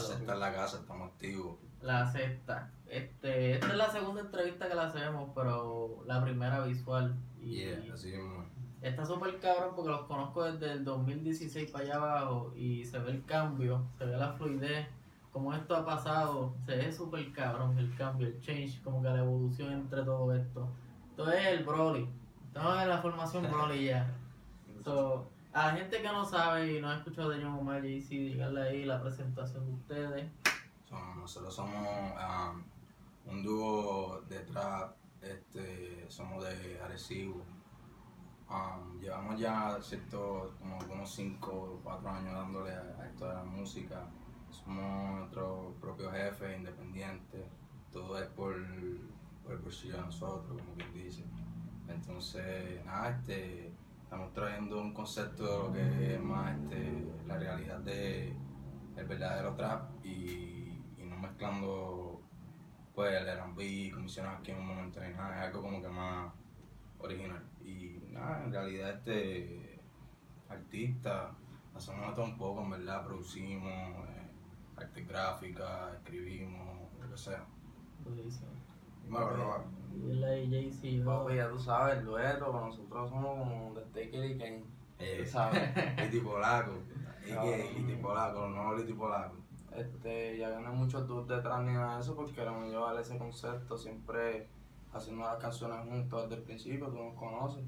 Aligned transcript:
La 0.00 0.14
sexta 0.14 0.32
en 0.34 0.40
la 0.40 0.52
casa, 0.52 0.78
estamos 0.78 1.10
activos. 1.10 1.56
La 1.82 2.10
sexta. 2.10 2.70
Este, 2.86 3.52
esta 3.52 3.68
es 3.68 3.76
la 3.76 3.90
segunda 3.90 4.20
entrevista 4.22 4.68
que 4.68 4.74
la 4.74 4.86
hacemos, 4.86 5.30
pero 5.34 6.02
la 6.06 6.22
primera 6.22 6.60
visual. 6.64 7.16
Y 7.40 7.56
Yeah, 7.56 7.94
así 7.94 8.08
mismo. 8.12 8.44
Está 8.82 9.04
súper 9.04 9.38
cabrón 9.40 9.74
porque 9.76 9.90
los 9.90 10.02
conozco 10.02 10.42
desde 10.44 10.72
el 10.72 10.84
2016 10.84 11.70
para 11.70 11.84
allá 11.84 11.96
abajo 11.96 12.52
y 12.56 12.84
se 12.84 12.98
ve 12.98 13.10
el 13.10 13.24
cambio, 13.26 13.86
se 13.98 14.06
ve 14.06 14.16
la 14.16 14.32
fluidez, 14.32 14.86
como 15.32 15.54
esto 15.54 15.76
ha 15.76 15.84
pasado, 15.84 16.54
se 16.64 16.76
ve 16.76 16.90
súper 16.90 17.30
cabrón 17.32 17.78
el 17.78 17.94
cambio, 17.94 18.26
el 18.26 18.40
change, 18.40 18.82
como 18.82 19.02
que 19.02 19.10
la 19.10 19.18
evolución 19.18 19.72
entre 19.72 20.02
todo 20.02 20.34
esto. 20.34 20.68
Esto 21.10 21.30
es 21.30 21.46
el 21.46 21.64
Broly, 21.64 22.08
estamos 22.46 22.82
en 22.82 22.88
la 22.88 22.98
formación 23.02 23.46
Broly 23.52 23.84
ya. 23.84 24.10
So, 24.82 25.28
a 25.52 25.66
la 25.66 25.72
gente 25.76 26.00
que 26.02 26.08
no 26.08 26.24
sabe 26.24 26.76
y 26.76 26.80
no 26.80 26.88
ha 26.90 26.96
escuchado 26.96 27.30
de 27.30 27.42
John 27.42 27.54
Omar 27.58 27.84
y 27.84 28.00
sí, 28.00 28.18
díganle 28.18 28.62
ahí 28.62 28.84
la 28.84 29.00
presentación 29.00 29.66
de 29.66 29.72
ustedes. 29.72 30.30
Somos- 30.88 31.16
nosotros 31.16 31.54
somos 31.54 31.86
um, 32.12 32.62
un 33.32 33.42
dúo 33.42 34.20
de 34.28 34.40
trap, 34.40 34.94
este, 35.22 36.06
somos 36.08 36.44
de 36.44 36.80
Arecibo. 36.82 37.42
Um, 38.48 38.98
llevamos 39.00 39.38
ya 39.38 39.78
cierto, 39.80 40.54
como 40.58 40.78
unos 40.92 41.10
5 41.14 41.52
o 41.52 41.80
4 41.84 42.08
años 42.10 42.32
dándole 42.34 42.72
a, 42.74 42.80
a 43.00 43.06
esto 43.06 43.28
de 43.28 43.34
la 43.34 43.44
música. 43.44 44.06
Somos 44.50 45.18
nuestros 45.20 45.74
propios 45.80 46.12
jefes, 46.12 46.58
independientes. 46.58 47.44
Todo 47.92 48.18
es 48.18 48.26
por, 48.30 48.54
por 49.44 49.52
el 49.52 49.58
bolsillo 49.58 49.94
de 49.96 50.00
nosotros, 50.02 50.60
como 50.60 50.74
quien 50.74 50.92
dice. 50.94 51.24
Entonces, 51.88 52.84
nada, 52.84 53.10
este, 53.10 53.72
estamos 54.10 54.32
trayendo 54.32 54.80
un 54.80 54.92
concepto 54.92 55.44
de 55.44 55.56
lo 55.56 55.72
que 55.72 56.14
es 56.14 56.20
más 56.20 56.58
este, 56.58 57.06
la 57.28 57.38
realidad 57.38 57.78
de 57.78 58.34
el 58.96 59.06
verdadero 59.06 59.54
trap 59.54 60.04
y, 60.04 60.82
y 60.98 61.04
no 61.04 61.16
mezclando 61.16 62.20
pues 62.92 63.14
el 63.14 63.28
R&B, 63.28 63.64
hicieron 64.04 64.34
aquí 64.34 64.50
en 64.50 64.58
un 64.58 64.66
momento 64.66 65.00
ni 65.00 65.14
nada, 65.14 65.36
es 65.36 65.46
algo 65.46 65.62
como 65.62 65.80
que 65.80 65.88
más 65.88 66.32
original. 66.98 67.40
Y 67.64 68.00
nada, 68.10 68.42
en 68.42 68.50
realidad 68.52 68.90
este 68.90 69.80
artista, 70.48 71.30
hacemos 71.72 72.12
todo 72.16 72.24
un 72.24 72.36
poco, 72.36 72.62
en 72.62 72.70
verdad, 72.70 73.06
producimos, 73.06 74.08
eh, 74.08 74.28
arte 74.76 75.04
gráfica, 75.04 75.92
escribimos, 75.94 76.90
lo 77.00 77.08
que 77.08 77.16
sea. 77.16 77.44
Buenísimo. 78.02 78.50
Dímelo, 79.04 79.79
Roba. 79.90 80.12
Y 80.12 80.14
la 80.18 80.28
de 80.28 80.48
Jay-Z, 80.48 81.04
¿no? 81.04 81.22
Papi, 81.24 81.36
ya 81.36 81.48
tú 81.50 81.58
sabes, 81.58 81.98
el 81.98 82.04
dueto, 82.04 82.52
nosotros 82.52 83.10
somos 83.10 83.38
como 83.38 83.74
de 83.74 83.82
Take 83.86 84.26
It 84.26 84.36
y 84.36 84.38
Kane, 84.38 84.64
Eh, 84.98 85.20
tú 85.24 85.30
sabes. 85.30 85.60
Liti 85.98 86.20
Polaco, 86.20 86.72
y 87.26 87.32
que 87.32 87.72
Liti 87.78 87.94
Polaco, 88.02 88.40
los 88.40 88.50
nuevos 88.50 88.80
Liti 88.80 88.92
Polaco. 88.92 89.36
Este, 89.74 90.36
ya 90.36 90.50
gané 90.50 90.68
muchos 90.70 91.06
tours 91.06 91.28
detrás 91.28 91.60
ni 91.62 91.72
nada 91.72 91.94
de 91.96 92.00
eso 92.02 92.14
porque 92.16 92.32
queremos 92.34 92.68
llevar 92.68 92.96
ese 92.98 93.16
concepto, 93.18 93.78
siempre 93.78 94.48
haciendo 94.92 95.22
las 95.22 95.36
canciones 95.36 95.78
juntos 95.88 96.22
desde 96.24 96.36
el 96.36 96.42
principio, 96.42 96.88
tú 96.88 96.96
nos 96.98 97.14
conoces. 97.14 97.64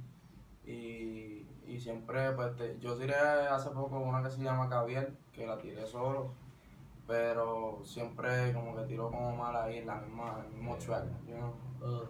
Y, 0.65 1.47
y 1.67 1.79
siempre, 1.81 2.33
pues, 2.33 2.57
te- 2.57 2.79
yo 2.81 2.97
tiré 2.97 3.15
hace 3.15 3.71
poco 3.71 3.99
una 4.01 4.23
que 4.23 4.31
se 4.31 4.43
llama 4.43 4.69
Caviel, 4.69 5.17
que 5.33 5.47
la 5.47 5.59
tiré 5.59 5.87
solo, 5.87 6.35
pero 7.07 7.81
siempre 7.85 8.53
como 8.53 8.75
que 8.77 8.83
tiro 8.85 9.11
como 9.11 9.35
mal 9.37 9.55
ahí 9.57 9.79
en 9.79 9.87
la 9.87 9.97
misma, 9.97 10.37
en 10.41 10.45
el 10.47 10.53
mismo 10.53 10.77
track, 10.77 11.05
you 11.27 11.35
know? 11.37 11.53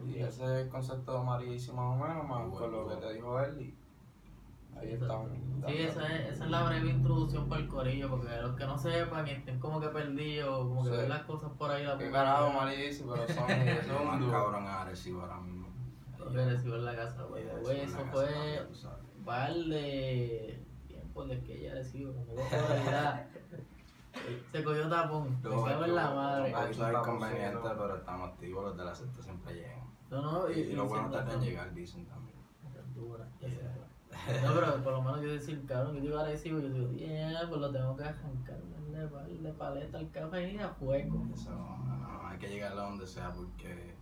Y 0.06 0.18
ese 0.18 0.44
es 0.44 0.50
el 0.64 0.68
concepto 0.68 1.18
de 1.18 1.24
Marisa 1.24 1.72
más 1.72 1.96
o 1.96 1.96
menos, 1.96 2.28
más 2.28 2.58
con 2.58 2.72
lo 2.72 2.88
que 2.88 2.96
te 2.96 3.12
dijo 3.14 3.40
él 3.40 3.60
y 3.60 4.78
ahí 4.78 4.92
estamos. 4.92 5.30
Sí, 5.66 5.78
esa 5.78 6.06
es, 6.06 6.32
esa 6.32 6.44
es 6.44 6.50
la 6.50 6.64
breve 6.64 6.90
introducción 6.90 7.48
para 7.48 7.62
el 7.62 7.68
corillo, 7.68 8.10
porque 8.10 8.28
los 8.40 8.56
que 8.56 8.66
no 8.66 8.76
sepan 8.78 9.26
y 9.26 9.30
estén 9.30 9.58
como 9.60 9.80
que 9.80 9.88
perdidos, 9.88 10.68
como 10.68 10.84
que 10.84 10.90
Sí. 10.90 10.96
ven 10.96 11.08
las 11.08 11.22
cosas 11.22 11.50
por 11.58 11.70
ahí, 11.70 11.84
la 11.84 11.96
Qué 11.98 12.10
carajo 12.10 12.52
Marisa, 12.52 13.04
pero 13.12 13.28
son, 13.28 13.50
Eso 13.50 13.94
son 13.96 14.06
más 14.06 14.20
un 14.20 14.30
cabrón 14.30 14.64
es 14.64 14.70
Arecibo 14.70 15.20
ahora 15.22 15.40
mismo. 15.40 15.62
Recibió 16.32 16.76
en 16.76 16.84
la 16.84 16.96
casa, 16.96 17.22
güey. 17.24 17.44
Eso 17.44 18.04
fue 18.12 18.64
ya 18.80 18.92
un 19.18 19.24
par 19.24 19.54
de 19.54 20.62
tiempo 20.86 21.24
de 21.26 21.40
que 21.42 21.58
ella 21.60 21.74
recibió, 21.74 22.12
como 22.14 22.34
que 22.34 22.58
realidad. 22.58 23.26
Se 24.50 24.62
cogió 24.62 24.88
tapón, 24.88 25.38
me 25.42 25.50
No, 25.50 25.64
cago 25.64 25.84
en 25.84 25.94
la 25.94 26.10
madre. 26.10 26.50
Eso 26.70 26.88
es 26.88 26.94
inconveniente, 26.94 27.58
pero 27.62 27.96
estamos 27.96 28.28
activos, 28.30 28.64
los 28.64 28.76
de 28.76 28.84
la 28.84 28.94
secta 28.94 29.22
siempre 29.22 29.54
llegan. 29.54 29.92
No, 30.10 30.20
no, 30.22 30.50
y, 30.50 30.58
Y, 30.60 30.72
lo 30.74 30.86
bueno 30.86 31.08
siempre 31.08 31.18
tarda 31.18 31.34
en 31.34 31.40
llegar, 31.40 31.74
dicen 31.74 32.06
también. 32.06 32.36
Dura. 32.94 33.26
No, 34.44 34.54
pero 34.54 34.84
por 34.84 34.92
lo 34.92 35.02
menos 35.02 35.22
yo 35.22 35.32
decir, 35.32 35.64
cabrón, 35.66 35.96
yo 35.96 36.02
digo 36.02 36.18
agresivo, 36.18 36.60
yo 36.60 36.68
digo, 36.68 36.90
yeah, 36.92 37.46
pues 37.48 37.60
lo 37.60 37.72
tengo 37.72 37.96
que 37.96 38.04
arrancar, 38.04 38.58
darle 38.70 39.08
par 39.08 39.26
de 39.26 39.52
paleta 39.52 39.98
al 39.98 40.10
café 40.10 40.52
y 40.52 40.58
a 40.58 40.68
fuego. 40.68 41.26
Eso, 41.34 41.50
no, 41.50 42.28
hay 42.28 42.38
que 42.38 42.48
llegar 42.48 42.72
a 42.72 42.82
donde 42.82 43.06
sea 43.06 43.32
porque 43.32 43.94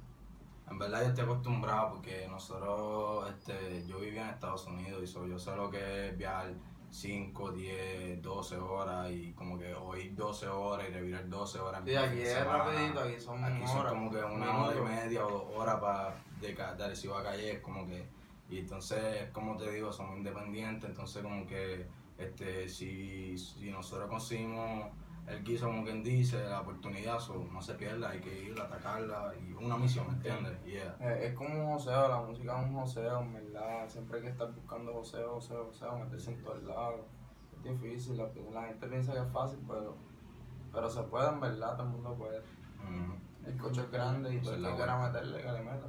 en 0.68 0.78
verdad 0.78 1.02
yo 1.02 1.08
estoy 1.08 1.24
acostumbrado 1.24 1.90
porque 1.90 2.26
nosotros, 2.28 3.30
este, 3.30 3.86
yo 3.86 4.00
vivía 4.00 4.24
en 4.24 4.30
Estados 4.30 4.66
Unidos 4.66 5.02
y 5.02 5.06
so, 5.06 5.26
yo 5.26 5.38
sé 5.38 5.54
lo 5.56 5.70
que 5.70 6.08
es 6.08 6.18
viajar 6.18 6.52
5, 6.90 7.52
10, 7.52 8.22
12 8.22 8.56
horas 8.56 9.10
y 9.12 9.32
como 9.32 9.56
que 9.58 9.72
oír 9.74 10.14
12 10.14 10.48
horas 10.48 10.88
y 10.88 10.92
revirar 10.92 11.28
12 11.28 11.58
horas. 11.60 11.82
Sí, 11.84 11.94
aquí 11.94 12.20
es 12.20 12.32
semana. 12.32 12.64
rapidito, 12.64 13.00
aquí 13.00 13.20
son 13.20 13.44
Aquí 13.44 13.66
son 13.66 13.78
horas, 13.78 13.92
como 13.92 14.10
que 14.10 14.18
una 14.18 14.64
hora 14.64 14.76
y 14.76 14.82
media 14.82 15.26
o 15.26 15.30
dos 15.30 15.44
horas 15.56 15.76
para 15.80 16.16
de, 16.40 16.54
de 16.54 16.84
Arecibo 16.84 17.16
a 17.16 17.22
Calle, 17.22 17.52
es 17.52 17.60
como 17.60 17.86
que, 17.86 18.04
y 18.48 18.58
entonces, 18.58 19.30
como 19.32 19.56
te 19.56 19.70
digo, 19.70 19.92
somos 19.92 20.16
independientes, 20.16 20.90
entonces 20.90 21.22
como 21.22 21.46
que, 21.46 21.86
este, 22.18 22.68
si, 22.68 23.38
si 23.38 23.70
nosotros 23.70 24.08
conseguimos 24.08 24.86
el 25.30 25.44
guiso, 25.44 25.66
como 25.66 25.84
quien 25.84 26.02
dice, 26.02 26.42
la 26.44 26.60
oportunidad, 26.60 27.18
so, 27.20 27.46
no 27.52 27.60
se 27.62 27.74
pierda, 27.74 28.10
hay 28.10 28.20
que 28.20 28.44
ir 28.44 28.60
a 28.60 28.64
atacarla, 28.64 29.32
y 29.40 29.52
una 29.52 29.76
misión, 29.76 30.06
¿me 30.08 30.14
entiendes? 30.14 30.62
Yeah. 30.64 30.96
Eh, 31.00 31.26
Es 31.28 31.34
como 31.34 31.48
un 31.54 31.72
joseo, 31.74 32.08
la 32.08 32.20
música 32.20 32.60
es 32.60 32.66
un 32.68 32.74
joseo, 32.74 33.20
en 33.20 33.32
verdad. 33.34 33.88
Siempre 33.88 34.16
hay 34.18 34.22
que 34.24 34.30
estar 34.30 34.52
buscando 34.52 34.92
joseo, 34.92 35.34
joseo, 35.34 35.64
joseo, 35.66 35.98
meterse 35.98 36.32
en 36.32 36.42
todos 36.42 36.62
lados. 36.64 37.00
Es 37.56 37.62
difícil, 37.80 38.16
la, 38.16 38.28
la 38.52 38.66
gente 38.68 38.86
piensa 38.88 39.12
que 39.12 39.20
es 39.20 39.32
fácil, 39.32 39.58
pero, 39.68 39.96
pero 40.72 40.88
se 40.90 41.02
puede, 41.04 41.28
en 41.28 41.40
verdad, 41.40 41.72
todo 41.76 41.86
el 41.86 41.92
mundo 41.92 42.14
puede. 42.14 42.40
Mm. 42.40 43.46
El 43.46 43.56
coche 43.56 43.80
es 43.82 43.90
grande 43.90 44.34
y 44.34 44.40
todo 44.40 44.54
el 44.54 44.64
que 44.64 44.74
quiera 44.74 44.98
meterle, 44.98 45.40
que 45.42 45.52
le 45.52 45.60
meta. 45.60 45.86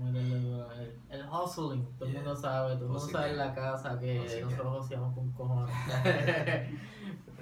Él. 0.00 0.98
El 1.10 1.26
hustling, 1.28 1.84
todo 1.98 2.06
el 2.06 2.12
Yeah. 2.12 2.22
mundo 2.22 2.34
sabe, 2.36 2.74
todo 2.76 2.84
el 2.86 2.90
mundo 2.92 3.00
sabe 3.08 3.30
en 3.30 3.36
la 3.38 3.54
casa 3.54 3.98
que 3.98 4.40
nosotros 4.42 4.84
hacíamos 4.86 5.14
con 5.14 5.30
cojones. 5.32 5.74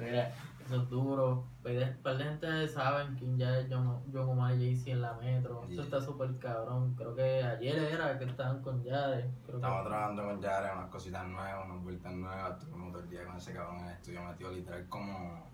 Mira, 0.01 0.33
eso 0.71 0.83
es 0.83 0.89
duro. 0.89 1.45
Un 1.65 2.03
par 2.03 2.17
de 2.17 2.25
gente 2.25 2.69
saben 2.69 3.17
quién 3.17 3.37
ya 3.37 3.59
es 3.59 3.67
John, 3.71 4.01
John 4.13 4.29
Omar 4.29 4.55
y 4.55 4.59
Jay-Z 4.59 4.91
en 4.93 5.03
la 5.03 5.15
metro. 5.15 5.67
Eso 5.69 5.83
está 5.83 6.01
súper 6.01 6.39
cabrón. 6.39 6.95
Creo 6.97 7.15
que 7.15 7.43
ayer 7.43 7.77
era 7.77 8.19
que 8.19 8.25
estaban 8.25 8.63
con 8.63 8.83
Yare. 8.83 9.31
Creo 9.45 9.57
Estamos 9.57 9.83
que... 9.83 9.89
trabajando 9.89 10.25
con 10.25 10.41
Yare, 10.41 10.73
unas 10.73 10.91
cositas 10.91 11.27
nuevas, 11.27 11.67
unas 11.67 11.83
vueltas 11.83 12.13
nuevas, 12.13 12.59
estuvimos 12.63 12.93
todo 12.93 13.03
el 13.03 13.11
día 13.11 13.27
con 13.27 13.37
ese 13.37 13.53
cabrón 13.53 13.81
en 13.81 13.87
el 13.87 13.93
estudio 13.93 14.23
metido 14.23 14.51
literal 14.53 14.89
como 14.89 15.51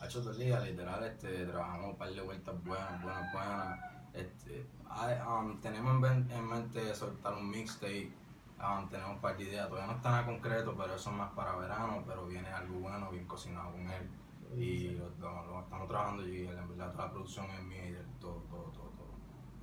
ha 0.00 0.06
hecho 0.06 0.20
todo 0.20 0.30
el 0.30 0.38
día, 0.38 0.60
literal, 0.60 1.02
este, 1.02 1.44
trabajamos 1.46 1.90
un 1.90 1.96
par 1.96 2.10
de 2.10 2.20
vueltas 2.20 2.64
buenas, 2.64 3.02
buenas, 3.02 3.32
buenas. 3.32 3.80
Este, 4.14 4.66
hay, 4.88 5.16
um, 5.20 5.60
tenemos 5.60 6.10
en, 6.10 6.30
en 6.30 6.48
mente 6.48 6.94
soltar 6.94 7.34
un 7.34 7.50
mixtape, 7.50 8.12
um, 8.60 8.88
tenemos 8.88 9.16
un 9.16 9.20
par 9.20 9.36
de 9.36 9.42
ideas, 9.42 9.68
todavía 9.68 9.90
no 9.90 9.96
está 9.96 10.10
nada 10.10 10.26
concreto, 10.26 10.76
pero 10.76 10.94
eso 10.94 11.10
es 11.10 11.16
más 11.16 11.32
para 11.32 11.56
verano, 11.56 12.04
pero 12.06 12.26
viene 12.26 12.48
algo 12.48 12.78
bueno, 12.78 13.10
bien 13.10 13.26
cocinado 13.26 13.72
con 13.72 13.90
él. 13.90 14.08
Y 14.56 14.90
lo, 14.90 15.08
lo- 15.18 15.46
lo 15.46 15.60
estamos 15.60 15.88
trabajando 15.88 16.26
y 16.26 16.46
en 16.46 16.68
verdad 16.68 16.92
toda 16.92 17.06
la 17.06 17.12
producción 17.12 17.46
es 17.50 17.62
mía 17.64 17.88
y 17.90 18.20
todo, 18.20 18.42
todo, 18.50 18.64
todo, 18.72 18.90
todo. 18.96 19.08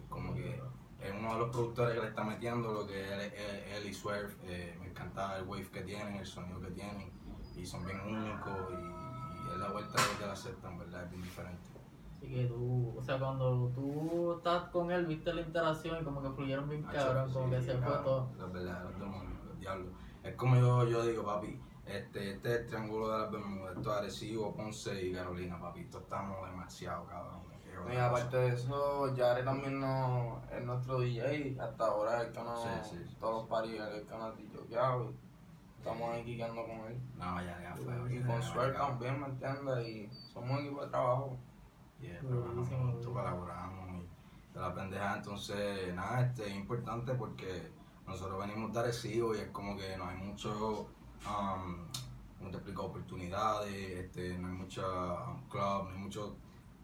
Es 0.01 0.09
como 0.09 0.33
que 0.33 0.61
es 0.99 1.11
uno 1.17 1.33
de 1.33 1.39
los 1.39 1.49
productores 1.49 1.95
que 1.95 2.01
le 2.01 2.07
está 2.07 2.23
metiendo 2.23 2.71
lo 2.73 2.87
que 2.87 3.01
él, 3.13 3.19
él, 3.33 3.63
él 3.75 3.85
y 3.87 3.93
Swerve, 3.93 4.33
eh, 4.43 4.77
me 4.79 4.87
encanta 4.89 5.37
el 5.37 5.45
wave 5.47 5.69
que 5.71 5.81
tienen, 5.81 6.15
el 6.15 6.25
sonido 6.25 6.61
que 6.61 6.71
tienen, 6.71 7.11
y 7.55 7.65
son 7.65 7.85
bien 7.85 7.99
únicos 8.01 8.53
y, 8.71 9.47
y 9.47 9.51
es 9.53 9.57
la 9.59 9.69
vuelta 9.71 10.01
de 10.19 10.27
la 10.27 10.69
en 10.69 10.77
verdad, 10.79 11.03
es 11.03 11.09
bien 11.11 11.23
diferente. 11.23 11.75
Así 12.11 12.27
que 12.33 12.45
tú, 12.45 12.95
o 12.97 13.03
sea, 13.03 13.19
cuando 13.19 13.71
tú 13.75 14.33
estás 14.37 14.69
con 14.69 14.89
él, 14.91 15.05
viste 15.05 15.33
la 15.33 15.41
interacción 15.41 16.01
y 16.01 16.03
como 16.03 16.21
que 16.21 16.29
fluyeron 16.31 16.69
bien 16.69 16.83
cabrón, 16.83 17.31
como 17.31 17.49
que 17.49 17.61
se 17.61 17.77
fue 17.77 17.93
todo. 18.03 18.31
Los 18.37 18.53
verdaderos 18.53 18.99
demonios, 18.99 19.45
los 19.45 19.59
diablos. 19.59 19.93
Es 20.23 20.35
como 20.35 20.55
yo, 20.55 20.85
yo 20.87 21.05
digo, 21.05 21.23
papi, 21.25 21.59
este, 21.85 22.31
este 22.31 22.53
es 22.53 22.61
el 22.61 22.67
triángulo 22.67 23.11
de 23.11 23.17
las 23.19 23.31
Bermudas, 23.31 23.77
esto 23.77 23.91
es 23.91 23.97
Arecibo, 23.97 24.55
Ponce 24.55 25.05
y 25.05 25.13
Carolina, 25.13 25.59
papi, 25.59 25.81
esto 25.81 25.99
estamos 25.99 26.49
demasiado, 26.49 27.05
cabrón. 27.05 27.45
Y 27.91 27.97
aparte 27.97 28.37
de 28.37 28.47
eso, 28.49 29.13
Yare 29.15 29.43
también 29.43 29.79
no, 29.79 30.41
es 30.51 30.63
nuestro 30.63 30.99
DJ. 30.99 31.57
Hasta 31.59 31.85
ahora 31.85 32.21
es 32.21 32.27
el 32.27 32.33
que 32.33 32.39
nos, 32.41 32.63
Sí, 32.63 32.69
sí, 32.83 33.03
sí, 33.05 33.15
todos 33.19 33.33
sí. 33.33 33.39
los 33.41 33.49
paris, 33.49 33.81
es 33.81 34.01
el 34.01 34.07
que 34.07 34.17
nos 34.17 34.33
ha 34.33 35.09
y 35.11 35.15
Estamos 35.77 36.15
ahí 36.15 36.23
quiqueando 36.23 36.63
con 36.63 36.79
él. 36.87 36.99
No, 37.15 37.41
ya, 37.43 37.61
ya 37.61 37.75
fue. 37.75 37.93
Y 38.11 38.19
ya, 38.19 38.25
con 38.25 38.41
ya. 38.41 38.73
también, 38.73 39.21
¿me 39.21 39.27
entiendes? 39.27 39.87
Y 39.87 40.09
somos 40.33 40.51
un 40.51 40.65
equipo 40.65 40.83
de 40.83 40.89
trabajo. 40.89 41.37
Yeah, 42.01 42.19
trabajamos 42.21 42.67
juntos, 42.67 42.79
buenísimo. 42.81 43.13
colaboramos 43.13 43.89
y 43.89 44.07
de 44.53 44.59
la 44.59 44.73
pendeja, 44.73 45.15
entonces 45.17 45.93
nada, 45.93 46.21
este, 46.21 46.47
es 46.47 46.55
importante 46.55 47.13
porque 47.13 47.71
nosotros 48.07 48.39
venimos 48.39 48.73
de 48.73 48.79
Arecibo 48.79 49.35
y 49.35 49.39
es 49.39 49.49
como 49.49 49.77
que 49.77 49.95
no 49.97 50.07
hay 50.07 50.17
mucho, 50.17 50.87
um, 51.27 51.85
como 52.37 52.51
te 52.51 52.57
explico, 52.57 52.83
oportunidades, 52.83 53.73
este, 53.73 54.37
no 54.37 54.47
hay 54.47 54.53
mucho 54.53 54.83
um, 54.83 55.49
club, 55.49 55.83
no 55.85 55.89
hay 55.89 55.97
muchos 55.97 56.31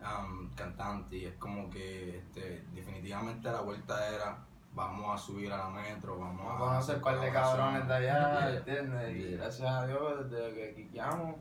um, 0.02 0.50
cantantes, 0.56 1.22
y 1.22 1.26
es 1.26 1.36
como 1.36 1.70
que 1.70 2.18
este, 2.18 2.66
definitivamente 2.74 3.52
la 3.52 3.62
vuelta 3.62 4.10
era 4.10 4.38
vamos 4.74 5.14
a 5.14 5.18
subir 5.18 5.52
a 5.52 5.58
la 5.58 5.70
metro, 5.70 6.18
vamos 6.18 6.56
a 6.56 6.58
conocer 6.58 6.96
un 6.98 7.02
par 7.02 7.20
de 7.20 7.32
cabrones 7.32 7.88
de 7.88 7.94
allá, 7.94 8.56
¿entiendes? 8.56 9.16
Y 9.16 9.32
gracias 9.36 9.70
a 9.70 9.88
Dios, 9.88 10.30
desde 10.30 10.54
que 10.54 10.76
quiqueamos, 10.76 11.36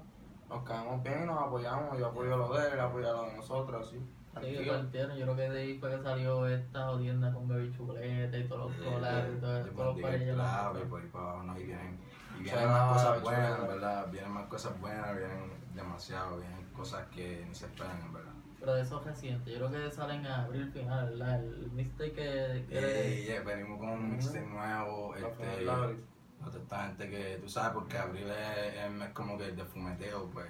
nos 0.49 0.64
caemos 0.64 1.03
bien 1.03 1.23
y 1.23 1.26
nos 1.26 1.41
apoyamos. 1.41 1.99
Yo 1.99 2.06
apoyo 2.06 2.37
lo 2.37 2.53
de 2.53 2.67
él, 2.67 2.73
él 2.73 2.81
apoya 2.81 3.12
lo 3.12 3.23
de 3.26 3.37
nosotros, 3.37 3.87
así. 3.87 4.00
Sí, 4.41 4.64
yo 4.64 4.76
entiendo. 4.76 5.17
Yo 5.17 5.25
creo 5.25 5.37
que 5.37 5.50
de 5.50 5.61
ahí 5.61 5.79
fue 5.79 5.91
que 5.91 6.03
salió 6.03 6.46
esta 6.46 6.87
jodienda 6.87 7.32
con 7.32 7.49
Baby 7.49 7.73
Chuleta 7.76 8.37
y 8.37 8.49
todos 8.49 8.70
los 8.70 8.85
dólares 8.85 9.32
y 9.37 9.41
todo 9.41 9.58
eso. 9.58 9.70
Todos 9.70 9.96
los 9.96 10.03
países. 10.03 10.35
Claro, 10.35 10.81
y 10.81 10.87
por 10.87 11.00
ahí 11.00 11.08
para 11.08 11.25
abajo, 11.25 11.43
no, 11.44 11.58
y 11.58 11.64
vienen, 11.64 11.99
vienen 12.43 12.69
más 12.69 12.93
cosas 12.93 13.23
buenas, 13.23 13.69
¿verdad? 13.69 14.07
Vienen 14.11 14.33
más 14.33 14.47
cosas 14.47 14.81
buenas, 14.81 15.17
vienen 15.17 15.53
demasiado, 15.75 16.39
vienen 16.39 16.65
cosas 16.73 17.07
que 17.09 17.45
ni 17.49 17.55
se 17.55 17.67
esperan, 17.67 18.01
en 18.01 18.13
verdad. 18.13 18.33
Pero 18.59 18.75
de 18.75 18.83
esos 18.83 19.05
recientes, 19.05 19.53
yo 19.53 19.69
creo 19.69 19.71
que 19.71 19.91
salen 19.91 20.27
a 20.27 20.45
abril 20.45 20.71
final, 20.71 21.11
¿verdad? 21.11 21.43
El 21.43 21.71
mixtape 21.73 22.13
que... 22.13 22.67
que 22.69 23.25
yeah, 23.25 23.43
venimos 23.43 23.79
con 23.79 23.89
un 23.89 24.11
mixtape 24.11 24.47
nuevo, 24.47 25.15
este... 25.15 25.65
Toda 25.65 26.59
esta 26.59 26.87
gente 26.87 27.11
que, 27.11 27.39
tú 27.41 27.49
sabes, 27.49 27.73
porque 27.75 27.99
abril 27.99 28.27
es, 28.31 29.03
es, 29.03 29.13
como 29.13 29.37
que 29.39 29.53
de 29.53 29.65
fumeteo, 29.65 30.31
pues... 30.31 30.47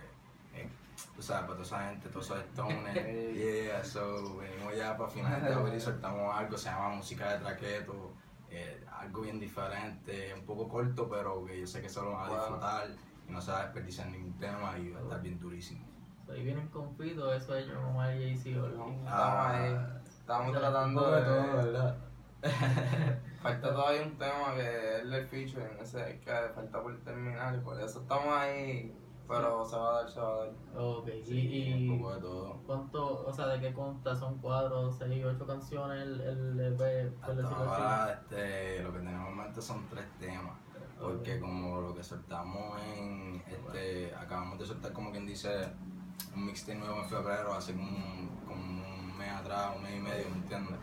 Eh, 0.55 0.69
tú 1.15 1.23
sabes, 1.23 1.43
para 1.43 1.55
toda 1.55 1.63
esa 1.63 1.89
gente, 1.89 2.09
todos 2.09 2.27
esos 2.27 2.39
stones, 2.47 2.95
yeah, 3.35 3.85
so, 3.85 4.37
venimos 4.39 4.77
ya 4.77 4.97
para 4.97 5.11
finales 5.11 5.43
de 5.43 5.55
abril 5.55 5.75
y 5.75 5.81
soltamos 5.81 6.35
algo, 6.35 6.57
se 6.57 6.69
llama 6.69 6.91
Música 6.91 7.33
de 7.33 7.39
Traqueto, 7.39 8.13
eh, 8.50 8.85
algo 8.99 9.23
bien 9.23 9.38
diferente, 9.38 10.35
un 10.35 10.44
poco 10.44 10.69
corto, 10.69 11.08
pero 11.08 11.44
que 11.44 11.61
yo 11.61 11.67
sé 11.67 11.81
que 11.81 11.88
se 11.88 12.00
lo 12.00 12.12
van 12.12 12.31
a 12.31 12.35
disfrutar 12.35 12.88
y 13.29 13.32
no 13.32 13.41
se 13.41 13.52
va 13.52 13.61
a 13.61 13.62
desperdiciar 13.64 14.08
ningún 14.08 14.37
tema 14.38 14.79
y 14.79 14.91
va 14.91 15.00
a 15.00 15.02
estar 15.02 15.23
bien 15.23 15.38
durísimo. 15.38 15.87
Ahí 16.29 16.44
vienen 16.44 16.69
con 16.69 16.94
Fito, 16.97 17.32
eso 17.32 17.56
ellos 17.56 17.76
como 17.82 18.00
ahí 18.00 18.41
y 18.44 18.56
ah, 19.06 19.50
ahí. 19.50 20.00
Estamos 20.06 20.52
tratando 20.52 21.11
de 21.11 21.23
todo, 21.23 21.56
¿verdad? 21.56 21.97
falta 23.43 23.73
todavía 23.73 24.02
un 24.02 24.17
tema 24.17 24.55
que 24.55 24.96
es 24.96 25.03
el 25.03 25.26
feature, 25.26 25.76
ese 25.81 26.20
que 26.25 26.32
falta 26.55 26.82
por 26.82 26.96
terminar 27.00 27.55
y 27.56 27.61
por 27.61 27.81
eso 27.81 28.00
estamos 28.00 28.37
ahí. 28.37 28.94
Pero 29.31 29.65
se 29.65 29.77
va 29.77 29.91
a 29.91 29.93
dar, 30.03 30.11
se 30.11 30.21
va 30.21 30.29
a 30.29 30.37
dar. 30.38 30.50
Ok, 30.77 31.09
y, 31.29 31.38
y 31.38 31.88
de 31.88 32.21
todo. 32.21 32.61
¿cuánto, 32.67 33.25
o 33.27 33.32
sea, 33.32 33.47
de 33.47 33.61
qué 33.61 33.73
consta? 33.73 34.17
¿Son 34.17 34.38
cuatro, 34.38 34.91
seis, 34.91 35.25
ocho 35.25 35.47
canciones 35.47 36.03
el, 36.03 36.21
el 36.21 36.61
EP? 36.73 37.12
ahora, 37.23 38.12
este, 38.12 38.82
lo 38.82 38.93
que 38.93 38.99
tenemos 38.99 39.29
en 39.29 39.37
mente 39.37 39.62
son 39.62 39.87
tres 39.88 40.06
temas. 40.19 40.56
Porque 41.00 41.41
como 41.41 41.81
lo 41.81 41.94
que 41.94 42.03
soltamos 42.03 42.79
en, 42.94 43.43
este, 43.47 44.15
acabamos 44.15 44.59
de 44.59 44.67
soltar 44.67 44.93
como 44.93 45.11
quien 45.11 45.27
dice 45.27 45.73
un 46.35 46.47
mixtape 46.47 46.79
nuevo 46.79 46.99
en 46.99 47.09
febrero, 47.09 47.55
hace 47.55 47.73
como 47.73 47.88
un, 47.88 48.29
como 48.47 48.82
un 48.82 49.17
mes 49.17 49.31
atrás, 49.31 49.75
un 49.77 49.82
mes 49.82 49.97
y 49.97 50.00
medio, 50.00 50.29
¿me 50.29 50.37
entiendes? 50.37 50.79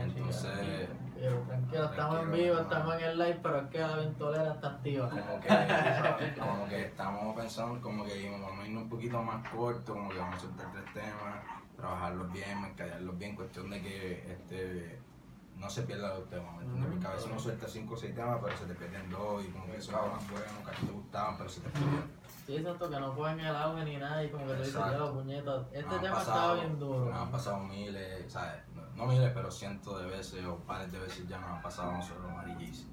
Entonces. 0.00 0.88
Tranquilo, 1.20 1.84
estamos 1.84 2.22
en 2.22 2.32
vivo, 2.32 2.58
estamos 2.60 2.94
en 2.94 3.04
el 3.04 3.18
live, 3.18 3.40
pero 3.42 3.60
es 3.60 3.68
que 3.68 3.78
la 3.78 3.96
ventolera 3.96 4.54
está 4.54 4.68
activa. 4.68 5.10
Como 5.10 5.40
que, 5.40 5.48
como 6.40 6.68
que 6.68 6.80
estamos 6.86 7.36
pensando, 7.36 7.80
como 7.80 8.04
que 8.04 8.30
vamos 8.30 8.58
a 8.58 8.66
irnos 8.66 8.82
un 8.84 8.88
poquito 8.88 9.22
más 9.22 9.48
corto, 9.50 9.92
como 9.92 10.08
que 10.08 10.18
vamos 10.18 10.36
a 10.36 10.40
soltar 10.40 10.72
tres 10.72 10.94
temas, 10.94 11.44
trabajarlos 11.76 12.32
bien, 12.32 12.62
mercadearlos 12.62 13.18
bien, 13.18 13.36
cuestión 13.36 13.68
de 13.68 13.82
que 13.82 14.32
este 14.32 14.98
no 15.56 15.68
se 15.68 15.82
pierda 15.82 16.14
los 16.14 16.30
temas, 16.30 16.56
¿me 16.56 16.62
entiendes? 16.62 16.90
Porque 16.90 17.06
a 17.06 17.10
veces 17.10 17.26
uno 17.30 17.38
suelta 17.38 17.68
cinco 17.68 17.92
o 17.92 17.96
seis 17.98 18.14
temas, 18.14 18.38
pero 18.42 18.56
se 18.56 18.64
te 18.64 18.74
pierden 18.74 19.10
dos, 19.10 19.44
y 19.44 19.48
como 19.48 19.66
que 19.66 19.80
son 19.82 19.94
más 19.94 20.30
buenos, 20.30 20.48
que 20.64 20.70
a 20.70 20.74
ti 20.74 20.86
te 20.86 20.92
gustaban, 20.92 21.36
pero 21.36 21.50
se 21.50 21.60
te 21.60 21.68
pierden. 21.68 22.20
Sí, 22.46 22.56
exacto, 22.56 22.88
que 22.90 22.98
no 22.98 23.14
pueden 23.14 23.40
el 23.40 23.54
auge 23.54 23.84
ni 23.84 23.96
nada 23.98 24.24
y 24.24 24.30
como 24.30 24.46
que 24.46 24.54
te 24.54 24.58
dices, 24.60 24.74
ya 24.74 24.98
los 24.98 25.10
puñetos. 25.10 25.66
Este 25.70 25.98
tema 25.98 26.18
estaba 26.18 26.54
bien 26.54 26.78
duro. 26.78 27.10
Nos 27.10 27.20
han 27.20 27.30
pasado 27.30 27.58
miles, 27.58 28.32
¿sabes? 28.32 28.62
No, 28.96 29.06
miles, 29.06 29.30
pero 29.32 29.50
cientos 29.50 30.02
de 30.02 30.08
veces 30.08 30.44
o 30.44 30.56
pares 30.58 30.92
de 30.92 30.98
veces 30.98 31.26
ya 31.28 31.38
nos 31.40 31.50
han 31.50 31.62
pasado 31.62 31.92
nosotros 31.92 32.30
amarillis. 32.30 32.86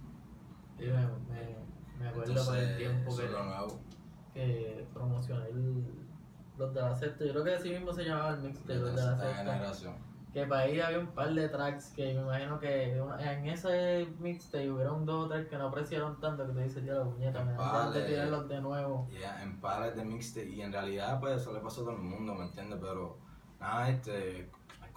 Sí, 0.78 0.86
me, 0.86 0.92
me, 0.92 1.58
me 2.00 2.10
acuerdo 2.10 2.46
por 2.46 2.58
el 2.58 2.78
tiempo 2.78 3.18
que, 3.18 3.28
que 4.34 4.88
promocioné 4.94 5.50
los 6.58 6.74
de 6.74 6.82
la 6.82 6.96
sexta. 6.96 7.26
Yo 7.26 7.32
creo 7.32 7.44
que 7.44 7.56
así 7.56 7.70
mismo 7.70 7.94
se 7.94 8.04
llamaba 8.04 8.32
el 8.32 8.42
mix 8.42 8.66
de 8.66 8.76
los 8.76 8.96
de 8.96 9.02
la 9.02 9.74
sexta 9.74 9.98
que 10.38 10.46
para 10.46 10.62
ahí 10.62 10.80
había 10.80 11.00
un 11.00 11.08
par 11.08 11.34
de 11.34 11.50
tracks 11.50 11.94
que 11.96 12.14
me 12.14 12.22
imagino 12.22 12.60
que 12.60 12.96
en 12.98 13.48
ese 13.48 14.08
mixtape 14.20 14.70
hubieron 14.70 15.04
dos 15.04 15.26
o 15.26 15.30
tres 15.30 15.48
que 15.48 15.58
no 15.58 15.68
apreciaron 15.68 16.20
tanto 16.20 16.46
que 16.46 16.54
te 16.54 16.64
dices, 16.64 16.86
ya 16.86 16.94
la 16.94 17.06
puñeta, 17.06 17.44
me 17.44 17.54
dan 17.54 17.92
de 17.92 18.04
tirarlos 18.04 18.48
de 18.48 18.62
nuevo. 18.62 19.08
Yeah, 19.10 19.42
en 19.42 19.60
pares 19.60 19.96
de 19.96 20.04
mixtape 20.04 20.50
y 20.50 20.62
en 20.62 20.72
realidad 20.72 21.20
pues 21.20 21.42
eso 21.42 21.54
le 21.54 21.60
pasó 21.60 21.82
a 21.82 21.86
todo 21.86 21.96
el 21.96 22.04
mundo, 22.04 22.36
¿me 22.36 22.46
entiendes? 22.46 22.78
Pero 22.80 23.18
nada, 23.60 23.90
este, 23.90 24.42
es 24.42 24.48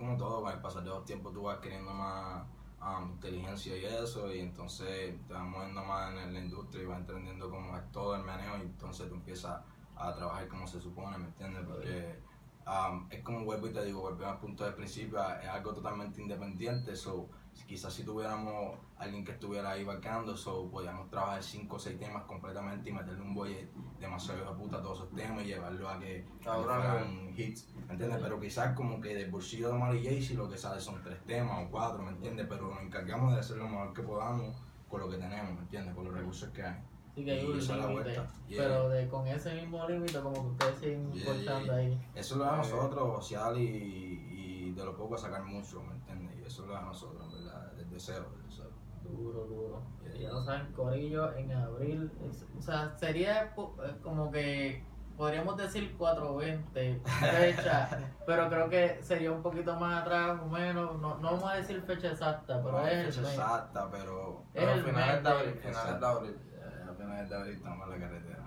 como 0.00 0.16
todo, 0.16 0.42
con 0.42 0.52
el 0.52 0.61
pasar 0.61 0.83
de 0.83 0.88
los 0.88 1.04
tiempos 1.04 1.33
tú 1.35 1.42
vas 1.42 1.59
adquiriendo 1.59 1.92
más 1.92 2.42
um, 2.80 3.11
inteligencia 3.11 3.76
y 3.76 3.85
eso 3.85 4.33
y 4.35 4.40
entonces 4.40 5.14
te 5.26 5.35
vas 5.35 5.45
moviendo 5.45 5.85
más 5.85 6.11
en 6.16 6.33
la 6.33 6.40
industria 6.40 6.83
y 6.83 6.87
vas 6.87 7.00
entendiendo 7.00 7.50
cómo 7.50 7.76
es 7.76 7.92
todo 7.92 8.16
el 8.16 8.25
manejo 8.25 8.57
y 8.57 8.62
entonces 8.62 9.09
tú 9.09 9.14
empiezas 9.14 9.62
a 9.97 10.14
trabajar 10.14 10.49
como 10.49 10.66
se 10.66 10.80
supone, 10.80 11.19
¿me 11.19 11.26
entiendes? 11.26 11.64
Porque 11.66 12.19
es 13.11 13.23
como 13.23 13.45
vuelvo 13.45 13.66
y 13.66 13.73
te 13.73 13.85
digo, 13.85 14.00
volvemos 14.00 14.33
al 14.33 14.38
punto 14.38 14.64
de 14.64 14.73
principio, 14.73 15.19
es 15.19 15.49
algo 15.49 15.75
totalmente 15.75 16.23
independiente, 16.23 16.97
so, 16.97 17.28
quizás 17.66 17.92
si 17.92 18.04
tuviéramos 18.04 18.78
alguien 18.99 19.25
que 19.25 19.33
estuviera 19.33 19.71
ahí 19.71 19.85
vacando, 19.85 20.37
so, 20.37 20.71
podíamos 20.71 21.09
trabajar 21.09 21.42
5 21.42 21.76
o 21.76 21.78
6 21.78 21.99
temas 21.99 22.25
completamente 22.25 22.90
y 22.90 22.92
meterle 22.92 23.23
un 23.23 23.35
boy 23.35 23.69
demasiado 23.99 24.50
de 24.50 24.57
puta 24.57 24.78
a 24.78 24.83
todos 24.83 24.99
esos 24.99 25.14
temas 25.14 25.45
y 25.45 25.49
llevarlo 25.49 25.88
a 25.88 25.99
que 25.99 26.26
fueran 26.42 27.33
hits, 27.37 27.69
¿me 27.87 27.92
entiendes? 27.92 28.19
Pero 28.21 28.40
quizás 28.40 28.75
como 28.75 29.00
que 29.00 29.14
del 29.14 29.30
bolsillo 29.30 29.73
de 29.73 29.78
Mary 29.78 30.23
si 30.23 30.35
lo 30.35 30.49
que 30.49 30.57
sale 30.57 30.80
son 30.80 31.02
3 31.02 31.25
temas 31.26 31.66
o 31.66 31.71
4, 31.71 32.02
¿me 32.02 32.11
entiendes? 32.11 32.47
Pero 32.49 32.75
nos 32.75 32.83
encargamos 32.83 33.35
de 33.35 33.40
hacer 33.40 33.57
lo 33.57 33.69
mejor 33.69 33.92
que 33.92 34.02
podamos 34.02 34.57
con 34.88 35.00
lo 35.00 35.09
que 35.09 35.16
tenemos, 35.16 35.54
¿me 35.54 35.61
entiendes? 35.61 35.95
Con 35.95 36.04
los 36.04 36.14
recursos 36.14 36.49
que 36.50 36.62
hay. 36.62 36.76
Sí 37.14 37.25
que 37.25 37.33
hay 37.33 37.45
un 37.45 37.59
límite, 37.59 38.21
pero 38.49 38.88
de, 38.88 39.09
con 39.09 39.26
ese 39.26 39.54
mismo 39.54 39.88
límite 39.88 40.21
como 40.21 40.35
que 40.35 40.64
ustedes 40.64 40.78
siguen 40.78 41.12
yeah, 41.12 41.75
ahí. 41.75 42.00
Eso 42.14 42.37
lo 42.37 42.45
da 42.45 42.54
a 42.54 42.57
nosotros, 42.59 43.26
social 43.26 43.59
y, 43.59 43.62
y, 43.62 44.39
de 44.73 44.85
lo 44.85 44.97
poco 44.97 45.15
a 45.15 45.19
sacar 45.19 45.43
mucho, 45.45 45.83
¿me 45.83 45.95
entiendes? 45.95 46.39
Y 46.39 46.43
eso 46.45 46.67
lo 46.67 46.73
da 46.73 46.81
a 46.81 46.85
nosotros, 46.85 47.33
¿verdad? 47.33 47.73
Desde 47.73 48.00
cero, 48.00 48.27
desde 48.37 48.62
cero. 48.62 48.71
Duro, 49.03 49.45
duro. 49.45 49.83
Ya 50.19 50.31
lo 50.31 50.43
saben, 50.43 50.73
Corillo, 50.73 51.35
en 51.35 51.53
abril, 51.53 52.11
o 52.59 52.62
sea, 52.62 52.97
sería 52.99 53.45
eh, 53.45 53.97
como 54.03 54.31
que 54.31 54.85
podríamos 55.17 55.57
decir 55.57 55.97
420 55.97 57.00
fecha, 57.05 57.89
pero 58.27 58.49
creo 58.49 58.69
que 58.69 59.03
sería 59.03 59.33
un 59.33 59.43
poquito 59.43 59.77
más 59.77 60.03
atrás 60.03 60.39
o 60.43 60.49
menos, 60.49 61.00
no, 61.00 61.19
no 61.19 61.33
vamos 61.33 61.50
a 61.50 61.57
decir 61.57 61.83
fecha 61.83 62.09
exacta, 62.09 62.62
pero 62.62 62.87
es 62.87 63.17
fecha 63.17 63.31
exacta, 63.31 63.89
pero, 63.91 64.45
es 64.55 64.69
el 64.69 64.85
final 64.85 65.23
de 65.23 65.29
abril, 65.29 65.55
final 65.55 66.00
de 66.00 66.07
abril 66.07 66.37
de 67.29 67.37
abril 67.37 67.55
estamos 67.55 67.87
en 67.87 68.00
la 68.00 68.07
carretera. 68.07 68.39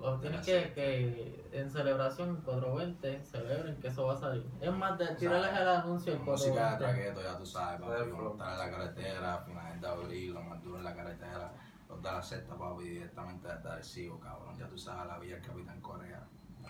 O 0.00 0.16
tienes 0.18 0.46
que, 0.46 0.72
que 0.74 1.50
en 1.52 1.70
celebración 1.70 2.40
420 2.42 3.24
celebren 3.24 3.80
que 3.80 3.88
eso 3.88 4.06
va 4.06 4.14
a 4.14 4.16
salir. 4.16 4.46
Es 4.60 4.72
más 4.72 4.96
de 4.96 5.08
tirarles 5.16 5.50
el 5.58 5.68
anuncio 5.68 6.12
el 6.12 6.20
Música 6.20 6.70
de 6.72 6.78
traqueto, 6.78 7.20
ya 7.22 7.36
tú 7.36 7.44
sabes, 7.44 7.80
papi. 7.80 8.08
Estar 8.30 8.52
en 8.52 8.58
la 8.58 8.70
carretera, 8.70 9.38
finales 9.38 9.80
de 9.80 9.88
abril, 9.88 10.34
lo 10.34 10.42
más 10.42 10.62
duro 10.62 10.78
en 10.78 10.84
la 10.84 10.94
carretera. 10.94 11.52
Los 11.88 12.00
de 12.02 12.12
la 12.12 12.22
sexta, 12.22 12.54
papi, 12.54 12.84
directamente 12.84 13.48
desde 13.48 13.68
Arecibo, 13.68 14.20
cabrón. 14.20 14.56
Ya 14.56 14.68
tú 14.68 14.78
sabes, 14.78 15.08
la 15.08 15.18
vía 15.18 15.34
del 15.34 15.44
Capitán 15.44 15.80
Corea. 15.80 16.22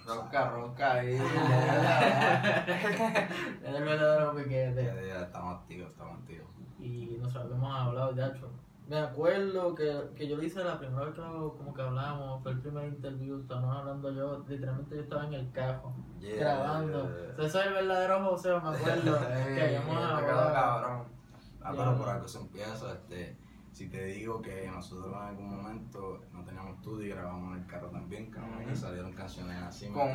Ronca, 0.06 0.49
ronca 0.49 0.92
ahí. 0.92 1.14
es 3.62 3.75
el 3.75 3.85
verdadero 3.85 4.35
piquete. 4.35 4.85
Ya, 4.85 4.94
ya, 5.02 5.20
estamos 5.25 5.61
activos, 5.61 5.90
estamos 5.90 6.18
activos. 6.20 6.49
Y 6.78 7.18
nosotros 7.20 7.52
hemos 7.52 7.78
hablado, 7.78 8.14
de 8.14 8.26
hecho 8.26 8.50
me 8.88 8.99
acuerdo 8.99 9.75
que, 9.75 10.11
que 10.16 10.26
yo 10.26 10.38
le 10.38 10.47
hice 10.47 10.64
la 10.64 10.78
primera 10.78 11.04
vez 11.04 11.14
que 11.14 11.21
como 11.21 11.75
que 11.75 11.83
hablamos, 11.83 12.42
fue 12.42 12.52
el 12.52 12.61
primer 12.61 12.88
interview, 12.88 13.38
estábamos 13.38 13.76
hablando 13.76 14.11
yo, 14.11 14.45
literalmente 14.49 14.97
yo 14.97 15.02
estaba 15.02 15.26
en 15.26 15.35
el 15.35 15.52
cajo, 15.52 15.95
grabando. 16.18 17.11
eso 17.38 17.61
es 17.61 17.66
el 17.66 17.73
verdadero 17.75 18.25
José, 18.25 18.49
me 18.49 18.57
acuerdo, 18.57 19.18
que 19.54 19.62
habíamos 19.62 19.97
hablado. 19.97 20.52
cabrón. 20.52 21.18
Ah, 21.61 21.73
pero 21.76 21.99
por 21.99 22.09
algo 22.09 22.26
se 22.26 22.38
empieza, 22.38 22.92
este, 22.95 23.37
si 23.73 23.90
te 23.90 24.07
digo 24.07 24.40
que 24.40 24.66
nosotros 24.68 25.14
en 25.14 25.28
algún 25.28 25.57
momento 25.57 26.21
no 26.33 26.42
teníamos 26.42 26.76
estudio 26.76 27.09
y 27.09 27.11
grabamos 27.11 27.57
en 27.57 27.62
el 27.62 27.66
carro 27.66 27.90
también, 27.90 28.30
cabrón, 28.30 28.64
y 28.73 28.75
salieron 28.75 29.12
canciones 29.12 29.62
así, 29.62 29.88
con, 29.88 30.09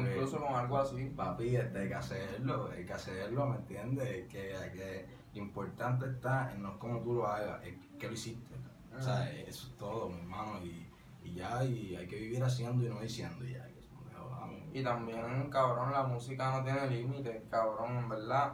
incluso 0.00 0.40
con 0.40 0.54
algo 0.56 0.78
así. 0.78 1.08
Papi, 1.16 1.54
este, 1.54 1.78
hay 1.78 1.88
que 1.88 1.94
hacerlo, 1.94 2.68
hay 2.72 2.84
que 2.84 2.92
hacerlo, 2.92 3.46
¿me 3.46 3.56
entiendes? 3.56 4.26
Que 4.26 4.56
hay 4.56 4.72
que 4.72 5.21
lo 5.34 5.42
importante 5.42 6.06
está 6.06 6.52
en 6.52 6.62
no 6.62 6.78
cómo 6.78 7.00
tú 7.00 7.14
lo 7.14 7.26
hagas, 7.26 7.64
es 7.64 7.74
que 7.98 8.06
lo 8.06 8.12
hiciste. 8.12 8.54
O 8.96 9.00
sea, 9.00 9.30
eso 9.30 9.68
es 9.68 9.76
todo, 9.76 10.08
mi 10.08 10.20
hermano. 10.20 10.64
Y, 10.64 10.88
y 11.24 11.34
ya, 11.34 11.64
y 11.64 11.96
hay 11.96 12.06
que 12.06 12.16
vivir 12.16 12.42
haciendo 12.42 12.84
y 12.84 12.88
no 12.88 13.00
diciendo. 13.00 13.44
Y 13.44 13.52
ya, 13.52 13.66
que 13.66 14.78
Y 14.78 14.82
también, 14.82 15.48
cabrón, 15.50 15.92
la 15.92 16.02
música 16.02 16.50
no 16.50 16.64
tiene 16.64 16.86
límites, 16.88 17.42
cabrón, 17.50 17.96
en 17.98 18.08
verdad. 18.08 18.52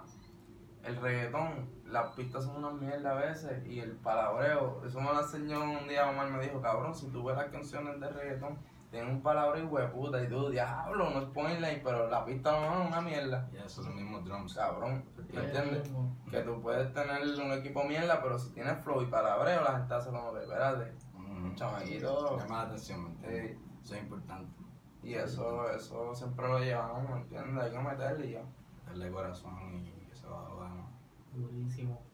El 0.84 0.96
reggaetón, 0.96 1.68
las 1.86 2.14
pistas 2.14 2.44
son 2.44 2.64
una 2.64 2.70
mierda 2.70 3.10
a 3.10 3.14
veces 3.14 3.66
y 3.66 3.80
el 3.80 3.96
palabreo, 3.96 4.82
eso 4.86 5.00
me 5.00 5.12
lo 5.12 5.20
enseñó 5.20 5.62
un 5.64 5.88
día 5.88 6.08
Omar, 6.08 6.30
me 6.30 6.42
dijo, 6.42 6.62
cabrón, 6.62 6.94
si 6.94 7.08
tú 7.08 7.24
ves 7.24 7.36
las 7.36 7.50
canciones 7.50 7.98
de 8.00 8.08
reggaetón, 8.08 8.56
tienen 8.90 9.10
un 9.10 9.22
palabra 9.22 9.58
y 9.58 9.64
hueputa 9.64 10.22
y 10.22 10.28
tú, 10.28 10.48
diablo, 10.48 11.10
no 11.10 11.20
es 11.20 11.26
point 11.26 11.60
pero 11.84 12.08
la 12.08 12.24
pista 12.24 12.52
no 12.52 12.82
es 12.82 12.88
una 12.88 13.00
mierda. 13.00 13.48
Y 13.52 13.56
esos 13.56 13.84
son 13.84 13.86
los 13.86 13.94
mismos 13.94 14.24
drums. 14.24 14.54
Cabrón, 14.54 15.04
¿me 15.32 15.44
entiendes? 15.44 15.90
Que 16.30 16.40
tú 16.40 16.60
puedes 16.62 16.92
tener 16.94 17.22
un 17.22 17.52
equipo 17.52 17.84
mierda, 17.84 18.22
pero 18.22 18.38
si 18.38 18.50
tienes 18.52 18.82
flow 18.82 19.02
y 19.02 19.06
palabreo, 19.06 19.62
la 19.62 19.78
gente 19.78 19.94
hace 19.94 20.10
como 20.10 20.32
que, 20.32 20.40
espérate. 20.40 20.92
Mm. 21.14 21.54
Chamaquito. 21.54 22.38
Llama 22.38 22.56
la 22.56 22.62
atención, 22.62 23.04
¿me 23.04 23.10
entiendes? 23.10 23.58
Sí. 23.58 23.64
Eso 23.84 23.94
es 23.94 24.02
importante. 24.02 24.58
Y 25.02 25.14
eso, 25.14 25.70
eso 25.70 26.14
siempre 26.14 26.48
lo 26.48 26.58
llevamos, 26.58 27.10
¿me 27.10 27.16
entiendes? 27.20 27.64
Hay 27.64 27.70
que 27.70 27.78
meterle 27.78 28.26
y 28.26 28.32
ya. 28.32 28.42
Darle 28.86 29.10
corazón 29.10 29.84
y 29.84 30.08
que 30.08 30.16
se 30.16 30.26
va 30.26 30.40
a 30.40 30.46
joder, 30.46 30.70
¿no? 30.70 30.88
Durísimo. 31.34 32.07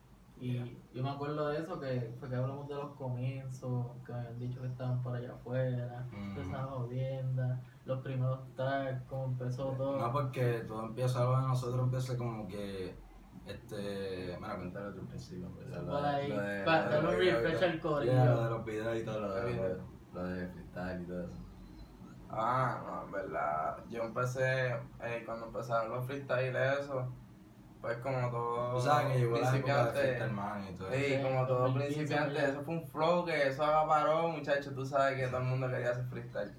Y 0.45 0.77
yo 0.93 1.03
me 1.03 1.09
acuerdo 1.09 1.49
de 1.49 1.59
eso, 1.59 1.81
que 1.81 2.13
fue 2.21 2.29
que 2.29 2.37
hablamos 2.37 2.69
de 2.69 2.75
los 2.75 2.91
comienzos, 2.97 3.87
que 4.05 4.13
me 4.13 4.19
habían 4.19 4.39
dicho 4.39 4.61
que 4.61 4.67
estaban 4.67 5.03
por 5.03 5.17
allá 5.17 5.33
afuera, 5.33 6.07
Mm. 6.13 6.35
de 6.35 6.43
esa 6.43 6.63
jodienda, 6.65 7.63
los 7.87 8.01
primeros 8.03 8.41
tracks, 8.55 9.03
cómo 9.09 9.25
empezó 9.25 9.69
todo. 9.73 9.99
No, 9.99 10.13
porque 10.13 10.65
todo 10.69 10.85
empieza, 10.85 11.25
lo 11.25 11.37
de 11.41 11.47
nosotros 11.49 11.83
empieza 11.85 12.19
como 12.19 12.47
que, 12.47 12.95
este, 13.47 14.37
bueno, 14.39 14.57
contar 14.59 14.87
otro 14.89 15.03
principio. 15.07 15.49
pues, 15.55 15.67
lo 15.69 15.87
por 15.87 16.03
de- 16.03 16.09
ahí, 16.09 16.65
para 16.67 16.89
darle 16.91 17.09
un 17.09 17.17
refresh 17.43 17.63
al 17.65 17.81
corillo. 17.81 18.13
Yeah, 18.13 18.25
lo 18.27 18.45
de 18.45 18.51
los 18.51 18.65
videos 18.67 18.97
y 19.01 19.05
todo, 19.07 19.21
lo 19.21 19.35
¿Qué 19.35 19.41
de, 19.41 19.53
video? 19.53 19.79
lo 20.13 20.25
de 20.27 20.49
freestyle 20.49 21.03
y 21.03 21.07
todo 21.07 21.25
eso. 21.25 21.39
Ah, 22.29 22.83
no, 22.87 23.05
en 23.07 23.13
verdad. 23.13 23.79
Yo 23.89 24.03
empecé, 24.03 24.73
eh, 25.03 25.23
cuando 25.25 25.47
empezaron 25.47 25.91
los 25.91 26.05
freestyle 26.05 26.53
y 26.53 26.81
eso, 26.81 27.07
pues 27.85 27.99
como 27.99 28.31
todo 28.31 28.73
Tú 28.77 28.81
sabes 28.81 29.13
que 29.13 29.19
llegó 29.19 29.37
la 29.39 29.57
época 29.57 29.77
de 29.77 29.93
principiante. 29.93 30.01
freestyle 30.01 30.33
man 30.33 30.65
y 30.69 30.75
todo 30.75 30.89
eso. 30.89 30.97
Sí, 30.99 31.15
Sí, 31.17 31.23
como 31.23 31.47
todo 31.47 31.59
2015 31.59 31.95
principiante, 31.95 32.35
ya. 32.35 32.49
eso 32.49 32.63
fue 32.63 32.75
un 32.75 32.87
flow 32.89 33.25
que 33.27 33.47
eso 33.49 33.65
acaparó, 33.65 34.29
muchachos, 34.29 34.75
tú 34.75 34.87
sabes 34.87 35.19
que 35.21 35.27
todo 35.29 35.39
el 35.39 35.45
mundo 35.47 35.71
quería 35.71 35.91
hacer 35.91 36.05
freestyle. 36.07 36.55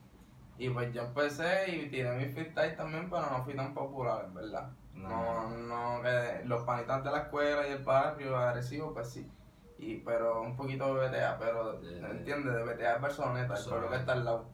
Y 0.58 0.70
pues 0.70 0.94
yo 0.94 1.02
empecé 1.02 1.70
y 1.76 1.90
tiré 1.90 2.12
mi 2.16 2.26
freestyle 2.32 2.76
también, 2.78 3.10
pero 3.10 3.24
no 3.30 3.44
fui 3.44 3.56
tan 3.56 3.74
popular, 3.74 4.26
en 4.28 4.34
verdad. 4.36 4.70
No, 4.94 5.50
no, 5.50 6.02
que 6.02 6.44
los 6.46 6.64
panitas 6.64 7.04
de 7.04 7.12
la 7.12 7.18
escuela 7.24 7.68
y 7.68 7.72
el 7.74 7.84
barrio 7.84 8.38
agresivo, 8.38 8.94
pues 8.94 9.10
sí. 9.10 9.30
Y, 9.78 9.98
pero 9.98 10.42
un 10.42 10.56
poquito 10.56 10.96
de 10.96 11.10
BTA, 11.10 11.38
pero, 11.38 11.80
Sí. 11.82 12.00
¿entiendes? 12.10 12.56
De 12.56 12.64
BTA 12.64 12.96
es 12.96 13.04
el 13.20 13.52
Eso 13.52 13.70
pueblo 13.70 13.90
que 13.90 13.96
es. 13.96 14.00
está 14.02 14.14
al 14.14 14.26
lado. 14.26 14.50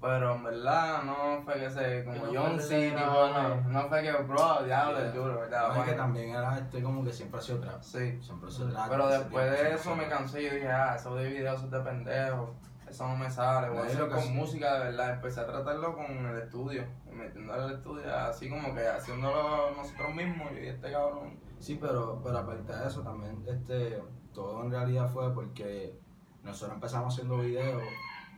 Pero 0.00 0.34
en 0.36 0.44
verdad 0.44 1.02
no 1.02 1.42
fue 1.44 1.54
que 1.54 1.70
se, 1.70 2.04
como 2.04 2.14
Que 2.26 2.32
no 2.32 2.40
John 2.42 2.52
fue 2.52 2.60
C, 2.62 2.74
de 2.76 2.90
tipo, 2.92 3.00
no, 3.04 3.60
no 3.62 3.88
fue 3.88 4.02
que, 4.02 4.12
bro, 4.12 4.62
diablo, 4.64 4.98
Yeah. 5.00 5.10
duro, 5.12 5.34
No, 5.34 5.40
¿verdad? 5.40 5.76
es 5.78 5.84
que 5.84 5.92
también 5.94 6.30
era 6.30 6.58
este 6.58 6.82
como 6.82 7.04
que 7.04 7.12
siempre 7.12 7.38
ha 7.40 7.42
sido 7.42 7.60
trap. 7.60 7.82
Sí. 7.82 8.18
Siempre 8.22 8.48
ha 8.48 8.52
sido 8.52 8.70
trap. 8.70 8.88
Pero 8.88 9.06
después 9.08 9.44
tiempo 9.54 9.62
de 9.70 9.74
eso 9.74 9.96
me 9.96 10.08
cansé 10.08 10.42
y 10.42 10.44
yo 10.48 10.54
dije, 10.54 10.68
ah, 10.70 10.94
eso 10.96 11.14
de 11.16 11.28
videos 11.28 11.56
eso 11.56 11.64
es 11.66 11.70
de 11.72 11.80
pendejo, 11.80 12.54
eso 12.88 13.08
no 13.08 13.16
me 13.16 13.28
sale, 13.30 13.68
voy 13.70 13.78
a 13.88 13.92
No, 13.92 14.00
lo 14.06 14.08
con 14.10 14.20
sí. 14.22 14.30
música 14.32 14.74
de 14.74 14.84
verdad. 14.84 15.10
Empecé 15.14 15.40
a 15.40 15.46
tratarlo 15.46 15.94
con 15.96 16.06
el 16.06 16.38
estudio, 16.38 16.84
metiéndole 17.10 17.62
al 17.64 17.72
estudio, 17.72 18.14
así 18.16 18.48
como 18.48 18.72
que 18.74 18.86
haciéndolo 18.86 19.72
nosotros 19.72 20.14
mismos 20.14 20.52
y 20.52 20.66
este 20.68 20.92
cabrón. 20.92 21.38
Sí, 21.58 21.76
pero, 21.80 22.20
pero 22.22 22.38
aparte 22.38 22.72
de 22.72 22.86
eso 22.86 23.02
también, 23.02 23.42
este, 23.48 24.02
todo 24.34 24.64
en 24.64 24.70
realidad 24.70 25.10
fue 25.10 25.32
porque 25.32 25.98
nosotros 26.42 26.74
empezamos 26.74 27.14
haciendo 27.14 27.38
videos, 27.38 27.82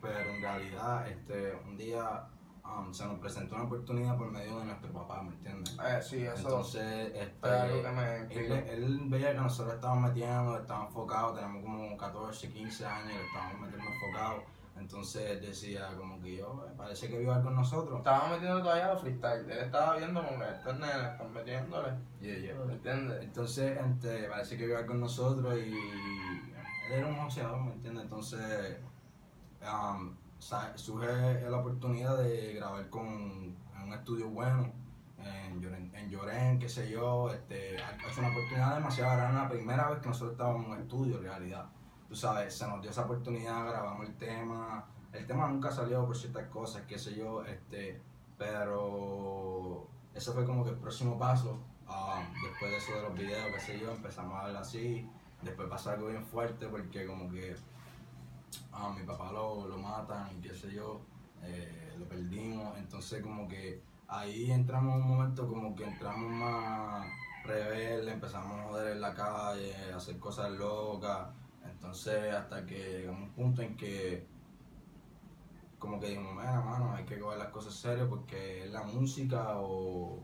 pero 0.01 0.31
en 0.35 0.41
realidad, 0.41 1.09
este, 1.09 1.57
un 1.67 1.77
día 1.77 2.29
um, 2.65 2.93
se 2.93 3.05
nos 3.07 3.19
presentó 3.19 3.57
una 3.57 3.65
oportunidad 3.65 4.17
por 4.17 4.31
medio 4.31 4.59
de 4.61 4.67
nuestro 4.67 4.93
papá, 4.93 5.23
¿me 5.23 5.31
entiendes? 5.31 5.77
Eh, 5.85 6.01
sí, 6.01 6.23
eso 6.23 6.37
Entonces, 6.37 7.13
algo 7.43 7.77
este, 7.77 7.83
que 7.83 7.91
me 7.91 8.17
él, 8.35 8.53
él 8.69 9.01
veía 9.07 9.33
que 9.33 9.41
nosotros 9.41 9.75
estábamos 9.75 10.11
metiendo, 10.11 10.57
estábamos 10.57 10.89
enfocados, 10.91 11.35
tenemos 11.35 11.63
como 11.65 11.97
14, 11.97 12.49
15 12.53 12.87
años 12.87 13.17
estábamos 13.27 13.61
metiendo 13.63 13.91
enfocados. 13.91 14.43
Entonces 14.79 15.41
decía 15.41 15.89
como 15.97 16.21
que 16.21 16.37
yo, 16.37 16.65
"Eh, 16.69 16.73
parece 16.77 17.09
que 17.09 17.19
viva 17.19 17.43
con 17.43 17.55
nosotros. 17.55 17.99
Estaba 17.99 18.29
metiendo 18.29 18.61
todavía 18.63 18.89
los 18.93 19.01
freestyle, 19.01 19.51
él 19.51 19.59
estaba 19.59 19.97
viendo 19.97 20.25
como 20.25 20.39
que 20.39 20.51
estos 20.51 20.79
nenes 20.79 21.13
están 21.13 21.33
metiéndole, 21.33 21.89
Yeah, 22.21 22.39
yeah. 22.39 22.55
¿me 22.65 22.73
entiendes? 22.75 23.23
Entonces, 23.25 23.79
este, 23.79 24.29
parece 24.29 24.57
que 24.57 24.65
iba 24.65 24.87
con 24.87 25.01
nosotros 25.01 25.55
y 25.59 25.73
él 25.73 26.93
era 26.93 27.07
un 27.07 27.17
boxeador, 27.17 27.61
¿me 27.63 27.73
entiendes? 27.73 28.05
Entonces, 28.05 28.79
um, 29.63 30.15
surge 30.39 31.51
la 31.51 31.57
oportunidad 31.59 32.19
de 32.19 32.55
grabar 32.55 32.89
con 32.91 33.07
en 33.07 33.83
un 33.83 33.93
estudio 33.93 34.29
bueno, 34.29 34.73
en 35.19 35.61
Lloren, 35.61 35.93
en 35.95 36.11
Lloren, 36.11 36.59
qué 36.59 36.69
sé 36.69 36.91
yo, 36.91 37.31
este, 37.33 37.77
es 37.77 38.19
una 38.19 38.29
oportunidad 38.29 38.75
demasiado 38.77 39.17
grande, 39.17 39.41
la 39.41 39.49
primera 39.49 39.91
vez 39.91 40.01
que 40.01 40.09
nosotros 40.09 40.33
estábamos 40.33 40.67
en 40.67 40.73
un 40.73 40.79
estudio, 40.81 41.17
en 41.17 41.23
realidad. 41.23 41.67
Tú 42.09 42.15
sabes, 42.15 42.55
se 42.57 42.67
nos 42.67 42.81
dio 42.81 42.91
esa 42.91 43.05
oportunidad, 43.05 43.67
grabamos 43.67 44.07
el 44.07 44.17
tema, 44.17 44.85
el 45.13 45.27
tema 45.27 45.49
nunca 45.49 45.71
salió 45.71 46.07
por 46.07 46.17
ciertas 46.17 46.49
cosas, 46.49 46.83
qué 46.87 46.99
sé 46.99 47.15
yo, 47.15 47.45
este, 47.45 48.01
pero 48.39 49.89
ese 50.15 50.33
fue 50.33 50.45
como 50.45 50.65
que 50.65 50.71
el 50.71 50.77
próximo 50.77 51.19
paso. 51.19 51.59
Ah, 51.89 52.23
después 52.43 52.71
de 52.71 52.77
eso 52.79 52.95
de 52.95 53.03
los 53.03 53.15
videos, 53.15 53.53
qué 53.55 53.61
sé 53.61 53.79
yo, 53.79 53.93
empezamos 53.93 54.35
a 54.35 54.47
hablar 54.47 54.63
así. 54.63 55.09
Después 55.43 55.69
pasó 55.69 55.91
algo 55.91 56.09
bien 56.09 56.25
fuerte 56.25 56.67
porque 56.67 57.07
como 57.07 57.31
que 57.31 57.55
a 58.73 58.91
mi 58.91 59.05
papá 59.05 59.33
lo, 59.33 59.67
lo 59.67 59.79
matan 59.79 60.37
y 60.37 60.41
qué 60.41 60.55
sé 60.55 60.73
yo, 60.73 61.01
eh, 61.43 61.95
lo 61.99 62.07
perdimos. 62.09 62.77
Entonces 62.79 63.23
como 63.23 63.47
que 63.47 63.83
ahí 64.09 64.51
entramos 64.51 64.97
en 64.97 65.03
un 65.03 65.09
momento 65.09 65.47
como 65.47 65.75
que 65.77 65.85
entramos 65.85 66.31
más 66.31 67.07
rebeldes, 67.45 68.15
empezamos 68.15 68.59
a 68.59 68.65
joder 68.65 68.93
en 68.93 69.01
la 69.01 69.15
calle, 69.15 69.93
a 69.93 69.97
hacer 69.97 70.19
cosas 70.19 70.51
locas. 70.53 71.29
Entonces 71.77 72.35
hasta 72.35 72.67
que 72.67 72.99
llegamos 73.01 73.23
a 73.23 73.25
un 73.25 73.31
punto 73.31 73.63
en 73.63 73.77
que 73.77 74.27
como 75.79 76.01
que 76.01 76.09
dijimos, 76.09 76.35
mira, 76.35 76.61
mano, 76.61 76.95
hay 76.95 77.05
que 77.05 77.19
coger 77.19 77.39
las 77.39 77.49
cosas 77.49 77.75
serias 77.75 78.09
porque 78.09 78.65
es 78.65 78.71
la 78.73 78.83
música 78.83 79.59
o, 79.59 80.23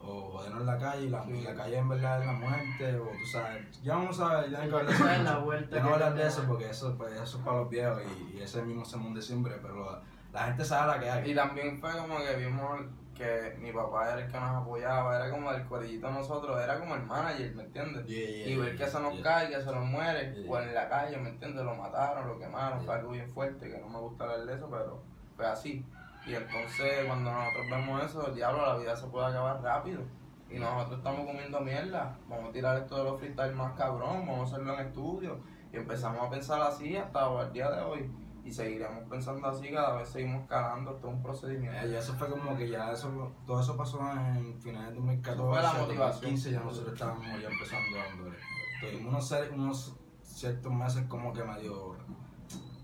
o 0.00 0.30
jodernos 0.30 0.60
en 0.60 0.66
la 0.66 0.78
calle 0.78 1.06
y 1.06 1.08
la, 1.10 1.24
y 1.28 1.42
la 1.42 1.54
calle 1.54 1.76
en 1.78 1.88
verdad 1.88 2.20
es 2.20 2.26
la 2.26 2.32
muerte 2.32 2.96
o 2.96 3.06
tú 3.06 3.26
sabes, 3.30 3.82
ya 3.82 3.96
vamos 3.96 4.18
a 4.20 4.40
ver, 4.40 4.50
ya 4.50 4.58
no 4.58 4.62
hay 4.64 4.70
que 4.70 4.76
hablar 4.76 5.20
la 5.24 5.38
vuelta 5.38 5.76
Ya 5.76 5.82
no 5.82 5.94
hablar 5.94 6.14
de 6.14 6.26
eso 6.26 6.44
porque 6.46 6.70
eso, 6.70 6.96
pues, 6.96 7.12
eso 7.12 7.38
es 7.38 7.44
para 7.44 7.58
los 7.58 7.68
viejos 7.68 8.02
y, 8.04 8.36
y 8.36 8.42
ese 8.42 8.62
mismo 8.62 8.84
sermón 8.84 9.12
de 9.14 9.22
siempre, 9.22 9.54
pero 9.60 9.90
la, 9.90 10.02
la 10.32 10.44
gente 10.44 10.64
sabe 10.64 10.92
la 10.92 11.00
que 11.00 11.10
hay. 11.10 11.30
Y 11.30 11.34
también 11.34 11.80
fue 11.80 11.90
como 11.96 12.18
que 12.18 12.36
vimos 12.36 12.80
que 13.16 13.56
mi 13.58 13.72
papá 13.72 14.12
era 14.12 14.24
el 14.24 14.30
que 14.30 14.38
nos 14.38 14.62
apoyaba, 14.62 15.16
era 15.16 15.30
como 15.30 15.50
el 15.50 15.64
corillito 15.66 16.06
de 16.06 16.12
nosotros, 16.12 16.60
era 16.62 16.78
como 16.78 16.94
el 16.94 17.02
manager, 17.02 17.54
¿me 17.54 17.62
entiendes? 17.64 18.06
Yeah, 18.06 18.26
yeah, 18.26 18.48
y 18.48 18.56
ver 18.56 18.76
que 18.76 18.86
se 18.86 19.00
nos 19.00 19.18
cae, 19.20 19.48
que 19.48 19.60
se 19.60 19.72
nos 19.72 19.84
muere, 19.84 20.44
o 20.46 20.58
en 20.58 20.74
la 20.74 20.88
calle, 20.88 21.16
¿me 21.16 21.30
entiendes? 21.30 21.64
Lo 21.64 21.74
mataron, 21.74 22.28
lo 22.28 22.38
quemaron, 22.38 22.84
fue 22.84 22.94
algo 22.94 23.10
bien 23.10 23.28
fuerte, 23.30 23.70
que 23.70 23.78
no 23.78 23.88
me 23.88 23.98
gusta 23.98 24.24
hablar 24.24 24.44
de 24.44 24.54
eso, 24.54 24.68
pero 24.70 25.02
fue 25.36 25.46
así. 25.46 25.84
Y 26.26 26.34
entonces 26.34 27.04
cuando 27.06 27.32
nosotros 27.32 27.66
vemos 27.70 28.04
eso, 28.04 28.22
diablo, 28.32 28.66
la 28.66 28.76
vida 28.76 28.96
se 28.96 29.06
puede 29.06 29.26
acabar 29.26 29.62
rápido. 29.62 30.02
Y 30.50 30.58
nosotros 30.58 30.98
estamos 30.98 31.26
comiendo 31.26 31.60
mierda, 31.60 32.16
vamos 32.28 32.50
a 32.50 32.52
tirar 32.52 32.76
esto 32.78 32.98
de 32.98 33.04
los 33.04 33.18
freestyle 33.18 33.54
más 33.54 33.72
cabrón, 33.74 34.26
vamos 34.26 34.52
a 34.52 34.54
hacerlo 34.54 34.74
en 34.74 34.86
estudio. 34.86 35.40
Y 35.72 35.76
empezamos 35.76 36.22
a 36.22 36.30
pensar 36.30 36.60
así 36.62 36.96
hasta 36.96 37.42
el 37.42 37.52
día 37.52 37.70
de 37.70 37.82
hoy. 37.82 38.10
Y 38.46 38.52
seguiremos 38.52 39.02
pensando 39.10 39.48
así, 39.48 39.70
cada 39.70 39.96
vez 39.96 40.08
seguimos 40.08 40.46
calando, 40.48 40.92
esto 40.92 41.08
es 41.08 41.14
un 41.14 41.22
procedimiento. 41.22 41.84
Eh, 41.84 41.90
y 41.90 41.94
eso 41.96 42.14
fue 42.14 42.28
como 42.28 42.56
que 42.56 42.68
ya 42.68 42.92
eso, 42.92 43.32
todo 43.44 43.60
eso 43.60 43.76
pasó 43.76 43.98
en 44.12 44.60
finales 44.60 44.90
de 44.90 44.94
2014, 44.94 45.42
Fue 45.42 45.62
la 45.62 45.72
motivación. 45.72 46.30
2015, 46.36 46.50
ya 46.52 46.60
nosotros 46.60 46.92
estábamos 46.92 47.26
ya 47.42 47.48
empezando 47.48 47.96
dándole. 47.96 48.36
Tuvimos 48.80 49.32
unos, 49.52 49.96
ciertos 50.22 50.72
meses 50.72 51.06
como 51.08 51.32
que 51.32 51.42
medio 51.42 51.96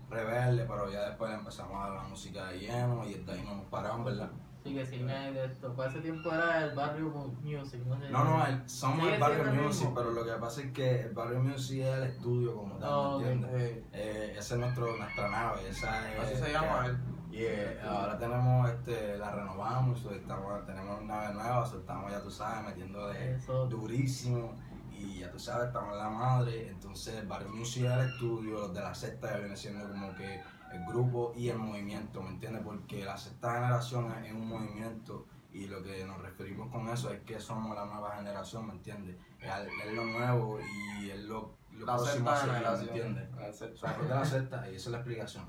rebelde, 0.09 0.65
pero 0.65 0.91
ya 0.91 1.07
después 1.07 1.33
empezamos 1.33 1.77
a 1.77 1.87
dar 1.87 1.91
la 1.93 2.03
música 2.09 2.47
de 2.47 2.59
lleno 2.59 3.05
y 3.07 3.13
desde 3.13 3.31
ahí 3.31 3.43
no 3.45 3.55
nos 3.55 3.65
paramos, 3.67 4.05
¿verdad? 4.05 4.31
Sí, 4.63 4.73
que 4.73 4.83
de 4.85 5.45
esto. 5.45 5.73
Para 5.75 5.89
ese 5.89 5.99
tiempo 6.01 6.31
era 6.33 6.63
el 6.65 6.75
barrio 6.75 7.09
Mu- 7.09 7.33
Music, 7.41 7.81
no 7.85 7.99
sé. 7.99 8.09
No, 8.09 8.23
no, 8.23 8.45
el- 8.47 8.69
somos 8.69 9.07
el 9.11 9.19
Barrio 9.19 9.43
Music, 9.53 9.81
mismo. 9.87 9.93
pero 9.95 10.11
lo 10.11 10.25
que 10.25 10.31
pasa 10.33 10.61
es 10.61 10.71
que 10.71 11.01
el 11.01 11.13
Barrio 11.13 11.39
Music 11.39 11.81
es 11.81 11.95
el 11.97 12.03
estudio 12.03 12.55
como 12.55 12.75
tal, 12.77 12.89
Oh, 12.91 13.19
¿me 13.19 13.31
entiendes? 13.31 13.61
Eh, 13.61 13.83
Eh, 13.91 14.35
esa 14.37 14.53
es 14.55 14.59
nuestro, 14.61 14.95
nuestra 14.97 15.29
nave, 15.29 15.67
esa 15.69 16.13
es... 16.13 16.19
así 16.19 16.35
se 16.43 16.51
llama 16.53 16.85
él. 16.85 16.97
Y 17.31 17.37
eh, 17.43 17.79
ahora 17.81 18.17
tenemos, 18.17 18.69
este, 18.69 19.17
la 19.17 19.31
renovamos, 19.31 20.05
estamos, 20.05 20.65
tenemos 20.65 21.01
una 21.01 21.15
nave 21.21 21.33
nueva, 21.33 21.65
so, 21.65 21.79
estamos 21.79 22.11
ya 22.11 22.21
tú 22.21 22.29
sabes, 22.31 22.63
metiendo 22.69 23.07
de 23.07 23.35
Eso. 23.35 23.65
durísimo 23.67 24.53
y 24.91 25.19
ya 25.19 25.31
tú 25.31 25.39
sabes, 25.39 25.67
estamos 25.67 25.93
en 25.93 25.97
la 25.97 26.09
madre, 26.09 26.69
entonces 26.69 27.15
el 27.15 27.27
Barrio 27.27 27.49
Music 27.49 27.85
es 27.85 27.91
el 27.91 27.99
estudio, 28.11 28.59
los 28.59 28.73
de 28.73 28.81
la 28.81 28.93
sexta 28.95 29.31
ya 29.31 29.37
viene 29.39 29.57
siendo 29.57 29.89
como 29.89 30.13
que 30.15 30.41
el 30.73 30.85
grupo 30.85 31.33
y 31.35 31.49
el 31.49 31.57
movimiento, 31.57 32.21
¿me 32.21 32.29
entiendes? 32.29 32.63
Porque 32.63 33.05
la 33.05 33.17
sexta 33.17 33.53
generación 33.55 34.11
es, 34.11 34.27
es 34.27 34.33
un 34.33 34.47
movimiento 34.47 35.25
y 35.51 35.67
lo 35.67 35.83
que 35.83 36.03
nos 36.03 36.19
referimos 36.19 36.71
con 36.71 36.89
eso 36.89 37.11
es 37.11 37.21
que 37.21 37.39
somos 37.39 37.75
la 37.75 37.85
nueva 37.85 38.15
generación, 38.15 38.67
¿me 38.67 38.73
entiendes? 38.73 39.15
Es, 39.39 39.51
es 39.85 39.93
lo 39.93 40.03
nuevo 40.05 40.59
y 40.59 41.11
es 41.11 41.23
lo, 41.25 41.53
lo 41.71 41.85
La 41.85 41.95
próximo 41.95 42.29
a 42.29 42.45
¿me 42.45 42.81
entiendes? 42.83 43.29
La 43.35 43.47
O 43.49 43.53
sexta 43.53 43.87
sea, 43.87 44.01
es 44.01 44.07
de 44.09 44.15
la 44.15 44.25
sexta 44.25 44.71
y 44.71 44.75
esa 44.75 44.89
es 44.89 44.91
la 44.91 44.97
explicación. 44.97 45.45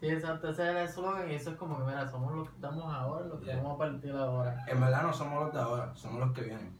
Sí, 0.00 0.06
exacto, 0.06 0.50
ese 0.50 0.62
era 0.62 0.84
el 0.84 1.30
y 1.30 1.34
eso 1.34 1.50
es 1.50 1.56
como 1.56 1.78
que, 1.78 1.84
mira, 1.84 2.08
somos 2.08 2.34
los 2.34 2.48
que 2.48 2.54
estamos 2.54 2.84
ahora, 2.84 3.26
los 3.26 3.40
que 3.40 3.46
Yeah. 3.46 3.56
vamos 3.56 3.74
a 3.74 3.78
partir 3.78 4.12
ahora. 4.12 4.64
En 4.68 4.80
verdad 4.80 5.02
no 5.02 5.12
somos 5.12 5.44
los 5.44 5.52
de 5.52 5.60
ahora, 5.60 5.92
somos 5.96 6.20
los 6.20 6.32
que 6.32 6.42
vienen. 6.42 6.76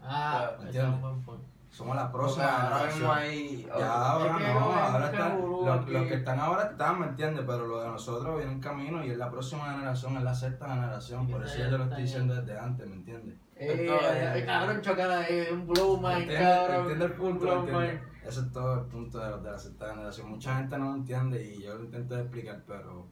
Ah, 0.00 0.52
¿Me 0.60 0.70
es 0.70 0.76
un 0.76 1.00
buen 1.00 1.22
punto. 1.22 1.51
Somos 1.72 1.96
la 1.96 2.04
O 2.04 2.12
próxima 2.12 2.44
sea, 2.44 2.62
ahora 2.62 2.76
generación. 2.78 2.98
mismo 3.00 3.12
hay. 3.12 3.66
Ya 3.78 3.92
ahora 3.92 4.38
no, 4.38 4.72
ahora 4.72 5.06
están, 5.06 5.40
los, 5.40 6.06
que 6.06 6.14
están 6.14 6.38
ahora 6.38 6.62
están, 6.70 7.00
¿me 7.00 7.06
entiendes? 7.06 7.44
Pero 7.46 7.66
los 7.66 7.82
de 7.82 7.88
nosotros 7.88 8.36
vienen 8.36 8.54
en 8.56 8.60
camino 8.60 9.04
y 9.04 9.10
es 9.10 9.16
la 9.18 9.30
próxima 9.30 9.72
generación, 9.72 10.16
es 10.18 10.22
la 10.22 10.34
sexta 10.34 10.68
generación, 10.68 11.26
por 11.28 11.42
eso 11.42 11.58
yo 11.58 11.70
te 11.70 11.78
lo 11.78 11.84
estoy 11.84 12.02
diciendo 12.02 12.34
desde 12.34 12.58
antes, 12.58 12.86
¿me 12.86 12.94
entiendes? 12.96 13.36
Eh, 13.56 13.86
es- 13.88 14.42
eh, 14.42 14.44
cabrón, 14.46 14.80
chocan 14.82 15.10
ahí, 15.10 15.48
un 15.50 15.66
cabrón. 15.72 16.80
¿Entiendes 16.82 17.10
el 17.10 17.16
punto? 17.16 17.62
mind. 17.62 18.00
Ese 18.24 18.40
es 18.40 18.52
todo 18.52 18.74
el 18.74 18.86
punto 18.86 19.18
de, 19.18 19.42
de 19.42 19.50
la 19.50 19.58
sexta 19.58 19.90
generación. 19.90 20.30
Mucha 20.30 20.56
gente 20.56 20.78
no 20.78 20.84
lo 20.90 20.94
entiende 20.94 21.42
y 21.44 21.62
yo 21.62 21.74
lo 21.76 21.84
intento 21.84 22.18
explicar, 22.18 22.60
pero 22.68 23.06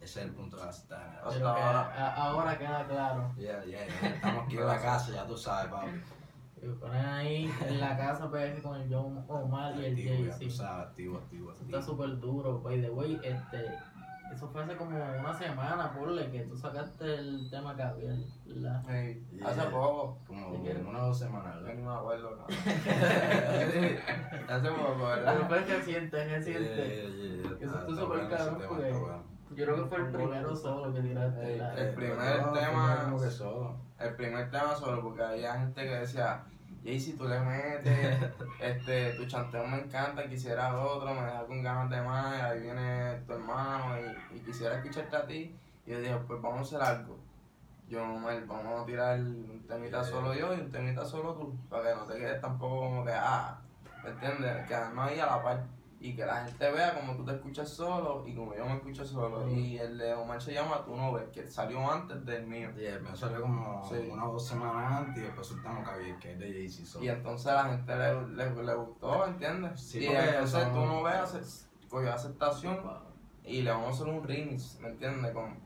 ese 0.00 0.20
es 0.20 0.26
el 0.26 0.32
punto 0.32 0.56
de 0.56 0.64
la 0.66 0.72
sexta 0.72 0.98
generación. 0.98 1.46
Ahora. 1.46 2.58
queda 2.58 2.86
claro. 2.88 3.32
Ya, 3.36 3.64
ya, 3.64 3.86
ya, 3.86 4.08
estamos 4.08 4.44
aquí 4.44 4.56
en 4.56 4.66
la 4.66 4.78
casa, 4.82 5.12
ya 5.12 5.26
tú 5.26 5.36
sabes, 5.36 5.70
papi. 5.70 5.90
Y 6.66 6.74
ponen 6.78 7.04
ahí 7.06 7.52
en 7.68 7.80
la 7.80 7.96
casa 7.96 8.30
PF 8.30 8.60
con 8.62 8.80
el 8.80 8.92
John 8.92 9.24
Omar 9.28 9.74
y 9.76 9.84
el 9.84 9.92
Activo, 9.92 10.32
Jay-Z. 10.38 10.80
activo, 10.82 11.16
activo, 11.18 11.52
Eso 11.52 11.62
está 11.62 11.76
activo. 11.78 11.92
súper 11.96 12.18
duro, 12.18 12.60
by 12.60 12.80
the 12.80 12.90
way, 12.90 13.20
este, 13.22 13.66
eso 14.32 14.48
fue 14.48 14.64
hace 14.64 14.76
como 14.76 14.96
una 14.96 15.32
semana, 15.32 15.92
ponle, 15.92 16.28
que 16.30 16.40
tú 16.40 16.56
sacaste 16.56 17.04
el 17.14 17.48
tema 17.50 17.74
Gabriel, 17.74 18.26
¿verdad? 18.46 18.90
Ey, 18.90 19.24
Yeah. 19.32 19.48
Hace 19.48 19.62
poco. 19.70 20.18
Como 20.26 20.48
una 20.48 21.02
o 21.04 21.06
dos 21.08 21.18
semanas, 21.18 21.54
Yo 21.56 21.60
¿verdad? 21.62 21.74
ni 21.76 21.82
me 21.82 21.94
acuerdo, 21.94 22.30
cabrón. 22.36 22.56
Hace 24.48 24.70
poco, 24.70 24.94
Pero 24.96 25.06
¿verdad? 25.06 25.48
fue 25.48 25.58
reciente, 25.60 26.22
es 26.22 26.30
reciente. 26.32 26.74
Yeah, 26.74 27.50
Eso 27.50 27.54
está- 27.66 27.78
estuvo 27.80 27.96
súper 28.00 28.28
tema, 28.28 28.58
porque-. 28.68 29.26
Yo 29.54 29.64
creo 29.64 29.76
que 29.76 29.84
fue 29.84 29.98
el 29.98 30.06
primero 30.12 30.56
solo 30.56 30.92
que 30.92 31.00
tiraste. 31.00 31.56
La- 31.58 31.74
el 31.74 31.86
Eh, 31.88 31.92
primer 31.92 32.16
pero 32.18 32.46
no, 32.46 32.52
tema- 32.52 32.96
fue 32.96 33.04
como 33.04 33.22
que 33.22 33.30
solo. 33.30 33.76
El 34.00 34.14
primer 34.16 34.50
tema 34.50 34.74
solo, 34.74 35.02
porque 35.02 35.22
había 35.22 35.58
gente 35.60 35.82
que 35.84 35.94
decía, 36.00 36.44
Jay, 36.86 37.00
si 37.00 37.14
tú 37.14 37.26
le 37.26 37.40
metes, 37.40 38.30
este, 38.60 39.14
tu 39.14 39.26
chanteo 39.26 39.66
me 39.66 39.78
encanta, 39.78 40.28
quisiera 40.28 40.78
otro, 40.78 41.12
me 41.14 41.22
deja 41.22 41.44
con 41.44 41.60
ganas 41.60 41.90
de 41.90 42.00
más, 42.00 42.38
y 42.38 42.40
ahí 42.40 42.60
viene 42.60 43.16
tu 43.26 43.32
hermano 43.32 43.96
y, 44.00 44.36
y 44.36 44.40
quisiera 44.40 44.76
escucharte 44.76 45.16
a 45.16 45.26
ti. 45.26 45.58
Y 45.84 45.90
yo 45.90 45.98
dije, 45.98 46.16
pues 46.28 46.40
vamos 46.40 46.60
a 46.60 46.62
hacer 46.62 46.96
algo. 46.96 47.18
Yo, 47.88 48.04
Omar, 48.04 48.46
vamos 48.46 48.82
a 48.82 48.86
tirar 48.86 49.18
un 49.18 49.64
temita 49.66 50.04
solo 50.04 50.32
yo 50.32 50.54
y 50.54 50.60
un 50.60 50.70
temita 50.70 51.04
solo 51.04 51.34
tú, 51.34 51.56
para 51.68 51.90
que 51.90 51.96
no 51.96 52.04
te 52.04 52.18
quedes 52.18 52.40
tampoco 52.40 52.78
como 52.78 53.04
que, 53.04 53.12
ah, 53.12 53.58
¿me 54.04 54.10
entiendes? 54.10 54.68
Quedarnos 54.68 55.08
ahí 55.08 55.18
a 55.18 55.26
la 55.26 55.42
par. 55.42 55.64
Y 56.06 56.14
que 56.14 56.24
la 56.24 56.44
gente 56.44 56.70
vea 56.70 56.94
como 56.94 57.16
tú 57.16 57.24
te 57.24 57.32
escuchas 57.32 57.68
solo 57.68 58.22
y 58.26 58.34
como 58.34 58.54
yo 58.54 58.64
me 58.64 58.74
escucho 58.76 59.04
solo. 59.04 59.48
Y 59.48 59.76
el 59.78 59.98
de 59.98 60.14
Omar 60.14 60.40
se 60.40 60.54
llama 60.54 60.84
Tú 60.84 60.94
no 60.96 61.12
ves, 61.12 61.24
que 61.32 61.50
salió 61.50 61.90
antes 61.90 62.24
del 62.24 62.46
mío. 62.46 62.70
Y 62.78 62.84
el 62.84 63.00
mío 63.02 63.16
salió 63.16 63.42
como 63.42 63.84
Sí. 63.88 64.08
una 64.12 64.28
o 64.28 64.32
dos 64.34 64.46
semanas 64.46 65.00
antes 65.00 65.18
y 65.22 65.26
después 65.26 65.46
soltamos 65.48 65.88
Cavier, 65.88 66.16
que 66.18 66.32
es 66.32 66.38
de 66.38 66.52
Jay-Z 66.52 66.86
solo. 66.86 67.04
Y 67.04 67.08
entonces 67.08 67.46
a 67.48 67.54
la 67.54 67.64
gente 67.70 67.96
le, 67.96 68.28
le, 68.36 68.62
le 68.62 68.74
gustó, 68.74 69.26
¿entiendes? 69.26 69.80
Sí, 69.80 69.98
y 70.00 70.06
entonces 70.06 70.50
son- 70.50 70.72
tú 70.72 70.86
no 70.86 71.02
ves, 71.02 71.68
cogió 71.88 72.12
aceptación 72.12 72.78
y 73.44 73.62
le 73.62 73.70
vamos 73.70 73.88
a 73.88 73.90
hacer 74.02 74.14
un 74.14 74.22
remix, 74.26 74.78
¿me 74.80 74.88
entiendes? 74.90 75.32
Con, 75.32 75.58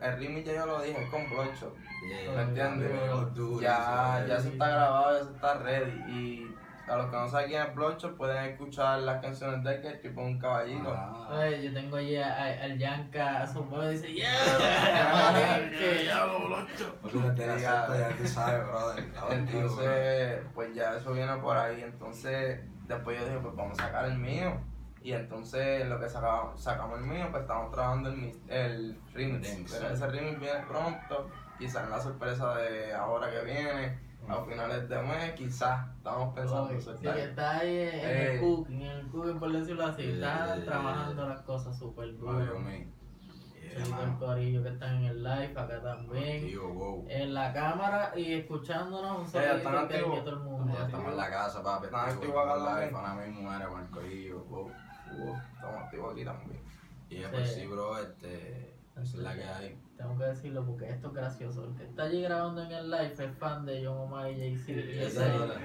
el 0.00 0.18
remix 0.18 0.46
ya 0.46 0.54
yo 0.56 0.66
lo 0.66 0.82
dije, 0.82 1.02
es 1.02 1.08
con. 1.10 1.22
Yeah, 1.26 2.32
¿Me 2.36 2.42
entiendes? 2.42 2.92
Ya, 3.62 4.24
ya 4.28 4.38
se 4.40 4.48
está 4.50 4.68
grabado, 4.68 5.18
ya 5.18 5.24
se 5.24 5.30
está 5.32 5.54
ready. 5.54 6.12
Y 6.12 6.54
a 6.88 6.96
los 6.96 7.06
que 7.10 7.16
no 7.16 7.28
saben 7.28 7.48
quién 7.48 7.62
es 7.62 7.74
Bloodshot 7.74 8.16
pueden 8.16 8.44
escuchar 8.44 9.00
las 9.00 9.20
canciones 9.20 9.62
de 9.64 9.74
él, 9.74 9.80
que 9.82 9.88
es 9.88 10.00
tipo 10.02 10.20
un 10.22 10.38
caballito. 10.38 10.92
Ah. 10.96 11.28
Ay, 11.32 11.62
yo 11.64 11.72
tengo 11.74 11.96
allí 11.96 12.16
al 12.16 12.78
Yanka 12.78 13.42
asombrado 13.42 13.90
y 13.90 13.94
dice, 13.96 14.12
¡Yeah! 14.14 15.70
que 15.70 16.04
ya 16.04 16.26
lo 16.26 16.46
blocho. 16.46 16.94
Porque 17.02 17.18
desde 17.18 17.46
la 17.46 17.56
Diga- 17.56 17.86
secta 17.86 17.98
ya 18.10 18.16
tú 18.16 18.26
sabes, 18.28 18.66
brother. 18.66 19.04
Entonces, 19.30 20.40
pues 20.54 20.74
ya 20.74 20.94
eso 20.96 21.12
viene 21.12 21.36
por 21.36 21.56
ahí. 21.56 21.82
Entonces, 21.82 22.60
después 22.86 23.18
yo 23.18 23.24
dije, 23.26 23.38
pues 23.40 23.54
vamos 23.56 23.78
a 23.78 23.82
sacar 23.86 24.04
el 24.06 24.18
mío. 24.18 24.60
Y 25.02 25.12
entonces, 25.12 25.82
en 25.82 25.88
lo 25.90 26.00
que 26.00 26.08
sacamos, 26.08 26.60
sacamos 26.60 26.98
el 26.98 27.04
mío, 27.04 27.28
pues 27.30 27.42
estamos 27.42 27.70
trabajando 27.70 28.08
el, 28.10 28.32
el 28.48 29.00
remix. 29.14 29.72
Pero 29.72 29.88
ese 29.94 30.06
remix 30.08 30.40
viene 30.40 30.60
pronto. 30.68 31.30
Quizás 31.58 31.84
en 31.84 31.90
la 31.90 32.00
sorpresa 32.00 32.54
de 32.56 32.92
ahora 32.92 33.30
que 33.30 33.40
viene, 33.44 33.98
a 34.28 34.44
finales 34.44 34.88
de 34.88 35.02
mes, 35.02 35.32
quizás 35.34 35.86
estamos 35.96 36.34
pensando 36.34 36.70
en 36.70 36.80
Sí, 36.82 36.90
está 37.06 37.58
ahí 37.58 37.76
en 37.78 37.88
Eh. 37.94 38.34
el 38.34 38.40
cooking, 38.40 38.82
en 38.82 38.90
el 38.98 39.06
cooking 39.08 39.38
por 39.38 39.52
decirlo 39.52 39.86
así, 39.86 40.02
está 40.02 40.56
Eh. 40.56 40.60
trabajando 40.62 41.28
las 41.28 41.40
cosas 41.42 41.78
súper. 41.78 42.10
Yeah, 42.16 43.84
Saludito 43.84 44.02
al 44.02 44.18
corillo 44.18 44.62
que 44.62 44.68
están 44.70 44.96
en 44.96 45.04
el 45.04 45.22
live, 45.22 45.52
acá 45.56 45.82
también. 45.82 46.44
Activo, 46.44 46.72
wow. 46.72 47.06
En 47.10 47.34
la 47.34 47.52
cámara 47.52 48.12
y 48.16 48.32
escuchándonos 48.32 49.18
un 49.18 49.24
Eh, 49.24 49.28
saludito 49.28 49.56
¿están 49.56 49.88
que 49.88 49.96
activos? 49.96 50.24
todo 50.24 50.30
el 50.30 50.38
mundo. 50.40 50.74
Ya 50.78 50.84
estamos 50.86 51.08
en 51.08 51.16
la 51.16 51.30
casa, 51.30 51.62
papi. 51.62 51.84
Están 51.86 52.00
activo, 52.08 52.20
activos 52.40 52.42
acá 52.44 52.52
con 52.54 52.60
live, 52.62 52.70
también. 52.72 52.92
Para 52.94 53.14
mí, 53.14 53.42
mujeres, 53.42 53.68
con 53.68 53.80
el 53.82 53.90
corillo, 53.90 54.44
wow. 54.44 54.70
Uh, 55.12 55.36
estamos 55.54 55.76
activos 55.84 56.12
aquí 56.12 56.24
también. 56.24 56.60
Y 57.10 57.18
después 57.18 57.48
Sí. 57.54 57.60
sí, 57.60 57.66
bro, 57.66 57.98
este. 57.98 58.74
Esa 58.92 59.02
es 59.02 59.14
la 59.16 59.34
que 59.34 59.44
hay. 59.44 59.78
Tengo 59.96 60.18
que 60.18 60.24
decirlo 60.24 60.64
porque 60.66 60.90
esto 60.90 61.08
es 61.08 61.14
gracioso. 61.14 61.64
El 61.64 61.74
que 61.74 61.84
está 61.84 62.02
allí 62.02 62.20
grabando 62.22 62.62
en 62.62 62.70
el 62.70 62.90
live 62.90 63.14
es 63.18 63.36
fan 63.38 63.64
de 63.64 63.84
John 63.86 63.96
Omar 63.98 64.30
y 64.30 64.36
Jay-Z. 64.36 65.56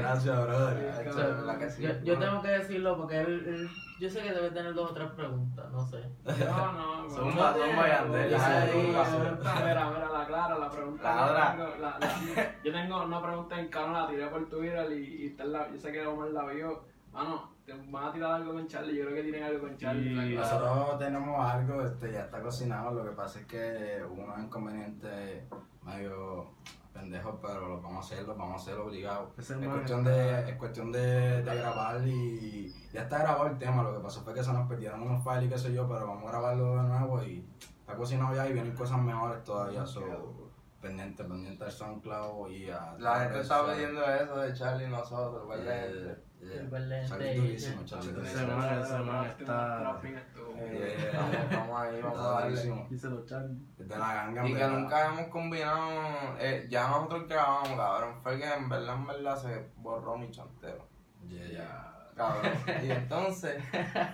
Gracias, 0.00 0.46
brother. 0.46 2.02
Yo, 2.04 2.18
tengo 2.18 2.42
que 2.42 2.48
decirlo 2.48 2.96
porque 2.96 3.20
él, 3.20 3.44
él- 3.46 3.70
yo 4.00 4.10
sé 4.10 4.20
que 4.22 4.32
debe 4.32 4.50
tener 4.50 4.74
dos 4.74 4.90
o 4.90 4.94
tres 4.94 5.08
preguntas, 5.12 5.70
no 5.70 5.86
sé. 5.86 6.02
No, 6.24 6.72
no, 6.72 7.10
Son 7.14 7.28
no, 7.28 7.34
más- 7.42 7.56
son 7.56 7.70
no, 7.70 7.76
Mayandel, 7.76 8.30
no, 8.32 8.36
ya, 8.38 8.38
no, 8.66 8.72
sí, 8.72 8.92
la 8.92 9.04
sí. 9.04 9.16
pregunta, 9.16 9.54
Mira, 9.64 9.90
mira, 9.90 10.08
la 10.10 10.26
clara, 10.26 10.58
la 10.58 10.70
pregunta. 10.70 11.32
La 11.32 11.52
tengo, 11.56 11.68
la- 11.80 11.98
la- 11.98 12.54
yo 12.64 12.72
tengo 12.72 13.02
una 13.04 13.22
pregunta 13.22 13.60
en 13.60 13.68
cara, 13.68 13.92
la 13.92 14.08
tiré 14.08 14.26
por 14.28 14.48
Twitter 14.48 14.92
y, 14.92 15.22
y 15.22 15.26
está 15.28 15.44
la- 15.44 15.70
yo 15.70 15.78
sé 15.78 15.92
que 15.92 16.06
Omar 16.06 16.28
la 16.30 16.44
vio. 16.46 16.84
Mano, 17.12 17.52
van 17.90 18.04
a 18.04 18.12
tirar 18.12 18.32
algo 18.32 18.52
con 18.54 18.66
Charlie, 18.66 18.96
yo 18.96 19.04
creo 19.04 19.16
que 19.16 19.22
tienen 19.22 19.42
algo 19.44 19.60
con 19.60 19.76
Charlie. 19.76 20.32
Y 20.32 20.36
nosotros 20.36 20.98
tenemos 20.98 21.44
algo, 21.44 21.82
este, 21.82 22.12
ya 22.12 22.20
está 22.22 22.40
cocinado, 22.40 22.92
lo 22.92 23.04
que 23.04 23.16
pasa 23.16 23.40
es 23.40 23.46
que 23.46 24.02
hubo 24.10 24.22
unos 24.22 24.38
inconvenientes 24.38 25.44
medio 25.82 26.46
pendejos, 26.92 27.36
pero 27.40 27.68
los 27.68 27.82
vamos 27.82 28.04
a 28.04 28.14
hacer, 28.14 28.26
los 28.26 28.36
vamos 28.36 28.60
a 28.60 28.62
hacer 28.62 28.78
obligados. 28.78 29.30
Ese 29.38 29.54
Es 29.54 29.68
cuestión, 29.68 30.04
de, 30.04 30.50
es 30.50 30.56
cuestión 30.56 30.92
de, 30.92 31.42
de 31.42 31.54
grabar 31.56 32.06
y 32.06 32.72
ya 32.92 33.02
está 33.02 33.18
grabado 33.18 33.46
el 33.46 33.58
tema, 33.58 33.82
lo 33.82 33.94
que 33.94 34.00
pasó 34.00 34.22
fue 34.22 34.34
que 34.34 34.44
se 34.44 34.52
nos 34.52 34.68
perdieron 34.68 35.02
unos 35.02 35.24
files 35.24 35.44
y 35.44 35.48
qué 35.48 35.58
sé 35.58 35.72
yo, 35.72 35.88
pero 35.88 36.06
vamos 36.06 36.24
a 36.24 36.32
grabarlo 36.32 36.76
de 36.76 36.88
nuevo 36.88 37.22
y 37.22 37.44
está 37.80 37.96
cocinado 37.96 38.34
ya 38.34 38.46
y 38.46 38.52
vienen 38.52 38.74
cosas 38.74 39.00
mejores 39.00 39.42
todavía, 39.42 39.86
so, 39.86 40.41
pendiente, 40.82 41.24
pendiente 41.24 41.64
al 41.64 41.70
SoundCloud 41.72 42.50
y 42.50 42.68
a... 42.70 42.94
La 42.98 43.20
gente 43.20 43.40
está 43.40 43.64
pidiendo 43.72 44.04
eso 44.04 44.36
de 44.38 44.52
Charlie 44.52 44.84
y 44.86 44.88
nosotros, 44.88 45.48
¿verdad? 45.48 45.86
Eh, 45.86 46.16
eh, 46.42 46.60
Excelente. 46.64 47.08
Charlie 47.08 47.34
durísimo, 47.36 47.84
Charlie 47.84 48.12
durísimo. 48.12 48.62
está- 49.22 50.00
estuvo. 50.02 50.54
Eh, 50.58 50.96
Yeah. 51.12 51.20
vamos, 51.20 51.50
vamos 51.52 51.80
ahí, 51.80 52.02
vamos 52.02 52.18
a 52.18 52.22
darle. 52.22 52.50
durísimo. 52.50 52.86
Díselo, 52.90 53.24
Charlie. 53.24 53.58
Es 53.78 53.88
de 53.88 53.96
la 53.98 54.14
ganga, 54.14 54.48
Y 54.48 54.54
que 54.54 54.66
nunca 54.66 55.06
hemos 55.06 55.26
combinado, 55.28 56.36
eh, 56.38 56.66
ya 56.68 56.88
nosotros 56.88 57.28
grabamos, 57.28 57.68
cabrón. 57.70 58.20
Fue 58.22 58.38
que 58.38 58.52
en 58.52 58.68
verdad, 58.68 58.94
en 58.96 59.06
verdad 59.06 59.36
se 59.40 59.70
borró 59.76 60.18
mi 60.18 60.30
chanteo. 60.30 60.86
Yeah, 61.28 61.46
yeah. 61.48 61.88
Cabrón. 62.16 62.52
Y 62.84 62.90
entonces 62.90 63.62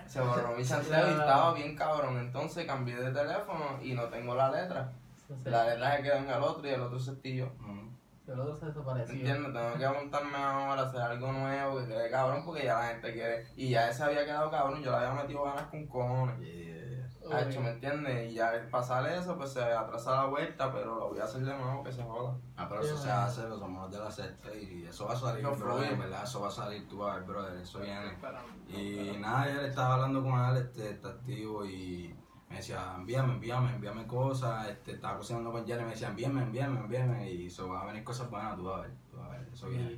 se 0.05 0.21
borró 0.21 0.55
mi 0.55 0.63
chanteo 0.65 1.07
y 1.07 1.11
estaba 1.11 1.53
bien 1.53 1.75
cabrón. 1.75 2.17
Entonces 2.19 2.65
cambié 2.65 2.95
de 2.95 3.11
teléfono 3.11 3.79
y 3.81 3.93
no 3.93 4.03
tengo 4.05 4.35
la 4.35 4.49
letra. 4.51 4.93
Se, 5.37 5.49
La 5.49 5.65
letra 5.65 5.97
se 5.97 6.03
quedó 6.03 6.15
en 6.15 6.29
el 6.29 6.43
otro 6.43 6.67
y 6.67 6.71
el 6.71 6.81
otro 6.81 6.99
se 6.99 7.11
estilló. 7.11 7.51
Mm. 7.59 7.89
se 8.25 8.35
lo 8.35 8.55
se 8.55 8.65
desapareció. 8.65 9.15
¿Entiendes? 9.15 9.53
Tengo 9.53 9.77
que 9.77 9.99
montarme 9.99 10.37
ahora, 10.37 10.83
hacer 10.83 11.01
algo 11.01 11.31
nuevo 11.31 11.79
que 11.79 11.87
quede 11.87 12.09
cabrón 12.09 12.43
porque 12.45 12.65
ya 12.65 12.79
la 12.79 12.87
gente 12.87 13.13
quiere. 13.13 13.47
Y 13.55 13.69
ya 13.69 13.89
ese 13.89 14.03
había 14.03 14.25
quedado 14.25 14.49
cabrón, 14.49 14.81
yo 14.81 14.91
le 14.91 14.97
había 14.97 15.21
metido 15.21 15.43
ganas 15.43 15.67
con 15.67 15.87
cojones. 15.87 16.39
Yeah. 16.39 16.79
Hacho, 17.31 17.61
¿me 17.61 17.69
entiendes? 17.69 18.31
Y 18.31 18.35
ya 18.35 18.49
al 18.49 18.67
pasar 18.69 19.05
eso, 19.07 19.37
pues 19.37 19.51
se 19.53 19.61
atrasa 19.61 20.11
la 20.11 20.25
vuelta, 20.25 20.71
pero 20.71 20.95
lo 20.95 21.09
voy 21.09 21.19
a 21.19 21.25
hacer 21.25 21.41
de 21.41 21.53
nuevo 21.55 21.83
que 21.83 21.91
se 21.91 22.01
joda. 22.03 22.35
Ah, 22.57 22.67
pero 22.67 22.81
eso 22.81 22.97
se 22.97 23.11
hace, 23.11 23.47
los 23.47 23.59
somos 23.59 23.91
de 23.91 23.99
la 23.99 24.09
sexta 24.09 24.53
y 24.55 24.85
eso 24.85 25.05
va 25.05 25.13
a 25.13 25.17
salir, 25.17 25.43
brother, 25.43 25.59
fluye. 25.59 25.91
en 25.91 25.99
verdad, 25.99 26.23
eso 26.23 26.41
va 26.41 26.47
a 26.47 26.51
salir, 26.51 26.87
tú 26.87 26.99
vas 26.99 27.11
a 27.11 27.15
ver, 27.17 27.27
brother, 27.27 27.57
eso 27.57 27.79
viene. 27.79 28.17
Y 28.67 29.17
nada, 29.17 29.51
yo 29.51 29.61
le 29.61 29.67
estaba 29.67 29.95
hablando 29.95 30.23
con 30.23 30.39
él, 30.39 30.57
este, 30.57 30.89
está 30.89 31.09
activo 31.09 31.65
y 31.65 32.15
me 32.49 32.57
decía, 32.57 32.93
envíame, 32.97 33.33
envíame, 33.33 33.75
envíame 33.75 34.07
cosas, 34.07 34.67
este, 34.69 34.93
estaba 34.93 35.17
cocinando 35.17 35.51
con 35.51 35.65
Jerry, 35.65 35.83
me 35.83 35.91
decía, 35.91 36.09
envíame, 36.09 36.41
envíame, 36.43 36.79
envíame, 36.79 37.31
y 37.31 37.47
eso 37.47 37.69
va 37.69 37.81
a 37.81 37.85
venir 37.85 38.03
cosas 38.03 38.29
buenas, 38.29 38.55
tú 38.55 38.63
vas 38.63 38.79
a 38.79 38.81
ver, 38.81 38.91
tú 39.11 39.17
vas 39.17 39.27
a 39.27 39.31
ver, 39.37 39.47
eso 39.53 39.69
viene. 39.69 39.91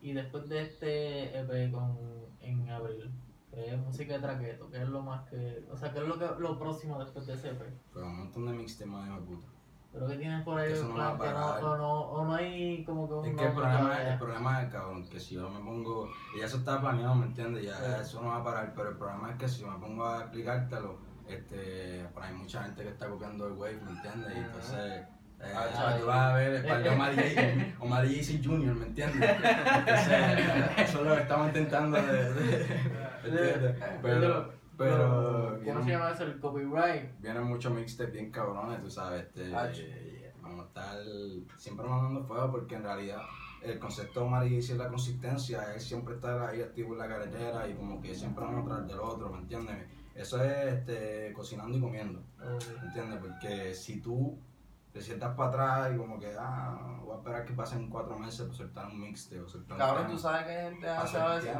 Y, 0.00 0.10
y 0.10 0.12
después 0.12 0.48
de 0.48 0.62
este 0.62 1.38
EP 1.40 1.72
con, 1.72 1.98
en 2.40 2.70
abril, 2.70 3.10
que 3.50 3.74
es 3.74 3.78
música 3.78 4.14
de 4.14 4.20
traqueto, 4.20 4.70
que 4.70 4.82
es 4.82 4.88
lo 4.88 5.02
más 5.02 5.28
que. 5.28 5.66
O 5.72 5.76
sea, 5.76 5.92
que 5.92 5.98
es 5.98 6.06
lo, 6.06 6.18
que, 6.18 6.26
lo 6.38 6.58
próximo 6.58 6.98
después 7.02 7.26
de 7.26 7.34
ese 7.34 7.48
EP. 7.48 7.62
Pero 7.92 8.06
un 8.06 8.18
montón 8.18 8.46
de 8.46 8.52
mixtapes 8.52 9.08
de 9.08 9.20
puta. 9.22 9.46
Pero 9.90 10.06
que 10.06 10.16
tienes 10.16 10.44
por 10.44 10.58
ahí 10.60 10.72
Eso 10.72 10.86
no 10.86 10.96
va 10.98 11.08
a 11.08 11.18
plan 11.18 11.32
que 11.32 11.34
no, 11.40 11.46
parar. 11.46 11.64
o, 11.64 11.78
no, 11.78 12.00
o 12.02 12.24
no 12.26 12.34
hay 12.34 12.84
como 12.84 13.08
que 13.08 13.14
un. 13.14 13.26
Es 13.26 13.34
que 13.36 13.46
el 13.46 13.52
problema, 13.52 13.80
todavía. 13.80 14.12
el 14.12 14.18
problema 14.18 14.62
es, 14.62 14.70
cabrón, 14.70 15.08
que 15.08 15.18
si 15.18 15.34
yo 15.34 15.48
me 15.50 15.60
pongo, 15.60 16.08
y 16.36 16.40
ya 16.40 16.46
eso 16.46 16.58
está 16.58 16.80
planeado, 16.80 17.14
¿me 17.14 17.26
entiendes? 17.26 17.64
Ya 17.64 17.74
Sí. 17.74 18.02
eso 18.02 18.22
no 18.22 18.28
va 18.28 18.36
a 18.36 18.44
parar, 18.44 18.72
pero 18.76 18.90
el 18.90 18.96
problema 18.96 19.30
es 19.30 19.36
que 19.38 19.48
si 19.48 19.62
yo 19.62 19.70
me 19.70 19.78
pongo 19.78 20.04
a 20.06 20.20
explicártelo, 20.20 20.98
este, 21.34 22.06
pues 22.14 22.26
hay 22.26 22.34
mucha 22.34 22.62
gente 22.64 22.82
que 22.82 22.88
está 22.90 23.08
copiando 23.08 23.46
el 23.46 23.52
wave, 23.54 23.80
¿me 23.84 23.90
entiendes? 23.92 24.32
Y 24.34 24.38
entonces, 24.38 25.02
Eh, 25.40 25.52
Ah, 25.54 25.66
ah, 25.72 25.96
tú 26.00 26.06
vas 26.06 26.18
a 26.18 26.34
ver 26.34 26.52
el 26.54 26.66
par 26.66 26.82
de 26.82 26.88
Omar 26.90 27.14
J- 27.14 27.74
Omar 27.78 28.04
Jr., 28.08 28.74
¿me 28.74 28.86
entiendes? 28.86 29.30
Entonces, 29.30 30.08
eso 30.78 30.98
es 31.00 31.06
lo 31.06 31.14
que 31.14 31.22
estamos 31.22 31.46
intentando 31.48 31.96
de... 32.02 32.32
de- 32.34 32.66
¿entiendes? 33.24 33.74
Pero, 34.02 34.52
pero 34.76 35.60
¿Cómo 35.64 35.84
se 35.84 35.90
llama 35.90 36.10
eso? 36.10 36.24
El 36.24 36.40
copyright. 36.40 37.20
vienen 37.20 37.44
muchos 37.44 37.72
mixtapes 37.72 38.12
bien 38.12 38.30
cabrones, 38.32 38.80
tú 38.82 38.90
sabes. 38.90 39.26
Este, 39.26 39.54
Ah, 39.54 39.68
eh, 39.76 40.32
vamos 40.42 40.64
a 40.64 40.68
estar 40.68 40.96
siempre 41.56 41.86
mandando 41.86 42.24
fuego 42.24 42.50
porque 42.50 42.74
en 42.74 42.82
realidad 42.82 43.20
el 43.62 43.78
concepto 43.78 44.20
de 44.20 44.26
Omar 44.26 44.44
es 44.46 44.70
la 44.70 44.88
consistencia, 44.88 45.74
es 45.74 45.84
siempre 45.84 46.14
estar 46.14 46.40
ahí 46.48 46.62
activo 46.62 46.92
en 46.94 46.98
la 46.98 47.08
carretera 47.08 47.68
y 47.68 47.74
como 47.74 48.00
que 48.00 48.14
siempre 48.14 48.44
uno 48.44 48.64
tras 48.64 48.86
del 48.88 48.98
otro, 49.00 49.28
¿me 49.30 49.38
entiendes? 49.38 49.76
Eso 50.18 50.42
es 50.42 50.74
este, 50.74 51.32
cocinando 51.32 51.78
y 51.78 51.80
comiendo. 51.80 52.20
¿Me 52.38 52.86
entiendes? 52.86 53.20
Porque 53.20 53.72
si 53.72 54.00
tú 54.00 54.36
te 54.92 55.00
sientas 55.00 55.34
para 55.36 55.48
atrás 55.48 55.94
y 55.94 55.96
como 55.96 56.18
que, 56.18 56.34
ah, 56.36 56.98
voy 57.02 57.14
a 57.14 57.18
esperar 57.18 57.44
que 57.44 57.52
pasen 57.52 57.88
cuatro 57.88 58.18
meses 58.18 58.42
para 58.42 58.54
soltar 58.54 58.86
un 58.86 59.00
mixtape 59.00 59.40
o 59.40 59.48
soltar 59.48 59.78
Cabrón, 59.78 60.08
tú 60.08 60.18
sabes 60.18 60.44
que 60.44 60.50
hay 60.50 60.70
gente 60.72 60.88
hace 60.88 61.16
a 61.18 61.28
veces 61.36 61.56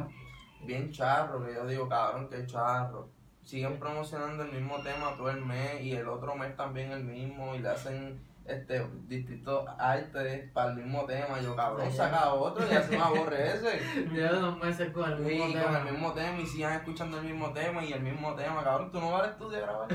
bien 0.65 0.91
charro, 0.91 1.45
que 1.45 1.53
yo 1.53 1.65
digo, 1.65 1.87
cabrón, 1.87 2.27
que 2.27 2.45
charro. 2.45 3.09
Siguen 3.41 3.79
promocionando 3.79 4.43
el 4.43 4.51
mismo 4.51 4.81
tema 4.81 5.15
todo 5.15 5.29
el 5.29 5.43
mes 5.43 5.81
y 5.81 5.93
el 5.93 6.07
otro 6.09 6.35
mes 6.35 6.55
también 6.55 6.91
el 6.91 7.05
mismo 7.05 7.55
y 7.55 7.59
le 7.59 7.69
hacen 7.69 8.19
este 8.45 8.83
distintos 9.07 9.63
artes 9.77 10.49
para 10.51 10.71
el 10.71 10.77
mismo 10.77 11.05
tema. 11.05 11.39
Yo, 11.39 11.55
cabrón, 11.55 11.91
saca 11.91 12.33
otro 12.33 12.65
y 12.67 12.73
así 12.75 12.97
me 12.97 13.03
aborrece. 13.03 13.79
Llevo 14.11 14.35
dos 14.39 14.57
meses 14.57 14.91
con 14.91 15.11
el 15.11 15.19
mismo 15.19 15.47
Y 15.49 15.53
tema. 15.53 15.65
con 15.65 15.75
el 15.87 15.93
mismo 15.93 16.13
tema 16.13 16.39
y 16.39 16.45
sigan 16.47 16.73
escuchando 16.73 17.19
el 17.19 17.25
mismo 17.25 17.51
tema 17.53 17.83
y 17.83 17.93
el 17.93 18.01
mismo 18.01 18.33
tema, 18.35 18.63
cabrón, 18.63 18.91
tú 18.91 18.99
no 18.99 19.11
vales 19.11 19.37
tú 19.37 19.49
de 19.49 19.61
grabar. 19.61 19.87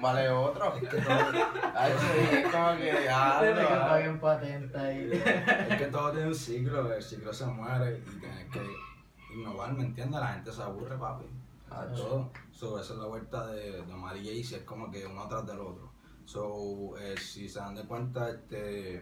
vale 0.00 0.28
otro. 0.30 0.74
Es 0.76 0.88
que 0.88 1.00
todo, 1.00 1.14
Ay, 1.74 1.92
sí, 1.98 2.36
es 2.36 2.48
como 2.52 2.76
que 2.76 3.04
ya. 3.04 3.40
Desde 3.42 3.66
que 3.66 3.74
no, 3.74 3.80
paguen 3.80 4.20
patente 4.20 4.78
ahí. 4.78 5.10
es 5.68 5.76
que 5.78 5.86
todo 5.86 6.12
tiene 6.12 6.28
un 6.28 6.34
ciclo, 6.34 6.92
el 6.94 7.02
ciclo 7.02 7.32
se 7.32 7.44
muere 7.46 7.98
y 7.98 8.18
tienes 8.20 8.50
que 8.50 8.62
innovar, 9.34 9.72
¿me 9.74 9.82
entiendes? 9.84 10.18
La 10.20 10.28
gente 10.28 10.50
se 10.50 10.62
aburre, 10.62 10.96
papi. 10.96 11.26
Ah, 11.70 11.82
A 11.82 11.92
todo. 11.92 12.30
So, 12.52 12.80
esa 12.80 12.94
es 12.94 12.98
la 13.00 13.06
vuelta 13.06 13.48
de, 13.48 13.82
de 13.82 13.92
Omar 13.92 14.16
y 14.16 14.24
Jaycee, 14.24 14.58
es 14.58 14.62
como 14.62 14.90
que 14.90 15.04
uno 15.04 15.28
tras 15.28 15.44
del 15.46 15.60
otro. 15.60 15.90
So, 16.26 16.98
eh, 16.98 17.14
si 17.16 17.48
se 17.48 17.60
dan 17.60 17.76
de 17.76 17.84
cuenta, 17.84 18.28
este, 18.28 19.00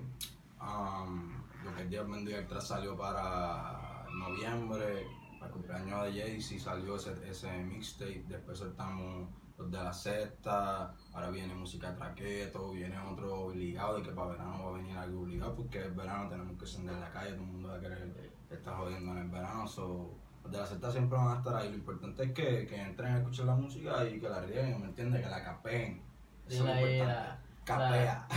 um, 0.61 1.43
lo 1.65 1.75
que 1.75 1.85
Dios 1.87 2.07
bendiga 2.07 2.39
el 2.39 2.61
salió 2.61 2.95
para 2.97 4.07
noviembre, 4.13 5.07
para 5.41 5.47
el 5.47 5.53
cumpleaños 5.53 6.05
de 6.05 6.21
Jaycee 6.21 6.61
salió 6.61 6.97
ese, 6.97 7.15
ese 7.29 7.51
mixtape, 7.65 8.25
después 8.29 8.59
soltamos 8.59 9.27
los 9.57 9.71
de 9.71 9.79
la 9.79 9.93
sexta, 9.93 10.95
ahora 11.15 11.31
viene 11.31 11.55
música 11.55 11.97
traqueto, 11.97 12.73
viene 12.73 12.99
otro 12.99 13.47
obligado, 13.47 13.97
de 13.97 14.03
que 14.03 14.11
para 14.11 14.33
verano 14.33 14.63
va 14.63 14.71
a 14.71 14.79
venir 14.79 14.95
algo 14.95 15.23
obligado, 15.23 15.57
porque 15.57 15.79
es 15.79 15.97
verano 15.97 16.29
tenemos 16.29 16.59
que 16.59 16.65
encender 16.67 16.97
la 16.97 17.11
calle, 17.11 17.33
todo 17.33 17.45
el 17.45 17.51
mundo 17.53 17.69
va 17.71 17.77
a 17.77 17.81
querer 17.81 18.33
estar 18.51 18.77
jodiendo 18.77 19.13
en 19.13 19.19
el 19.19 19.29
verano, 19.31 19.67
so, 19.67 20.15
los 20.43 20.53
de 20.53 20.59
la 20.59 20.67
secta 20.67 20.93
siempre 20.93 21.17
van 21.17 21.37
a 21.37 21.39
estar 21.39 21.57
ahí. 21.57 21.71
Lo 21.71 21.77
importante 21.77 22.23
es 22.25 22.33
que, 22.33 22.67
que 22.67 22.77
entren 22.77 23.15
a 23.15 23.19
escuchar 23.19 23.47
la 23.47 23.55
música 23.55 24.05
y 24.05 24.21
que 24.21 24.29
la 24.29 24.43
rieguen, 24.43 24.79
¿me 24.79 24.89
entiendes? 24.89 25.23
Que 25.23 25.31
la 25.31 25.43
capeen. 25.43 26.14
La. 26.49 27.39
Capea. 27.65 28.29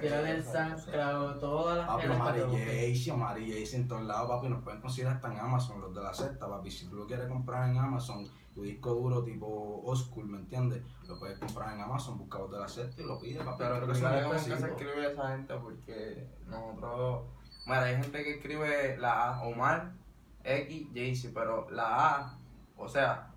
Tírale 0.00 0.30
el 0.32 0.44
SoundCloud, 0.44 1.38
todas 1.38 1.78
las 1.78 1.86
Papi, 1.86 2.02
genes 2.02 2.18
para 2.18 2.30
Omar 2.30 2.34
que 2.34 2.40
y 2.40 2.44
busquen. 2.44 2.66
Jaycee, 2.66 3.12
Omar 3.12 3.38
y 3.38 3.52
Jaycee 3.52 3.76
en 3.76 3.88
todos 3.88 4.02
lados, 4.02 4.28
papi. 4.28 4.48
Nos 4.48 4.62
pueden 4.64 4.80
conseguir 4.80 5.08
hasta 5.08 5.32
en 5.32 5.38
Amazon, 5.38 5.80
los 5.80 5.94
de 5.94 6.02
la 6.02 6.12
secta, 6.12 6.48
papi. 6.48 6.70
Si 6.70 6.86
tú 6.86 6.96
lo 6.96 7.06
quieres 7.06 7.28
comprar 7.28 7.70
en 7.70 7.78
Amazon, 7.78 8.28
tu 8.52 8.62
disco 8.62 8.92
duro 8.94 9.22
tipo 9.22 9.84
school, 9.94 10.26
¿me 10.26 10.38
entiendes? 10.38 10.82
Lo 11.06 11.16
puedes 11.16 11.38
comprar 11.38 11.74
en 11.74 11.80
Amazon, 11.80 12.18
busca 12.18 12.38
los 12.40 12.50
de 12.50 12.58
la 12.58 12.68
secta 12.68 13.00
y 13.00 13.04
lo 13.04 13.20
pides, 13.20 13.44
papi. 13.44 13.58
Pero 13.58 13.86
que 13.86 13.94
se 13.94 14.52
escribe 14.52 15.12
esa 15.12 15.28
gente 15.28 15.54
porque 15.54 16.26
nosotros. 16.48 17.22
Mira, 17.66 17.84
hay 17.84 17.96
gente 17.96 18.24
que 18.24 18.34
escribe 18.34 18.96
la 18.98 19.28
A, 19.28 19.42
Omar, 19.42 19.92
X, 20.42 20.88
Jaycee, 20.92 21.30
pero 21.32 21.70
la 21.70 22.16
A, 22.16 22.38
o 22.76 22.88
sea, 22.88 23.30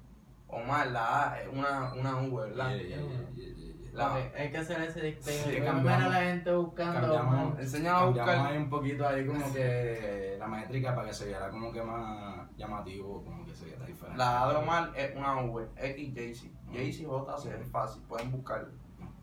Omar, 0.47 0.87
la 0.87 1.33
A 1.33 1.41
es 1.41 1.47
una, 1.53 1.93
una 1.93 2.17
U, 2.23 2.37
¿verdad? 2.37 2.69
Yeah, 2.69 2.81
yeah, 2.81 2.97
yeah, 2.97 3.07
yeah, 3.07 3.29
yeah, 3.35 3.55
yeah. 3.55 3.74
La- 3.95 4.13
Ok, 4.13 4.19
hay 4.37 4.51
que 4.51 4.57
hacer 4.57 4.81
ese 4.81 5.01
disclaimer. 5.01 5.45
Sí, 5.55 5.61
cambiamos- 5.61 6.03
a 6.05 6.09
la 6.09 6.21
gente 6.25 6.53
buscando. 6.53 7.01
cambiamos- 7.15 7.59
Enseña 7.59 7.91
a 7.97 7.99
Cambiamos 8.01 8.15
buscar. 8.35 8.51
ahí 8.51 8.57
un 8.57 8.69
poquito 8.69 9.07
ahí 9.07 9.25
como 9.25 9.53
que 9.53 10.35
la 10.39 10.47
métrica 10.47 10.95
para 10.95 11.07
que 11.07 11.13
se 11.13 11.25
viera 11.27 11.49
como 11.49 11.71
que 11.71 11.81
más 11.81 12.47
llamativo, 12.57 13.23
como 13.23 13.45
que 13.45 13.53
se 13.55 13.65
viera 13.65 13.85
diferente. 13.85 14.17
La 14.17 14.43
A 14.43 14.49
de 14.51 14.55
Omar 14.57 14.91
es 14.95 15.15
una 15.15 15.41
V, 15.41 15.67
X, 15.77 16.13
Jaycee. 16.13 16.51
Jaycee, 16.73 17.05
J, 17.05 17.37
C, 17.37 17.55
es 17.61 17.71
fácil, 17.71 18.01
pueden 18.03 18.31
buscarlo. 18.31 18.69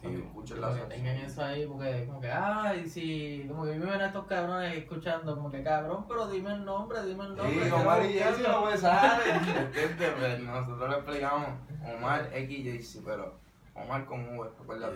Escuchen 0.03 0.61
la 0.61 0.75
que 0.75 0.81
tengan 0.87 1.17
eso 1.19 1.45
ahí, 1.45 1.65
porque 1.65 2.05
como 2.07 2.21
que, 2.21 2.29
ay, 2.29 2.89
si, 2.89 3.45
como 3.47 3.65
que 3.65 3.71
viven 3.79 4.01
estos 4.01 4.27
cabrones 4.27 4.77
escuchando, 4.77 5.37
como 5.37 5.49
que 5.49 5.63
cabrón, 5.63 6.07
pero 6.09 6.27
dime 6.27 6.51
el 6.55 6.65
nombre, 6.65 7.05
dime 7.05 7.23
el 7.25 7.37
nombre. 7.37 7.65
Sí, 7.67 7.71
Omar 7.71 8.03
y 8.05 8.15
buscarlo". 8.15 8.33
Jaycee 8.33 8.49
no 8.49 8.65
me. 8.67 8.73
¿Entiendes? 9.85 10.13
Pues 10.19 10.41
nosotros 10.41 10.89
le 10.91 10.97
explicamos 10.97 11.49
Omar, 11.97 12.31
X, 12.33 12.65
Jaycee, 12.65 13.03
pero 13.05 13.39
Omar 13.75 14.05
con 14.07 14.37
V, 14.39 14.51
recuerda. 14.59 14.93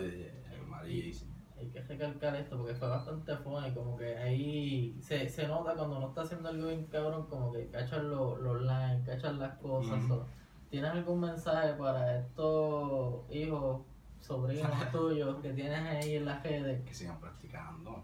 María 0.67 1.05
y 1.05 1.13
sí. 1.13 1.27
Hay 1.59 1.67
que 1.69 1.81
recalcar 1.81 2.35
esto 2.35 2.57
porque 2.57 2.75
fue 2.75 2.87
bastante 2.87 3.35
funny, 3.37 3.73
como 3.73 3.97
que 3.97 4.15
ahí 4.15 4.95
se, 5.01 5.27
se 5.27 5.47
nota 5.47 5.73
cuando 5.73 5.99
no 5.99 6.09
está 6.09 6.21
haciendo 6.21 6.49
algo 6.49 6.67
bien 6.67 6.85
cabrón, 6.85 7.25
como 7.27 7.51
que 7.51 7.67
cachan 7.69 8.09
los 8.11 8.39
los 8.39 8.61
lines, 8.61 9.03
cachan 9.05 9.39
las 9.39 9.57
cosas. 9.57 9.97
Ujú. 9.97 10.07
so, 10.07 10.27
¿Tienes 10.69 10.91
algún 10.91 11.21
mensaje 11.21 11.73
para 11.73 12.19
estos 12.19 13.23
hijos, 13.31 13.81
sobrinos 14.19 14.69
tuyos 14.91 15.41
que 15.41 15.53
tienes 15.53 15.79
ahí 15.79 16.15
en 16.17 16.25
las 16.25 16.43
redes? 16.43 16.83
que 16.85 16.93
sigan 16.93 17.19
practicando. 17.19 18.03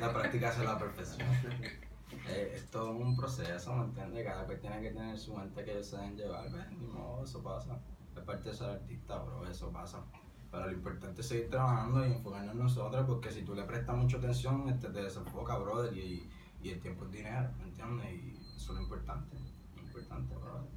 La 0.00 0.12
práctica 0.12 0.48
hace 0.48 0.64
la 0.64 0.78
perfección. 0.78 1.28
Eh, 2.28 2.52
es 2.54 2.70
todo 2.70 2.92
un 2.92 3.16
proceso, 3.16 3.74
¿me 3.74 3.84
entiendes? 3.84 4.24
Cada 4.24 4.44
cual 4.44 4.58
tiene 4.58 4.80
que 4.80 4.90
tener 4.90 5.18
su 5.18 5.36
mente 5.36 5.64
que 5.64 5.72
ellos 5.72 5.86
se 5.86 5.96
llevar, 6.14 6.50
¿ves? 6.50 6.70
Ni 6.72 6.86
modo, 6.86 7.24
eso 7.24 7.42
pasa. 7.42 7.78
Es 8.16 8.22
parte 8.22 8.48
de 8.50 8.54
ser 8.54 8.70
artista, 8.70 9.18
bro, 9.18 9.46
eso 9.46 9.70
pasa. 9.70 10.02
Pero 10.50 10.66
lo 10.66 10.72
importante 10.72 11.20
es 11.20 11.28
seguir 11.28 11.50
trabajando 11.50 12.06
y 12.06 12.12
enfocarnos 12.12 12.52
en 12.54 12.58
nosotros, 12.62 13.04
porque 13.06 13.30
si 13.30 13.42
tú 13.42 13.54
le 13.54 13.64
prestas 13.64 13.96
mucha 13.96 14.16
atención, 14.16 14.68
este, 14.68 14.88
te 14.88 15.02
desenfoca, 15.02 15.58
brother, 15.58 15.92
y, 15.96 16.30
y 16.62 16.70
el 16.70 16.80
tiempo 16.80 17.04
es 17.04 17.10
dinero, 17.12 17.50
¿me 17.58 17.64
entiendes? 17.64 18.06
Y 18.12 18.36
eso 18.56 18.72
es 18.72 18.78
lo 18.78 18.82
importante, 18.84 19.36
lo 19.76 19.82
importante, 19.82 20.34
brother. 20.34 20.70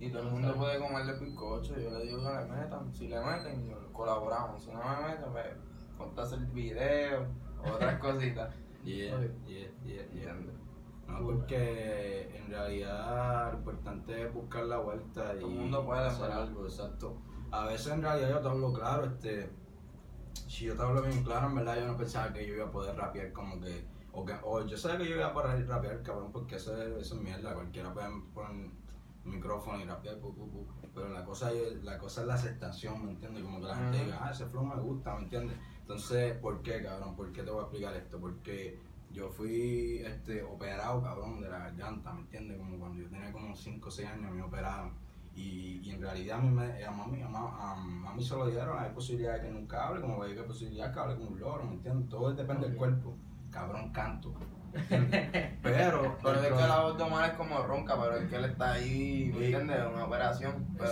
Y 0.00 0.10
todo 0.10 0.22
el 0.22 0.30
mundo 0.32 0.54
puede 0.56 0.78
comerle 0.78 1.12
bizcocho, 1.18 1.78
yo 1.78 1.90
le 1.90 2.04
digo 2.04 2.18
que 2.22 2.28
le 2.38 2.44
metan. 2.46 2.92
Si 2.94 3.08
le 3.08 3.20
meten, 3.20 3.68
yo- 3.68 3.92
colaboramos. 3.92 4.62
Si 4.62 4.70
no 4.72 4.78
me 4.78 5.08
meten, 5.08 5.32
pues 5.32 5.46
ponte 5.96 6.20
a 6.20 6.24
hacer 6.24 6.38
video, 6.46 7.26
otras 7.64 7.98
cositas. 8.00 8.54
Yeah, 8.84 9.20
yeah, 9.46 9.68
yeah, 9.84 10.02
yeah. 10.12 10.34
¿Entiendes? 11.08 11.08
No, 11.08 11.26
porque 11.26 12.36
en 12.36 12.50
realidad 12.50 13.52
lo 13.52 13.58
importante 13.58 14.22
es 14.22 14.34
buscar 14.34 14.64
la 14.64 14.78
vuelta 14.78 15.34
y 15.34 15.40
Todo 15.40 15.50
el 15.50 15.56
mundo 15.56 15.84
puede, 15.84 16.06
hacer 16.06 16.30
algo, 16.30 16.64
exacto. 16.64 17.16
A 17.50 17.66
veces 17.66 17.92
en 17.92 18.02
realidad 18.02 18.30
yo 18.30 18.40
te 18.40 18.48
hablo 18.48 18.72
claro, 18.72 19.04
este, 19.06 19.50
si 20.46 20.66
yo 20.66 20.76
te 20.76 20.82
hablo 20.82 21.02
bien 21.02 21.22
claro, 21.24 21.48
en 21.48 21.54
verdad 21.54 21.76
yo 21.76 21.86
no 21.86 21.96
pensaba 21.96 22.32
que 22.32 22.46
yo 22.46 22.54
iba 22.54 22.66
a 22.66 22.70
poder 22.70 22.94
rapear 22.96 23.32
como 23.32 23.60
que, 23.60 23.84
o, 24.12 24.24
que, 24.24 24.34
o 24.42 24.66
yo 24.66 24.76
sabía 24.76 24.98
que 24.98 25.08
yo 25.08 25.16
iba 25.16 25.26
a 25.26 25.32
poder 25.32 25.66
rapear, 25.66 26.02
cabrón, 26.02 26.30
porque 26.30 26.56
eso 26.56 26.76
es, 26.80 27.06
eso 27.06 27.14
es 27.14 27.20
mierda, 27.22 27.54
cualquiera 27.54 27.92
puede 27.92 28.08
poner 28.34 28.70
micrófono 29.24 29.80
y 29.80 29.84
rapear, 29.84 30.18
pu, 30.18 30.34
pu, 30.34 30.50
pu. 30.50 30.66
pero 30.94 31.08
la 31.08 31.24
cosa, 31.24 31.52
es, 31.52 31.82
la 31.84 31.98
cosa 31.98 32.22
es 32.22 32.26
la 32.26 32.34
aceptación, 32.34 33.04
¿me 33.04 33.12
entiendes? 33.12 33.42
Como 33.44 33.60
que 33.60 33.66
la 33.66 33.76
gente 33.76 34.04
diga, 34.04 34.18
ah, 34.22 34.30
ese 34.30 34.46
flow 34.46 34.64
me 34.64 34.76
gusta, 34.76 35.14
¿me 35.14 35.22
entiendes? 35.22 35.56
Entonces, 35.80 36.36
¿por 36.38 36.62
qué, 36.62 36.82
cabrón? 36.82 37.16
¿Por 37.16 37.32
qué 37.32 37.42
te 37.42 37.50
voy 37.50 37.60
a 37.60 37.62
explicar 37.62 37.96
esto? 37.96 38.18
Porque 38.18 38.78
yo 39.12 39.28
fui 39.30 39.98
este, 40.04 40.42
operado, 40.42 41.02
cabrón, 41.02 41.40
de 41.40 41.48
la 41.48 41.58
garganta, 41.58 42.12
¿me 42.12 42.20
entiendes? 42.20 42.58
Como 42.58 42.78
cuando 42.78 43.02
yo 43.02 43.08
tenía 43.08 43.32
como 43.32 43.54
5 43.56 43.88
o 43.88 43.90
6 43.90 44.08
años 44.08 44.30
me 44.32 44.42
operaron. 44.42 44.92
Y, 45.34 45.80
y 45.84 45.90
en 45.92 46.00
realidad 46.02 46.38
a, 46.38 46.42
mí 46.42 46.50
me, 46.50 46.84
a, 46.84 46.90
mami, 46.90 47.22
a, 47.22 47.28
ma- 47.28 47.72
a 47.72 47.76
mami 47.76 48.24
se 48.24 48.34
lo 48.34 48.46
dijeron, 48.46 48.76
hay 48.78 48.90
posibilidad 48.90 49.34
de 49.34 49.42
que 49.42 49.50
nunca 49.50 49.86
hable, 49.86 50.00
como 50.00 50.22
hay 50.22 50.34
posibilidad 50.34 50.88
de 50.88 50.94
que 50.94 51.00
hable 51.00 51.14
como 51.16 51.28
un 51.30 51.40
loro, 51.40 51.64
¿me 51.64 51.74
entiendes? 51.74 52.08
Todo 52.08 52.32
depende 52.32 52.64
del 52.66 52.72
Ok. 52.72 52.78
cuerpo. 52.78 53.16
Cabrón, 53.50 53.90
canto. 53.92 54.34
Pero, 55.62 56.18
Pero 56.22 56.40
es 56.40 56.46
que 56.48 56.50
la 56.54 56.80
voz 56.82 56.96
de 56.98 57.02
Omar 57.02 57.30
es 57.30 57.36
como 57.36 57.58
ronca, 57.62 57.98
pero 58.00 58.16
es 58.16 58.28
que 58.28 58.36
él 58.36 58.44
está 58.44 58.72
ahí, 58.72 59.32
¿me 59.34 59.44
entiendes? 59.46 59.78
Una 59.92 60.04
operación. 60.04 60.66
Pero. 60.76 60.88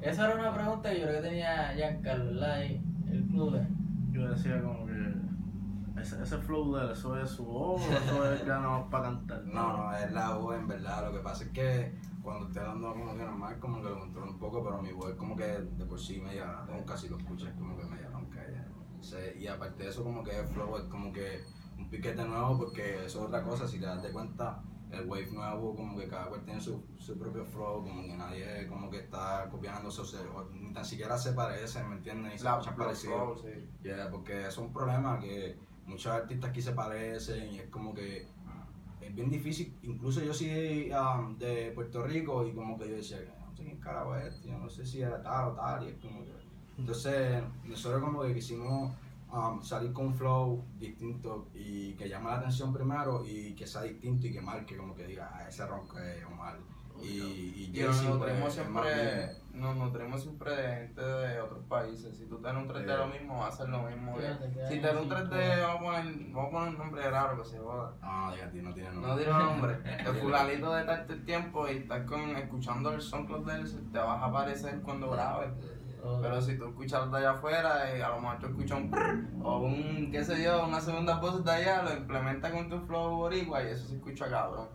Esa 0.00 0.24
era 0.26 0.34
una 0.34 0.54
pregunta 0.54 0.90
que 0.90 1.00
yo 1.00 1.06
creo 1.06 1.22
que 1.22 1.28
tenía 1.28 1.72
Giancarlo, 1.74 2.24
¿verdad? 2.34 2.62
El 2.62 3.26
club. 3.30 3.60
Yo 4.12 4.28
decía 4.28 4.62
como 4.62 4.85
que 4.85 4.85
ese, 6.00 6.22
ese 6.22 6.38
flow 6.38 6.74
de 6.76 6.84
él, 6.84 6.90
eso 6.92 7.16
es 7.18 7.30
su 7.30 7.44
voz 7.44 7.82
o 7.86 7.92
eso 7.92 8.32
es 8.32 8.44
ya 8.46 8.58
no 8.58 8.88
para 8.90 9.04
cantar. 9.04 9.44
No, 9.44 9.76
no, 9.76 9.96
es 9.96 10.10
la 10.12 10.34
voz 10.36 10.56
en 10.56 10.68
verdad. 10.68 11.06
Lo 11.06 11.12
que 11.12 11.20
pasa 11.20 11.44
es 11.44 11.50
que 11.50 11.94
cuando 12.22 12.46
estoy 12.46 12.62
hablando 12.62 12.92
como 12.92 13.16
que 13.16 13.22
normal, 13.24 13.58
como 13.58 13.82
que 13.82 13.88
lo 13.88 13.98
controlo 14.00 14.30
un 14.32 14.38
poco, 14.38 14.62
pero 14.64 14.82
mi 14.82 14.92
voz 14.92 15.10
es 15.10 15.16
como 15.16 15.36
que 15.36 15.44
de 15.44 15.84
por 15.86 15.98
sí 16.00 16.20
media 16.20 16.64
ronca, 16.66 16.96
si 16.96 17.08
lo 17.08 17.16
escuchas, 17.18 17.52
como 17.58 17.76
que 17.76 17.84
media 17.84 18.08
ronca. 18.10 18.40
ya. 18.50 18.66
Se- 19.00 19.36
y 19.38 19.46
aparte 19.46 19.84
de 19.84 19.90
eso, 19.90 20.02
como 20.02 20.22
que 20.24 20.38
el 20.38 20.46
flow 20.46 20.76
es 20.76 20.84
como 20.84 21.12
que 21.12 21.44
un 21.78 21.88
piquete 21.88 22.24
nuevo, 22.24 22.58
porque 22.58 23.04
eso 23.04 23.20
es 23.20 23.26
otra 23.26 23.42
cosa. 23.42 23.68
Si 23.68 23.78
te 23.78 23.86
das 23.86 24.02
de 24.02 24.10
cuenta, 24.10 24.62
el 24.90 25.06
wave 25.08 25.30
nuevo, 25.32 25.74
como 25.76 25.96
que 25.98 26.08
cada 26.08 26.26
cual 26.26 26.42
tiene 26.44 26.60
su, 26.60 26.82
su 26.96 27.18
propio 27.18 27.44
flow, 27.44 27.82
como 27.84 28.02
que 28.02 28.16
nadie 28.16 28.66
como 28.68 28.88
que 28.90 28.98
está 29.00 29.48
copiándose 29.50 30.00
o, 30.00 30.04
se- 30.04 30.26
o 30.28 30.48
ni 30.52 30.72
tan 30.72 30.84
siquiera 30.84 31.16
se 31.18 31.32
parecen, 31.32 31.88
¿me 31.88 31.96
entiendes? 31.96 32.32
Ni 32.32 32.38
se 32.38 32.44
La, 32.44 32.52
escuchan 32.52 32.76
parecidos. 32.76 33.40
sí. 33.42 33.68
Yeah, 33.82 34.10
porque 34.10 34.46
es 34.46 34.56
un 34.58 34.72
problema 34.72 35.18
que 35.20 35.58
muchos 35.86 36.12
artistas 36.12 36.50
aquí 36.50 36.60
se 36.60 36.72
parecen 36.72 37.52
y 37.52 37.58
es 37.58 37.68
como 37.68 37.94
que 37.94 38.26
es 39.00 39.14
bien 39.14 39.30
difícil. 39.30 39.76
Incluso 39.82 40.22
yo 40.22 40.34
soy 40.34 40.90
um, 40.92 41.36
de 41.38 41.72
Puerto 41.74 42.02
Rico 42.02 42.46
y 42.46 42.52
como 42.52 42.78
que 42.78 42.88
yo 42.88 42.96
decía, 42.96 43.18
no 43.40 43.54
sé 43.54 43.64
quién 43.64 43.78
carajo 43.78 44.16
es 44.16 44.34
este, 44.34 44.48
yo 44.48 44.58
no 44.58 44.68
sé 44.68 44.84
si 44.84 45.00
era 45.00 45.22
tal 45.22 45.50
o 45.50 45.52
tal. 45.52 45.84
Y 45.84 45.90
es 45.90 45.96
como 45.96 46.24
que... 46.24 46.32
Entonces, 46.78 47.42
nosotros 47.64 48.02
como 48.02 48.22
que 48.22 48.34
quisimos 48.34 48.94
um, 49.32 49.62
salir 49.62 49.92
con 49.92 50.06
un 50.06 50.14
flow 50.14 50.64
distinto 50.78 51.48
y 51.54 51.94
que 51.94 52.08
llame 52.08 52.30
la 52.30 52.38
atención 52.38 52.72
primero 52.72 53.24
y 53.24 53.54
que 53.54 53.66
sea 53.66 53.82
distinto 53.82 54.26
y 54.26 54.32
que 54.32 54.40
marque, 54.40 54.76
como 54.76 54.94
que 54.94 55.06
diga, 55.06 55.30
ah, 55.32 55.48
ese 55.48 55.66
ronco 55.66 55.98
es 55.98 56.24
Omar. 56.24 56.58
Y, 57.02 57.08
y 57.08 57.70
Y 57.74 57.82
nos 57.82 58.02
nutrimos 58.02 58.52
siempre, 58.52 59.36
nos 59.52 59.76
nutrimos 59.76 60.22
siempre 60.22 60.56
de 60.56 60.76
gente 60.76 61.00
de 61.00 61.40
otros 61.40 61.64
países. 61.64 62.16
Si 62.16 62.26
tú 62.26 62.38
te 62.38 62.52
nutres 62.52 62.86
de 62.86 62.96
lo 62.96 63.06
mismo, 63.06 63.38
vas 63.38 63.46
a 63.46 63.54
hacer 63.54 63.68
lo 63.68 63.82
mismo. 63.82 64.16
Si 64.68 64.80
te 64.80 64.92
nutres 64.92 65.30
de, 65.30 65.60
vamos 65.60 65.94
a 65.94 66.02
poner, 66.02 66.32
vamos 66.32 66.48
a 66.48 66.50
poner 66.50 66.68
un 66.68 66.78
nombre 66.78 67.10
raro 67.10 67.42
que 67.42 67.48
se 67.48 67.58
joda. 67.58 67.94
No, 68.02 68.32
diga, 68.32 68.50
tío, 68.50 68.62
no 68.62 68.74
tiene 68.74 68.90
nombre. 68.90 69.10
No 69.10 69.18
diré 69.18 69.32
nombre. 69.32 69.78
El 70.06 70.14
fulanito 70.16 70.74
de 70.74 70.86
el 71.08 71.24
tiempo 71.24 71.68
y 71.68 71.78
estar 71.78 72.04
con, 72.06 72.36
escuchando 72.36 72.92
el 72.92 73.00
SoundCloud 73.00 73.46
de 73.46 73.54
él, 73.56 73.90
te 73.92 73.98
vas 73.98 74.22
a 74.22 74.26
aparecer 74.26 74.80
cuando 74.82 75.10
grabes. 75.10 75.50
Pero 76.22 76.40
si 76.40 76.56
tú 76.56 76.68
escuchas 76.68 77.10
de 77.10 77.18
allá 77.18 77.32
afuera 77.32 77.96
y 77.96 78.00
a 78.00 78.10
lo 78.10 78.20
mejor 78.20 78.38
tú 78.38 78.46
escuchas 78.46 78.78
un 78.78 78.90
prr 78.90 79.26
o 79.42 79.58
un, 79.58 80.10
qué 80.10 80.24
sé 80.24 80.42
yo, 80.42 80.64
una 80.64 80.80
segunda 80.80 81.18
voz 81.18 81.44
de 81.44 81.50
allá, 81.50 81.82
lo 81.82 81.92
implementas 81.92 82.52
con 82.52 82.68
tu 82.68 82.78
flow 82.86 83.16
boricua 83.16 83.62
y 83.62 83.68
eso 83.68 83.88
se 83.88 83.96
escucha 83.96 84.28
cabrón. 84.30 84.68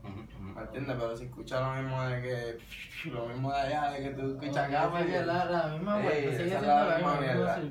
¿Me 0.56 0.62
entiendes? 0.62 0.98
Pero 1.00 1.18
si 1.18 1.26
escuchas 1.26 1.62
lo 1.62 1.82
mismo 1.82 2.04
de 2.04 2.22
que, 2.22 3.10
lo 3.10 3.26
mismo 3.28 3.52
de 3.52 3.60
allá, 3.60 3.92
de 3.92 4.04
que 4.04 4.10
tú 4.12 4.32
escuchas 4.32 4.68
acá, 4.68 4.90
pues, 4.90 5.06
sigue 5.06 5.26
la, 5.26 5.46
la 5.46 5.68
misma 5.68 5.94
vuelta, 5.98 6.32
sigue 6.32 6.44
es 6.44 6.50
siendo 6.50 6.68
la 6.68 6.86
la 6.86 6.96
misma 6.98 7.16
mierda. 7.20 7.62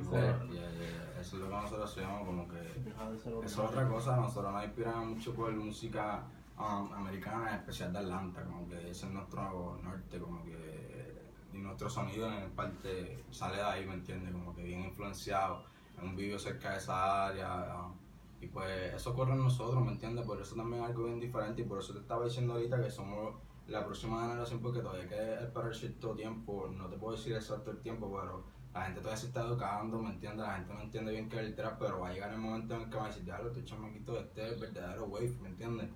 Eso 1.21 1.37
es 1.37 1.43
lo 1.43 1.49
que 1.49 1.55
nosotros 1.55 1.91
hacemos, 1.91 2.27
como 2.27 2.49
que 2.49 2.61
eso 2.61 3.43
es 3.45 3.59
otra 3.59 3.87
cosa. 3.87 4.17
nosotros 4.17 4.53
nos 4.53 4.65
inspiramos 4.65 5.07
mucho 5.07 5.35
por 5.35 5.53
música 5.53 6.23
um, 6.59 6.93
americana, 6.95 7.51
en 7.51 7.57
especial 7.57 7.93
de 7.93 7.99
Atlanta, 7.99 8.43
como 8.43 8.67
que 8.69 8.91
ese 8.91 9.07
es 9.07 9.13
nuestro 9.13 9.79
norte, 9.83 10.19
como 10.19 10.43
que 10.45 11.21
y 11.53 11.59
nuestro 11.59 11.91
sonido 11.91 12.33
en 12.33 12.51
parte 12.53 13.25
sale 13.31 13.57
de 13.57 13.63
ahí, 13.63 13.85
¿me 13.87 13.95
entiendes? 13.95 14.33
Como 14.33 14.55
que 14.55 14.63
bien 14.63 14.85
influenciado, 14.85 15.65
en 15.99 16.09
un 16.09 16.17
vivo 16.17 16.39
cerca 16.39 16.71
de 16.71 16.79
esa 16.79 17.27
área, 17.27 17.77
um, 17.77 17.93
y 18.41 18.47
pues 18.47 18.95
eso 18.95 19.15
corre 19.15 19.33
en 19.33 19.43
nosotros, 19.43 19.85
¿me 19.85 19.93
entiendes? 19.93 20.25
Por 20.25 20.41
eso 20.41 20.55
también 20.55 20.83
es 20.83 20.89
algo 20.89 21.05
bien 21.05 21.21
diferente 21.21 21.63
y 21.63 21.65
por 21.65 21.79
eso 21.79 21.93
te 21.93 22.01
estaba 22.01 22.25
diciendo 22.25 22.55
ahorita 22.55 22.83
que 22.83 22.91
somos 22.91 23.35
la 23.69 23.85
próxima 23.85 24.23
generación 24.23 24.61
porque 24.61 24.81
todavía 24.81 25.03
hay 25.03 25.09
que 25.09 25.45
esperar 25.45 25.75
cierto 25.75 26.15
tiempo, 26.15 26.69
no 26.75 26.89
te 26.89 26.97
puedo 26.97 27.17
decir 27.17 27.35
exacto 27.35 27.71
el 27.71 27.81
tiempo, 27.81 28.11
pero 28.11 28.45
la 28.73 28.83
gente 28.83 29.01
todavía 29.01 29.21
se 29.21 29.27
está 29.27 29.43
educando, 29.43 30.01
¿me 30.01 30.11
entiendes? 30.11 30.47
La 30.47 30.55
gente 30.55 30.75
no 30.75 30.81
entiende 30.81 31.13
bien 31.13 31.29
qué 31.29 31.37
es 31.37 31.43
el 31.43 31.55
trap, 31.55 31.79
pero 31.79 32.01
va 32.01 32.09
a 32.09 32.13
llegar 32.13 32.33
el 32.33 32.39
momento 32.39 32.75
en 32.75 32.83
el 32.83 32.91
que 32.91 32.97
va 32.97 33.05
a 33.05 33.09
decir, 33.09 33.25
diablo, 33.25 33.51
este 33.51 33.65
chamaquito, 33.65 34.19
este 34.19 34.47
es 34.47 34.53
el 34.53 34.61
verdadero 34.61 35.05
wave, 35.07 35.37
¿me 35.41 35.49
entiendes? 35.49 35.91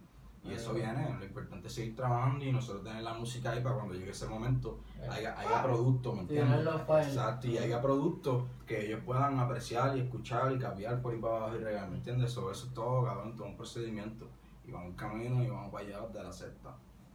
Y 0.44 0.52
eso 0.52 0.74
viene, 0.74 1.16
lo 1.18 1.24
importante 1.24 1.68
es 1.68 1.72
seguir 1.74 1.96
trabajando 1.96 2.44
y 2.44 2.52
nosotros 2.52 2.85
tener 2.85 3.02
la 3.02 3.14
música 3.14 3.50
ahí 3.52 3.62
para 3.62 3.76
cuando 3.76 3.94
llegue 3.94 4.11
ese 4.11 4.26
momento 4.26 4.78
haya, 5.11 5.38
haya 5.38 5.62
producto, 5.62 6.12
¿me 6.14 6.20
entiendes? 6.22 6.66
Exacto, 7.07 7.46
y 7.46 7.57
haya 7.59 7.80
producto 7.80 8.46
que 8.66 8.87
ellos 8.87 9.00
puedan 9.07 9.38
apreciar 9.38 9.96
y 9.96 10.00
escuchar 10.00 10.52
y 10.52 10.59
cambiar 10.59 11.00
por 11.00 11.14
ahí 11.14 11.18
para 11.20 11.37
abajo 11.37 11.57
y 11.57 11.64
regar, 11.64 11.88
¿me 11.88 11.96
entiendes? 11.96 12.30
Eso, 12.33 12.50
eso 12.50 12.66
es 12.66 12.74
todo, 12.74 13.04
cabrón, 13.04 13.35
todo 13.37 13.48
un 13.48 13.57
procedimiento. 13.57 14.26
Y 14.66 14.70
vamos 14.70 14.88
un 14.90 14.96
camino 14.96 15.42
y 15.42 15.48
vamos 15.48 15.70
para 15.72 15.85
allá 15.87 16.00
de 16.09 16.22
la 16.22 16.33
secta. 16.33 16.74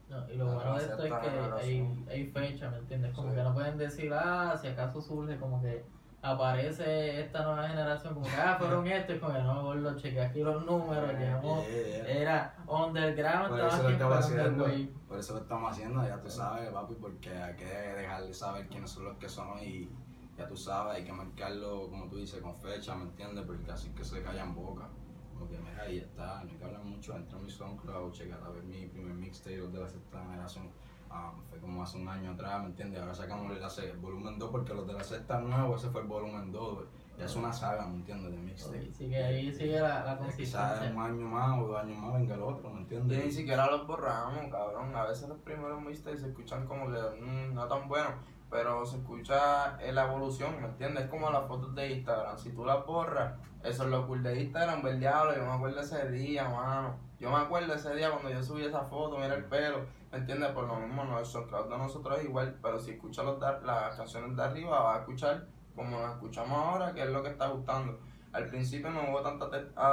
No, 0.09 0.27
y 0.31 0.35
lo 0.37 0.45
La 0.45 0.53
bueno 0.55 0.77
de 0.77 0.85
esto 0.85 1.03
es 1.03 1.13
que 1.13 1.29
hay, 1.61 2.05
hay 2.09 2.25
fecha, 2.27 2.71
¿me 2.71 2.77
entiendes? 2.79 3.13
Como 3.13 3.29
Sí. 3.29 3.35
que 3.35 3.43
no 3.43 3.53
pueden 3.53 3.77
decir, 3.77 4.11
ah, 4.13 4.57
si 4.59 4.67
acaso 4.67 5.01
surge 5.01 5.37
como 5.37 5.61
que 5.61 5.83
aparece 6.21 7.21
esta 7.21 7.43
nueva 7.43 7.67
generación, 7.67 8.13
como 8.13 8.25
que, 8.25 8.35
ah, 8.35 8.55
fueron 8.59 8.87
estos, 8.91 9.15
y 9.15 9.19
como 9.19 9.33
que 9.33 9.39
no, 9.41 9.63
gordo, 9.63 9.97
cheque 9.97 10.21
aquí 10.21 10.41
los 10.41 10.65
números, 10.65 11.13
llegamos, 11.13 11.65
Yeah, 11.67 12.03
yeah. 12.03 12.21
era 12.21 12.55
underground, 12.67 13.49
Por 13.49 13.59
eso 13.59 13.83
lo 13.83 13.89
estamos 13.89 14.17
haciendo, 14.17 14.63
wave. 14.63 14.93
por 15.07 15.19
eso 15.19 15.33
lo 15.33 15.39
estamos 15.39 15.71
haciendo, 15.71 16.03
ya 16.07 16.21
tú 16.21 16.29
sabes, 16.29 16.69
papi, 16.69 16.93
porque 16.95 17.29
hay 17.31 17.55
que 17.55 17.65
dejarle 17.65 18.33
saber 18.33 18.67
quiénes 18.67 18.89
son 18.91 19.05
los 19.05 19.17
que 19.17 19.29
son 19.29 19.59
y 19.63 19.89
ya 20.37 20.47
tú 20.47 20.55
sabes, 20.55 20.95
hay 20.97 21.03
que 21.03 21.11
marcarlo, 21.13 21.89
como 21.89 22.07
tú 22.07 22.17
dices, 22.17 22.41
con 22.41 22.55
fecha, 22.55 22.95
¿me 22.95 23.03
entiendes? 23.03 23.45
Porque 23.45 23.71
así 23.71 23.89
que 23.89 24.03
se 24.03 24.21
callan 24.21 24.55
boca. 24.55 24.87
Como 25.33 25.49
que 25.49 25.57
mira, 25.57 25.83
ahí 25.83 25.99
está, 25.99 26.43
no 26.43 26.51
hay 26.51 26.57
que 26.57 26.63
hablar 26.65 26.83
mucho, 26.83 27.15
entra 27.15 27.37
en 27.37 27.45
mi 27.45 27.49
SoundCloud, 27.49 28.11
checar 28.11 28.41
a 28.43 28.49
ver 28.49 28.63
mi 28.63 28.87
primer 28.87 29.13
mixtape 29.13 29.55
de 29.57 29.79
la 29.79 29.87
sexta 29.87 30.21
generación. 30.21 30.69
Ah, 31.09 31.33
fue 31.49 31.59
como 31.59 31.83
hace 31.83 31.97
un 31.97 32.07
año 32.07 32.31
atrás, 32.31 32.61
¿me 32.61 32.67
entiendes? 32.67 33.01
Ahora 33.01 33.13
sacamos 33.13 33.51
el, 33.51 33.89
el 33.89 33.97
volumen 33.97 34.37
2 34.39 34.49
porque 34.51 34.73
los 34.73 34.87
de 34.87 34.93
la 34.93 35.03
sexta 35.03 35.39
nuevo, 35.39 35.75
ese 35.75 35.89
fue 35.89 36.01
el 36.01 36.07
volumen 36.07 36.51
2, 36.51 36.73
güey. 36.75 36.87
Ya 37.17 37.25
es 37.25 37.35
una 37.35 37.51
saga, 37.51 37.85
¿me 37.85 37.95
entiendes? 37.97 38.31
De 38.31 38.37
mixtape. 38.37 38.83
Y 38.85 38.93
sigue 38.93 39.21
ahí, 39.23 39.53
sigue 39.53 39.79
la, 39.81 40.05
la 40.05 40.19
Ya 40.19 40.35
Quizás 40.37 40.79
consistencia. 40.79 40.89
un 40.95 41.01
año 41.01 41.27
más 41.27 41.59
o 41.59 41.67
dos 41.67 41.83
años 41.83 41.97
más 41.97 42.13
venga 42.13 42.35
el 42.35 42.41
otro, 42.41 42.69
¿me 42.69 42.79
Y 42.79 42.83
entiendes? 42.83 43.25
ni 43.25 43.31
siquiera 43.31 43.69
los 43.69 43.85
borramos, 43.85 44.49
cabrón. 44.49 44.95
A 44.95 45.03
veces 45.05 45.27
los 45.27 45.37
primeros 45.39 45.81
mixtapes 45.81 46.21
se 46.21 46.27
escuchan 46.29 46.65
como 46.65 46.85
que 46.89 46.97
mm, 47.21 47.53
no 47.53 47.67
tan 47.67 47.89
buenos, 47.89 48.13
pero 48.49 48.85
se 48.85 48.97
escucha 48.97 49.77
la 49.91 50.07
evolución, 50.07 50.59
¿me 50.61 50.67
entiendes? 50.67 51.05
Es 51.05 51.09
como 51.09 51.29
las 51.29 51.47
fotos 51.47 51.75
de 51.75 51.91
Instagram. 51.91 52.37
Si 52.37 52.51
tú 52.51 52.65
las 52.65 52.85
borras, 52.85 53.33
eso 53.63 53.83
es 53.83 53.89
lo 53.89 54.07
cool 54.07 54.23
de 54.23 54.41
Instagram, 54.41 54.81
ver 54.81 54.99
diablo. 54.99 55.35
Yo 55.35 55.45
me 55.45 55.51
acuerdo 55.51 55.81
ese 55.81 56.09
día, 56.09 56.47
mano. 56.49 56.97
Yo 57.19 57.29
me 57.29 57.37
acuerdo 57.37 57.73
ese 57.73 57.93
día 57.95 58.11
cuando 58.11 58.29
yo 58.29 58.41
subí 58.41 58.63
esa 58.63 58.85
foto, 58.85 59.17
mira 59.17 59.35
el 59.35 59.43
pelo, 59.43 59.85
¿me 60.09 60.19
entiendes? 60.19 60.51
Por 60.51 60.65
lo 60.65 60.77
mismo, 60.77 61.03
no, 61.03 61.19
el 61.19 61.25
SoundCloud 61.25 61.69
de 61.69 61.77
nosotros 61.77 62.17
es 62.17 62.25
igual, 62.25 62.57
pero 62.61 62.79
si 62.79 62.91
escuchas 62.91 63.25
los 63.25 63.39
las 63.39 63.97
canciones 63.97 64.37
de 64.37 64.43
arriba, 64.43 64.81
vas 64.81 64.95
a 64.95 64.99
escuchar 65.01 65.45
como 65.75 65.99
las 65.99 66.13
escuchamos 66.13 66.57
ahora, 66.57 66.93
que 66.93 67.03
es 67.03 67.09
lo 67.09 67.21
que 67.21 67.29
está 67.29 67.47
gustando. 67.47 67.99
Al 68.31 68.45
principio 68.47 68.89
no 68.89 69.09
hubo 69.09 69.21
tanta 69.21 69.49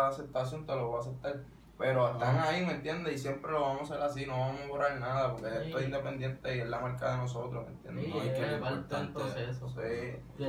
aceptación, 0.06 0.66
te 0.66 0.76
lo 0.76 0.88
voy 0.88 0.98
a 0.98 1.00
aceptar. 1.00 1.42
Pero 1.78 2.10
están 2.12 2.38
ahí, 2.38 2.64
¿me 2.64 2.72
entiendes? 2.72 3.14
Y 3.14 3.18
siempre 3.18 3.52
lo 3.52 3.60
vamos 3.60 3.90
a 3.90 3.94
hacer 3.94 4.00
así, 4.06 4.26
no 4.26 4.38
vamos 4.38 4.60
a 4.62 4.66
borrar 4.68 4.98
nada, 4.98 5.32
porque 5.32 5.50
Sí. 5.50 5.56
esto 5.66 5.78
es 5.78 5.84
independiente 5.84 6.56
y 6.56 6.60
es 6.60 6.68
la 6.68 6.80
marca 6.80 7.10
de 7.12 7.16
nosotros, 7.18 7.64
¿me 7.66 7.72
entiendes? 7.74 8.04
Sí, 8.06 8.10
No, 8.12 8.16
y 8.16 8.20
que 8.20 8.26
lo 8.28 8.32
es 8.32 8.40
del 8.50 8.52
importante- 8.54 9.12
proceso. 9.12 9.68
Sí. 9.68 10.44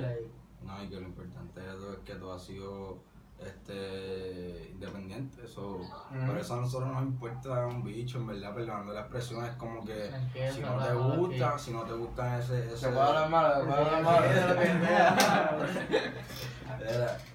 No, 0.64 0.84
y 0.84 0.90
que 0.90 0.96
lo 0.96 1.02
importante 1.08 1.60
de 1.62 1.68
todo 1.74 1.94
es 1.94 2.00
que 2.00 2.16
todo 2.16 2.34
ha 2.34 2.40
sido 2.40 2.98
este 3.40 4.70
independiente. 4.72 5.46
Eso, 5.46 5.80
Por 6.26 6.38
eso 6.38 6.54
a 6.56 6.62
nosotros 6.62 6.92
nos 6.92 7.04
importa 7.04 7.66
un 7.68 7.84
bicho, 7.84 8.18
en 8.18 8.28
verdad, 8.28 8.54
perdonando 8.54 8.94
la 8.94 9.02
expresión, 9.02 9.46
es 9.46 9.52
como 9.54 9.84
que 9.84 10.10
si 10.54 10.62
no 10.62 10.78
te 10.78 10.90
aquí. 10.90 11.18
gusta, 11.18 11.60
si 11.60 11.72
no 11.72 11.84
te 11.84 11.94
gusta 11.94 12.40
ese, 12.40 12.74
ese 12.74 12.90
malo, 12.92 13.30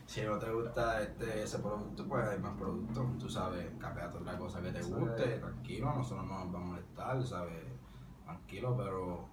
si 0.06 0.22
no 0.22 0.38
te 0.38 0.50
gusta 0.50 1.02
este, 1.02 1.42
ese 1.42 1.58
producto, 1.58 2.06
pues 2.06 2.28
hay 2.28 2.38
más 2.38 2.56
productos. 2.56 3.18
Tú 3.18 3.28
sabes, 3.28 3.66
capeate 3.78 4.18
otra 4.18 4.38
cosa 4.38 4.60
que 4.60 4.72
te 4.72 4.82
guste, 4.82 5.38
tranquilo, 5.38 5.94
nosotros 5.94 6.26
no 6.26 6.44
nos 6.44 6.54
va 6.54 6.58
a 6.58 6.62
molestar, 6.62 7.24
¿sabes? 7.24 7.62
Tranquilo, 8.24 8.76
pero 8.76 9.28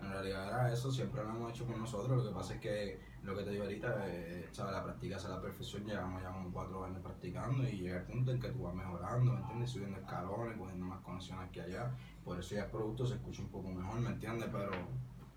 en 0.00 0.10
realidad 0.10 0.48
era 0.48 0.72
eso, 0.72 0.90
siempre 0.90 1.22
lo 1.22 1.30
hemos 1.30 1.50
hecho 1.50 1.66
con 1.66 1.78
nosotros. 1.78 2.24
Lo 2.24 2.30
que 2.30 2.34
pasa 2.36 2.54
es 2.54 2.60
que 2.60 3.13
lo 3.24 3.34
que 3.34 3.42
te 3.42 3.50
digo 3.50 3.64
ahorita, 3.64 4.04
eh, 4.06 4.48
¿sabes? 4.52 4.74
La 4.74 4.84
práctica 4.84 5.16
es 5.16 5.24
la 5.24 5.40
perfección. 5.40 5.84
Llevamos 5.84 6.22
ya 6.22 6.30
como 6.30 6.52
cuatro 6.52 6.84
años 6.84 7.00
practicando 7.02 7.62
y 7.62 7.78
llega 7.78 7.96
el 7.96 8.04
punto 8.04 8.30
en 8.30 8.40
que 8.40 8.48
tú 8.50 8.62
vas 8.62 8.74
mejorando, 8.74 9.32
¿me 9.32 9.40
entiendes? 9.40 9.70
Subiendo 9.70 9.98
escalones, 9.98 10.58
cogiendo 10.58 10.84
más 10.84 11.00
conexiones 11.00 11.50
que 11.50 11.62
allá. 11.62 11.90
Por 12.22 12.38
eso 12.38 12.54
ya 12.54 12.64
el 12.64 12.70
producto 12.70 13.06
se 13.06 13.14
escucha 13.14 13.42
un 13.42 13.48
poco 13.48 13.68
mejor, 13.68 13.98
¿me 14.00 14.10
entiendes? 14.10 14.50
Pero 14.52 14.70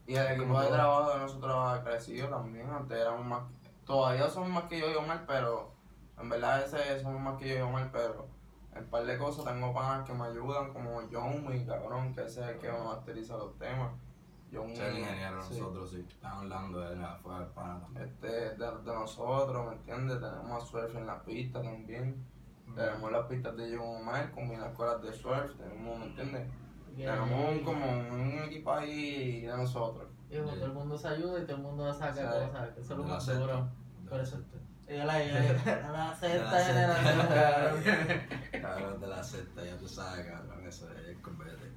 Y 0.06 0.16
el 0.16 0.28
equipo 0.34 0.60
de 0.60 0.68
trabajo 0.68 1.14
de 1.14 1.20
nosotros 1.20 1.56
ha 1.56 1.84
crecido 1.84 2.28
también. 2.28 2.70
Antes 2.70 2.98
éramos 2.98 3.26
más. 3.26 3.44
Todavía 3.86 4.30
somos 4.30 4.50
más 4.50 4.64
que 4.66 4.80
yo 4.80 4.92
y 4.92 4.96
Omar, 4.96 5.24
pero. 5.26 5.72
En 6.20 6.30
verdad, 6.30 6.66
ese 6.66 7.00
somos 7.00 7.22
más 7.22 7.38
que 7.38 7.48
yo 7.50 7.58
y 7.58 7.62
Omar, 7.62 7.90
pero. 7.94 8.28
En 8.76 8.86
par 8.90 9.06
de 9.06 9.18
cosas 9.18 9.46
tengo 9.46 9.74
panas 9.74 10.06
que 10.06 10.14
me 10.14 10.26
ayudan, 10.26 10.72
como 10.72 11.02
John, 11.12 11.48
mi 11.48 11.66
cabrón, 11.66 12.14
que 12.14 12.26
ese 12.26 12.42
es 12.42 12.48
el 12.48 12.58
que 12.60 12.72
masteriza 12.72 13.38
los 13.38 13.58
temas. 13.58 13.92
John, 14.52 14.76
ser 14.76 14.94
ingeniero 14.94 15.44
sí. 15.44 15.60
nosotros 15.60 15.92
sí. 15.92 16.06
Estamos 16.08 16.44
hablando 16.44 16.80
de 16.80 16.96
la 16.96 17.16
fuera 17.18 17.40
del 17.40 17.50
pana 17.50 17.80
también. 17.82 18.06
Este, 18.08 18.28
de, 18.28 18.56
de 18.56 18.94
nosotros, 18.94 19.68
¿me 19.68 19.74
entiendes? 19.74 20.20
Tenemos 20.20 20.64
a 20.64 20.66
surf 20.66 20.96
en 20.96 21.06
la 21.06 21.22
pista 21.24 21.62
también. 21.62 22.26
Tenemos 22.76 23.12
las 23.12 23.26
pistas 23.28 23.58
de 23.58 23.76
John 23.76 24.02
Omar, 24.02 24.32
las 24.36 25.02
de 25.02 25.14
surf, 25.14 25.56
tenemos, 25.58 26.00
¿me 26.00 26.06
entiendes? 26.06 26.48
Tenemos 26.96 27.52
un, 27.52 27.64
como 27.64 27.90
un 27.90 28.40
equipo 28.46 28.72
ahí 28.72 29.42
de 29.42 29.58
nosotros. 29.58 30.08
Y 30.30 30.38
como 30.38 30.52
todo 30.52 30.66
el 30.66 30.74
mundo 30.74 30.98
se 30.98 31.08
ayuda 31.08 31.40
y 31.40 31.46
todo 31.46 31.58
el 31.58 31.64
mundo 31.64 31.94
saca 31.94 32.30
cosas, 32.30 32.70
que 32.72 32.82
eso 32.82 32.94
es 32.94 32.98
lo 32.98 33.04
De 33.04 33.10
la 33.10 33.16
más 33.16 33.26
de 33.26 34.10
Por 34.10 34.20
eso-. 34.20 34.44
Y 34.90 34.94
la, 34.94 35.04
la, 35.04 35.20
la, 35.20 35.92
la 35.92 36.16
sexta 36.16 36.64
generación, 36.64 37.28
cabrón. 38.62 39.02
De 39.02 39.08
la 39.08 39.22
secta, 39.22 39.66
ya 39.66 39.78
tú 39.78 39.86
sabes, 39.86 40.26
cabrón, 40.26 40.66
eso 40.66 40.90
es 40.94 41.10
el 41.10 41.22
compete. 41.22 41.74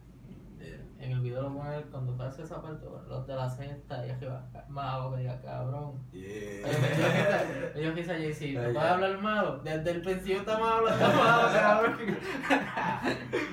Yeah. 0.61 0.79
En 1.01 1.13
el 1.13 1.21
video 1.21 1.41
lo 1.43 1.55
ponen 1.55 1.83
cuando 1.91 2.23
haces 2.23 2.45
esa 2.45 2.61
parte, 2.61 2.87
bueno, 2.87 3.09
los 3.09 3.27
de 3.27 3.35
la 3.35 3.49
sexta 3.49 4.07
y 4.07 4.11
arriba, 4.11 4.45
más 4.69 4.85
abajo 4.95 5.13
que 5.15 5.23
diga 5.23 5.41
cabrón. 5.41 5.99
Yeah. 6.13 7.81
Yo 7.83 7.95
quise 7.95 8.13
a 8.13 8.19
JC, 8.19 8.43
Ay, 8.43 8.53
¿me 8.57 8.61
puedes 8.65 8.75
ya. 8.75 8.95
hablar 8.95 9.19
malo? 9.19 9.59
Desde 9.65 9.91
el 9.93 10.03
principio 10.03 10.41
estamos 10.41 10.69
hablando 10.71 11.07
malo, 11.09 11.49
cabrón. 11.55 11.99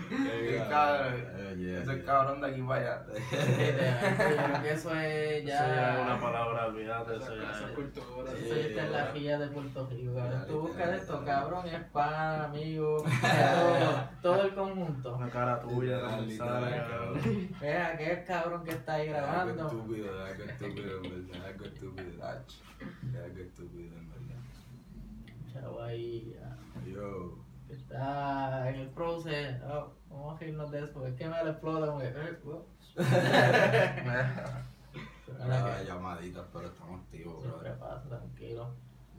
Qué 0.10 0.64
cabrón. 0.70 1.14
Ese 1.58 1.96
yeah. 1.96 2.06
cabrón 2.06 2.42
de 2.42 2.48
aquí 2.48 2.62
para 2.62 2.82
allá. 2.82 3.06
Yo 3.08 3.16
creo 4.46 4.62
que 4.64 4.72
eso 4.72 4.94
es 4.96 5.38
Eso 5.38 5.48
ya 5.48 5.94
es 5.96 6.02
una 6.02 6.16
ya. 6.16 6.22
palabra, 6.22 6.66
olvídate, 6.68 7.16
Esa 7.16 7.24
eso 7.26 7.36
ya 7.36 7.52
esa 7.52 7.66
es. 7.66 7.72
cultura. 7.72 8.32
Eso 8.34 8.56
ya 8.56 8.62
está 8.62 8.86
en 8.86 8.92
la 8.92 9.06
filla 9.06 9.40
de 9.40 9.48
Puerto 9.48 9.88
Rico, 9.90 10.16
cabrón. 10.16 10.46
Tú 10.48 10.62
buscas 10.62 10.90
esto, 10.90 11.24
cabrón, 11.26 11.66
es 11.68 11.84
pan, 11.92 12.42
amigo, 12.42 12.98
todo, 14.22 14.34
todo 14.36 14.42
el 14.44 14.54
conjunto. 14.54 15.16
Una 15.16 15.30
cara 15.30 15.62
tuya, 15.62 16.00
sale, 16.38 16.78
cabrón. 16.78 17.37
Cabrón. 17.42 17.60
Vea, 17.62 17.88
aquel 17.88 18.24
cabrón 18.26 18.64
que 18.64 18.72
está 18.72 18.94
ahí 18.94 19.08
Algo 19.10 19.20
grabando. 19.20 19.68
estúpido, 19.68 20.26
algo 20.26 20.44
estúpido, 20.44 20.98
en 20.98 21.04
verdad. 21.28 21.46
Algo 21.48 21.66
estúpido. 21.66 22.28
Algo 23.24 23.40
estúpido, 23.40 23.98
en 23.98 24.10
verdad. 24.10 24.42
Chavo 25.54 25.82
ahí, 25.82 26.36
Yo. 26.86 27.38
que 27.68 27.74
está 27.74 28.70
en 28.70 28.76
el 28.76 28.90
proceso. 28.90 29.66
Oh, 29.68 29.94
vamos 30.10 30.42
a 30.42 30.46
irnos 30.46 30.72
de 30.72 30.80
eso, 30.84 30.94
porque 30.94 31.10
es 31.10 31.16
que 31.16 31.28
me 31.28 31.44
lo 31.44 31.50
explota. 31.52 31.88
Como 31.88 32.00
que, 32.00 32.14
llamaditas, 35.86 36.46
pero 36.52 36.68
estamos 36.68 37.02
activos, 37.02 37.44
Siempre 37.44 37.72
pasa, 37.74 38.08
tranquilo. 38.10 38.74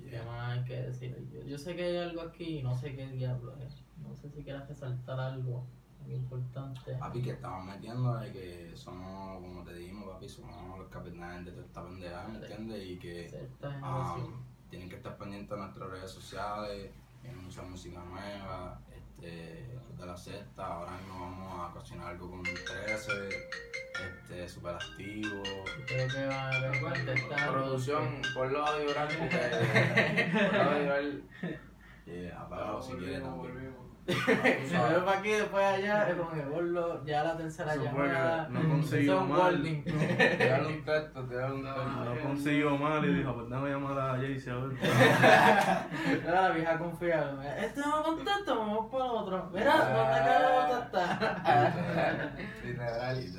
¿Qué 0.08 0.22
más 0.22 0.58
hay 0.58 0.64
que 0.64 0.82
decir? 0.82 1.28
Yo, 1.30 1.42
yo 1.42 1.58
sé 1.58 1.76
que 1.76 1.84
hay 1.84 1.96
algo 1.98 2.22
aquí 2.22 2.58
y 2.58 2.62
no 2.62 2.76
sé 2.76 2.94
qué 2.94 3.06
diablo 3.08 3.54
es. 3.58 3.82
No 3.98 4.14
sé 4.16 4.30
si 4.30 4.42
quieras 4.42 4.68
resaltar 4.68 5.18
algo 5.20 5.66
muy 6.04 6.14
importante. 6.14 6.94
Papi, 6.94 7.22
que 7.22 7.30
estamos 7.32 7.64
metiendo 7.64 8.16
de 8.16 8.32
que 8.32 8.72
somos, 8.74 9.40
como 9.40 9.62
te 9.64 9.74
dijimos, 9.74 10.08
papi, 10.08 10.28
somos 10.28 10.78
los 10.78 10.88
capitanes 10.88 11.46
de 11.46 11.52
toda 11.52 11.66
esta 11.66 11.84
pendejada, 11.84 12.28
¿me 12.28 12.38
entiendes? 12.38 12.86
Y 12.86 12.98
que 12.98 13.48
ah, 13.62 14.14
generación. 14.14 14.44
tienen 14.70 14.88
que 14.88 14.96
estar 14.96 15.16
pendientes 15.16 15.50
de 15.50 15.56
nuestras 15.56 15.90
redes 15.90 16.10
sociales, 16.10 16.90
hay 17.24 17.34
mucha 17.34 17.62
música 17.62 18.02
nueva, 18.04 18.80
este, 18.90 19.78
de 19.98 20.06
la 20.06 20.16
sexta, 20.16 20.64
ahora 20.64 20.92
mismo 20.92 21.20
vamos 21.20 21.70
a 21.70 21.72
cocinar 21.74 22.06
algo 22.08 22.30
con 22.30 22.42
13, 22.42 23.28
este, 23.28 24.48
súper 24.48 24.76
activo. 24.76 25.42
Creo 25.86 26.08
que 26.08 26.26
van 26.26 26.54
a 26.54 26.58
ver 26.60 26.80
contestar. 26.80 27.52
Producción, 27.52 28.22
ponlo 28.32 28.64
a 28.64 28.78
vibrar 28.78 29.08
porque. 29.08 29.36
ponlo 30.50 30.62
a 30.62 30.78
vibrar. 30.78 31.02
Eh, 32.10 32.32
apagado 32.34 32.80
si 32.80 32.94
quieres 32.94 33.20
Volvimos, 33.20 33.46
también. 33.48 33.74
veo 34.88 35.04
para 35.04 35.18
aquí, 35.18 35.28
después 35.28 35.62
allá, 35.62 36.08
es 36.08 36.16
como 36.16 36.30
que 36.30 36.42
gordo, 36.42 37.04
ya 37.04 37.24
la 37.24 37.36
tercera 37.36 37.76
llamada. 37.76 38.48
no 38.48 38.66
consiguió 38.66 39.20
mal. 39.20 39.62
Tírale 39.84 40.66
un 40.66 40.84
texto, 40.84 41.24
tírale 41.24 41.54
un 41.54 41.62
No, 41.62 41.74
texto. 41.74 42.04
No 42.04 42.20
consiguió 42.22 42.78
mal 42.78 43.04
y 43.04 43.14
dijo, 43.14 43.34
pues 43.34 43.50
déjame 43.50 43.70
llamar 43.70 43.98
a 44.00 44.16
Jaycee 44.16 44.50
a 44.50 44.56
ver. 44.56 44.78
Era 46.26 46.42
la 46.42 46.50
vieja 46.50 46.78
confiable. 46.78 47.66
Este 47.66 47.80
no 47.80 48.02
contesta, 48.02 48.54
vamos 48.54 48.90
para 48.90 49.04
el 49.04 49.10
otro. 49.10 49.50
Mira, 49.52 49.76
¿dónde 49.76 50.18
carajo 50.24 50.78
está? 50.78 52.36
Literal. 52.64 53.30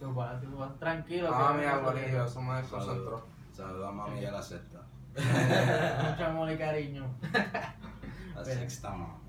Tú 0.00 0.14
vas 0.14 0.78
tranquilo. 0.80 1.30
Ah, 1.32 1.52
que 1.52 1.58
mi 1.60 1.64
no 1.64 1.70
pasa 1.70 1.90
abuelito, 1.90 2.24
eso 2.24 2.42
me 2.42 2.56
desconcentró. 2.56 3.26
Saludos 3.52 3.88
a 3.88 3.92
mami 3.92 4.20
y 4.20 4.24
a 4.24 4.32
la 4.32 4.42
sexta. 4.42 4.80
Mucho 5.14 6.24
amor 6.24 6.50
y 6.50 6.58
cariño. 6.58 7.06
La 8.34 8.44
sexta, 8.44 8.90
mamá. 8.90 9.27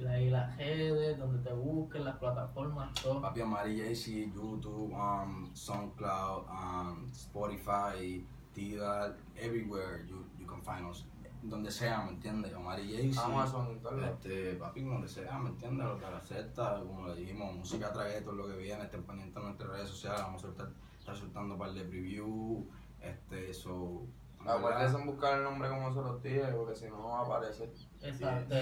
La- 0.00 0.20
y 0.20 0.30
las 0.30 0.56
redes, 0.56 1.18
donde 1.18 1.38
te 1.48 1.54
busquen, 1.54 2.04
las 2.04 2.16
plataformas, 2.16 2.92
todo. 2.94 3.20
Papi 3.20 3.40
Amari 3.40 3.76
JC, 3.76 4.32
YouTube, 4.34 4.92
um, 4.92 5.54
SoundCloud, 5.54 6.44
um, 6.48 7.10
Spotify, 7.12 8.24
Tidal, 8.54 9.16
everywhere 9.36 10.04
you, 10.06 10.24
you 10.38 10.46
can 10.46 10.62
find 10.62 10.88
us. 10.90 11.04
Donde 11.42 11.70
sea, 11.70 12.02
¿me 12.02 12.10
entiendes? 12.12 12.52
Amari 12.54 12.88
JC. 12.88 13.18
Amazon 13.18 13.78
Este, 14.04 14.54
papi, 14.54 14.82
donde 14.82 15.06
sea, 15.08 15.38
¿me 15.38 15.50
entiendes? 15.50 15.86
Lo 15.86 15.96
que 15.98 16.02
la 16.10 16.16
acepta, 16.16 16.80
como 16.80 17.08
le 17.08 17.14
dijimos, 17.16 17.54
música 17.54 17.92
trae 17.92 18.20
todo 18.22 18.34
lo 18.34 18.48
que 18.48 18.56
viene, 18.56 18.84
estén 18.84 19.02
pendientes 19.04 19.36
en 19.36 19.42
nuestras 19.44 19.70
redes 19.70 19.88
sociales, 19.90 20.22
vamos 20.22 20.44
a 20.44 20.48
estar 20.48 20.68
soltando 21.16 21.54
un 21.54 21.60
par 21.60 21.72
de 21.72 21.82
preview, 21.84 22.66
este, 23.00 23.52
so... 23.54 24.06
en 24.42 24.48
Acuérdense 24.48 24.96
en 24.96 25.06
buscar 25.06 25.38
el 25.38 25.44
nombre 25.44 25.68
como 25.68 25.92
se 25.92 26.00
los 26.00 26.22
dije, 26.22 26.42
porque 26.56 26.74
si 26.76 26.84
no, 26.86 26.98
no 26.98 27.08
va 27.08 27.18
a 27.20 27.22
aparecer. 27.24 27.68
Exacto. 28.02 28.54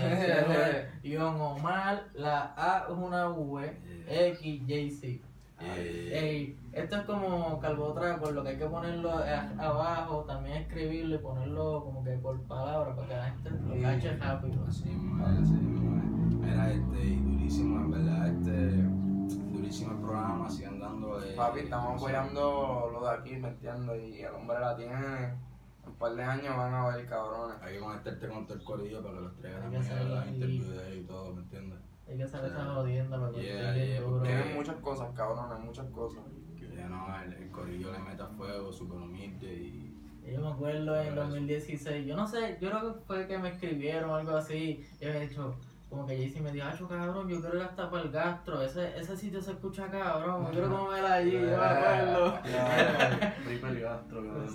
Guión 1.03 1.41
Omar, 1.41 2.05
la 2.15 2.55
A 2.57 2.85
es 2.89 2.97
una 2.97 3.29
V, 3.29 3.79
X, 4.09 4.61
J, 4.63 5.01
C. 5.01 5.21
eh, 5.61 6.11
Ey, 6.13 6.59
esto 6.73 6.97
es 6.97 7.03
como 7.03 7.61
Calvotra, 7.61 8.19
por 8.19 8.33
lo 8.33 8.43
que 8.43 8.51
hay 8.51 8.57
que 8.59 8.67
ponerlo 8.67 9.11
a- 9.13 9.51
abajo, 9.59 10.25
también 10.25 10.63
escribirlo 10.63 11.17
y 11.17 11.19
ponerlo 11.19 11.85
como 11.85 12.03
que 12.03 12.13
por 12.13 12.41
palabra 12.43 12.95
para 12.97 13.09
que 13.09 13.15
la 13.15 13.25
gente 13.31 13.51
lo 13.51 13.83
cache 13.83 14.17
rápido. 14.17 14.65
Así 14.67 14.83
así. 14.85 15.55
Mira, 16.41 16.71
este, 16.73 17.05
y 17.07 17.17
durísimo, 17.17 17.77
en 17.81 17.91
verdad, 17.91 18.29
este, 18.29 18.83
durísimo 19.53 19.93
el 19.93 19.99
programa, 19.99 20.51
sigan 20.51 20.79
dándole. 20.81 21.35
Papi, 21.35 21.61
estamos 21.61 21.97
apoyando 22.03 22.91
lo 22.93 23.05
de 23.07 23.11
aquí, 23.17 23.37
¿me 23.37 23.49
entiendes? 23.49 24.03
Y 24.17 24.23
el 24.23 24.35
hombre 24.35 24.59
la 24.61 24.77
tiene. 24.77 25.35
Un 25.87 25.95
par 25.95 26.15
de 26.15 26.23
años 26.23 26.57
van 26.57 26.75
a 26.75 26.97
ver 26.97 27.07
cabrones. 27.07 27.57
Hay 27.63 27.75
que 27.75 27.81
conectarte 27.81 28.29
con 28.29 28.47
todo 28.47 28.59
el 28.59 28.65
corillo 28.65 29.03
para 29.03 29.15
que 29.15 29.21
los 29.21 29.37
traigan 29.37 29.63
Hay 29.63 29.71
que 29.71 29.77
también 29.77 29.93
a 29.93 29.95
hacer 29.97 30.11
la 30.11 30.23
ahí. 30.23 30.29
interview 30.35 30.65
de 30.71 30.89
él 30.89 30.99
y 30.99 31.05
todo, 31.05 31.35
¿me 31.35 31.43
entiendes? 31.43 31.79
Hay 32.09 32.17
que 32.17 32.23
hacer 32.25 32.45
esa 32.45 32.65
jodienda 32.67 33.19
para 33.21 33.33
que 33.33 33.41
Tienen 34.23 34.55
muchas 34.55 34.77
cosas, 34.77 35.13
cabrones, 35.15 35.59
muchas 35.65 35.87
cosas. 35.91 36.23
Que 36.59 36.77
ya 36.77 36.89
no, 36.89 37.07
el, 37.23 37.33
el 37.33 37.51
corillo 37.51 37.93
le 37.93 37.99
meta 37.99 38.27
fuego, 38.29 38.73
súper 38.73 38.99
humilde 38.99 39.55
y. 39.55 39.91
Yo 40.33 40.41
me 40.41 40.49
acuerdo 40.49 40.99
en 41.03 41.15
2016, 41.15 42.07
yo 42.07 42.17
no 42.17 42.27
sé, 42.27 42.57
yo 42.59 42.71
creo 42.71 42.95
que 42.95 43.01
fue 43.07 43.27
que 43.27 43.37
me 43.39 43.51
escribieron 43.51 44.09
o 44.09 44.15
algo 44.15 44.35
así, 44.35 44.83
y 44.99 45.05
me 45.05 45.21
dicho, 45.21 45.55
como 45.91 46.07
que 46.07 46.17
Jaycee 46.17 46.41
me 46.41 46.51
dijo, 46.51 46.67
acho 46.67 46.89
cabrón, 46.89 47.29
yo 47.29 47.43
quiero 47.43 47.57
ir 47.59 47.63
hasta 47.63 47.91
para 47.91 48.05
el 48.05 48.11
gastro, 48.11 48.63
ese, 48.63 48.99
ese 48.99 49.15
sitio 49.19 49.43
se 49.43 49.51
escucha 49.51 49.91
cabrón, 49.91 50.47
yo 50.47 50.51
quiero 50.53 50.71
comer 50.79 51.05
allí, 51.05 51.33
yo 51.33 51.41
me 51.41 51.55
acuerdo. 51.57 52.39
Triple 53.45 53.81
gastro, 53.81 54.23
cabrón. 54.25 54.49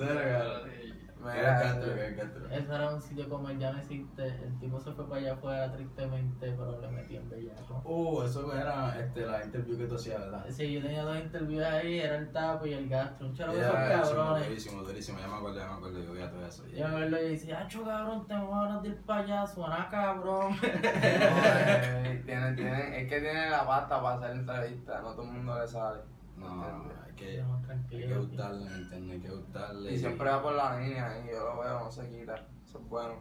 ¿Qué 1.19 1.25
Mira, 1.25 1.61
castro, 1.61 1.95
qué 1.95 2.15
castro? 2.15 2.45
Ese 2.49 2.73
era 2.73 2.89
un 2.93 3.01
sitio 3.01 3.27
como 3.27 3.51
ya 3.51 3.73
no 3.73 3.79
existe, 3.79 4.23
el 4.25 4.57
tipo 4.57 4.79
se 4.79 4.93
fue 4.93 5.05
para 5.05 5.19
allá 5.19 5.33
afuera 5.33 5.71
tristemente, 5.73 6.55
pero 6.57 6.79
le 6.79 6.87
metí 6.87 7.17
en 7.17 7.29
bellaco. 7.29 7.81
Oh, 7.83 8.23
eso 8.23 8.53
era 8.53 8.97
este, 8.97 9.25
la 9.25 9.43
interview 9.43 9.77
que 9.77 9.85
tú 9.87 9.95
hacías, 9.95 10.21
¿verdad? 10.21 10.45
Sí, 10.49 10.71
yo 10.71 10.81
tenía 10.81 11.03
dos 11.03 11.17
interviews 11.17 11.65
ahí, 11.65 11.99
era 11.99 12.15
el 12.15 12.31
tapo 12.31 12.65
y 12.67 12.73
el 12.73 12.87
gastro, 12.87 13.27
un 13.27 13.33
charo 13.33 13.51
de 13.51 13.59
esos 13.59 13.73
cabrones. 13.73 14.47
Durísimo, 14.47 14.81
durísimo, 14.81 15.19
ya 15.19 15.27
me 15.27 15.35
acuerdo, 15.35 15.59
ya 15.59 15.67
me 15.67 15.73
acuerdo, 15.73 16.03
yo 16.03 16.13
veía 16.13 16.31
todo 16.31 16.45
eso. 16.45 16.65
Yo 16.67 16.87
me 16.87 16.95
acuerdo 16.95 17.21
y 17.21 17.29
decía, 17.31 17.59
acho 17.59 17.83
cabrón, 17.83 18.25
tengo 18.25 18.51
ganas 18.51 18.81
de 18.81 18.89
ir 18.89 19.01
para 19.01 19.21
allá, 19.21 19.45
suena 19.45 19.89
cabrón. 19.91 20.55
eh, 20.63 22.23
tiene, 22.25 22.53
tiene, 22.53 23.01
es 23.01 23.09
que 23.09 23.19
tiene 23.19 23.49
la 23.49 23.67
pasta 23.67 24.01
para 24.01 24.15
hacer 24.15 24.31
entrevistas, 24.31 25.03
no 25.03 25.11
todo 25.11 25.23
el 25.23 25.31
mundo 25.31 25.59
le 25.59 25.67
sale. 25.67 25.99
No, 26.39 26.63
hay 27.05 27.13
que, 27.15 27.35
Estamos 27.39 27.69
hay 27.69 28.07
que 28.07 28.15
gustarle, 28.17 28.69
¿me 28.69 28.75
entiendes? 28.77 29.11
Hay 29.15 29.21
que 29.21 29.29
gustarle. 29.35 29.93
Y 29.93 29.97
siempre 29.99 30.29
va 30.29 30.41
por 30.41 30.53
la 30.53 30.79
línea 30.79 31.23
y 31.25 31.29
yo 31.31 31.39
lo 31.53 31.59
veo, 31.61 31.79
no 31.85 31.91
se 31.91 32.09
quita. 32.09 32.35
Eso 32.65 32.79
es 32.79 32.87
bueno. 32.89 33.15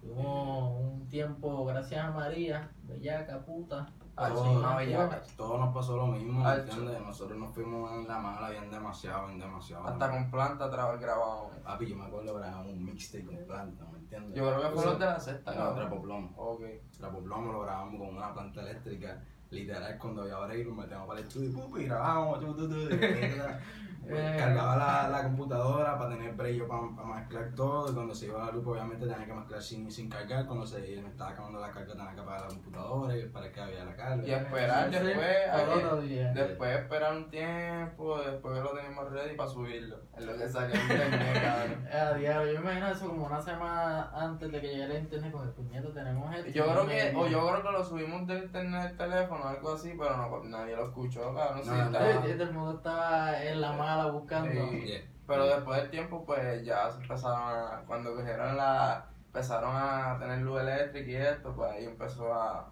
Tuvimos 0.00 0.80
un 0.82 1.08
tiempo, 1.08 1.64
gracias 1.64 2.04
a 2.04 2.10
María, 2.10 2.70
bellaca, 2.82 3.38
puta. 3.44 3.86
Ah, 4.16 4.28
Todo, 4.28 4.44
sí, 4.44 4.50
una 4.56 4.76
bellaca. 4.76 5.22
todo 5.36 5.58
nos 5.58 5.74
pasó 5.74 5.96
lo 5.96 6.06
mismo, 6.06 6.40
¿me 6.44 6.48
Hacho. 6.48 6.60
entiendes? 6.62 7.00
Nosotros 7.00 7.36
nos 7.38 7.52
fuimos 7.52 7.90
en 7.90 8.06
la 8.06 8.18
mala 8.18 8.50
bien 8.50 8.70
demasiado, 8.70 9.26
bien 9.26 9.40
demasiado. 9.40 9.86
Hasta 9.88 10.10
con 10.10 10.30
planta 10.30 10.70
tra- 10.70 11.00
grabamos. 11.00 11.52
Papi, 11.64 11.86
yo 11.88 11.96
me 11.96 12.04
acuerdo 12.04 12.32
que 12.34 12.38
grabamos 12.38 12.72
un 12.72 12.84
mixtape 12.84 13.24
con 13.24 13.36
planta, 13.46 13.84
¿me 13.90 13.98
entiendes? 13.98 14.34
Yo 14.36 14.44
creo 14.46 14.60
que 14.62 14.76
fue 14.76 14.84
los 14.84 14.98
de 15.00 15.04
la 15.06 15.18
sexta, 15.18 15.54
No, 15.54 15.74
trapo 15.74 16.02
plomo. 16.02 16.30
Ok. 16.36 16.62
Trapo 16.96 17.18
plomo 17.24 17.52
lo 17.52 17.60
grabamos 17.62 17.98
con 17.98 18.16
una 18.16 18.32
planta 18.32 18.60
eléctrica. 18.60 19.24
Literal, 19.54 19.98
cuando 19.98 20.22
había 20.22 20.38
break 20.38 20.66
nos 20.66 20.76
metíamos 20.76 21.06
para 21.06 21.20
el 21.20 21.26
estudio 21.26 21.78
y 21.78 21.84
grabábamos. 21.84 22.44
Eh. 24.08 24.36
Cargaba 24.38 24.76
la, 24.76 25.08
la 25.08 25.22
computadora 25.24 25.98
para 25.98 26.10
tener 26.10 26.34
break 26.34 26.66
para, 26.66 26.82
mezclar 27.06 27.54
todo. 27.54 27.90
Y 27.90 27.94
cuando 27.94 28.14
se 28.14 28.26
iba 28.26 28.44
la 28.46 28.52
luz, 28.52 28.66
obviamente 28.66 29.06
tenía 29.06 29.24
que 29.26 29.32
mezclar 29.32 29.62
sin, 29.62 29.90
sin 29.90 30.08
cargar. 30.08 30.46
Cuando 30.46 30.66
se 30.66 30.78
me 30.80 31.08
estaba 31.08 31.30
acabando 31.30 31.60
la 31.60 31.70
carga, 31.70 31.92
tenía 31.94 32.14
que 32.14 32.20
apagar 32.20 32.40
la 32.42 32.48
computadora 32.48 33.16
y 33.16 33.26
para 33.28 33.52
que 33.52 33.60
había 33.60 33.84
la 33.84 33.96
carga. 33.96 34.26
Y 34.26 34.30
esperar 34.32 34.90
Sí, 34.92 34.98
después, 34.98 36.08
día. 36.08 36.32
después 36.32 36.76
esperar 36.80 37.16
un 37.16 37.30
tiempo, 37.30 38.18
después 38.20 38.54
que 38.54 38.60
lo 38.60 38.70
teníamos 38.74 39.10
ready 39.10 39.36
para 39.36 39.50
subirlo. 39.50 39.96
Es 40.16 40.24
lo 40.24 40.36
que 40.36 40.48
salió 40.48 40.74
internet, 40.80 41.42
cabrón. 41.42 41.86
Eh, 41.90 41.96
A 41.96 42.14
diario, 42.14 42.52
yo 42.52 42.60
me 42.60 42.66
imagino 42.72 42.88
eso 42.88 43.08
como 43.08 43.26
una 43.26 43.40
semana 43.40 44.10
antes 44.14 44.50
de 44.52 44.60
que 44.60 44.68
llegara 44.68 44.94
el 44.94 45.02
internet, 45.04 45.32
con 45.32 45.42
el 45.46 45.50
puñeto 45.54 45.88
tenemos 45.92 46.34
esto. 46.34 46.50
Yo 46.50 46.64
creo 46.66 46.86
que, 46.86 47.12
o 47.16 47.26
yo 47.26 47.46
creo 47.48 47.62
que 47.62 47.72
lo 47.72 47.84
subimos 47.84 48.26
del 48.26 48.44
internet 48.44 48.82
del 48.88 48.96
teléfono 48.96 49.44
o 49.44 49.48
algo 49.48 49.72
así, 49.74 49.94
pero 49.98 50.16
no, 50.16 50.44
nadie 50.44 50.76
lo 50.76 50.86
escuchó, 50.86 51.34
cabrón. 51.34 51.62
sí, 51.62 51.70
No, 51.70 51.84
estaba- 51.86 52.10
Eh, 52.26 52.34
Todo 52.34 52.42
el 52.44 52.52
mundo 52.52 52.72
estaba 52.76 53.42
en 53.42 53.60
la 53.60 53.72
buscando. 54.10 54.50
Sí. 54.70 55.02
Pero 55.26 55.46
después 55.46 55.80
del 55.80 55.90
tiempo, 55.90 56.24
pues 56.24 56.64
ya 56.64 56.90
se 56.90 57.00
empezaron 57.02 57.40
a. 57.40 57.82
Cuando 57.86 58.14
cogieron 58.14 58.56
la. 58.56 59.06
Empezaron 59.26 59.74
a 59.74 60.16
tener 60.20 60.38
luz 60.42 60.60
eléctrica 60.60 61.10
y 61.10 61.16
esto, 61.16 61.52
pues 61.56 61.72
ahí 61.72 61.84
empezó 61.86 62.32
a, 62.32 62.70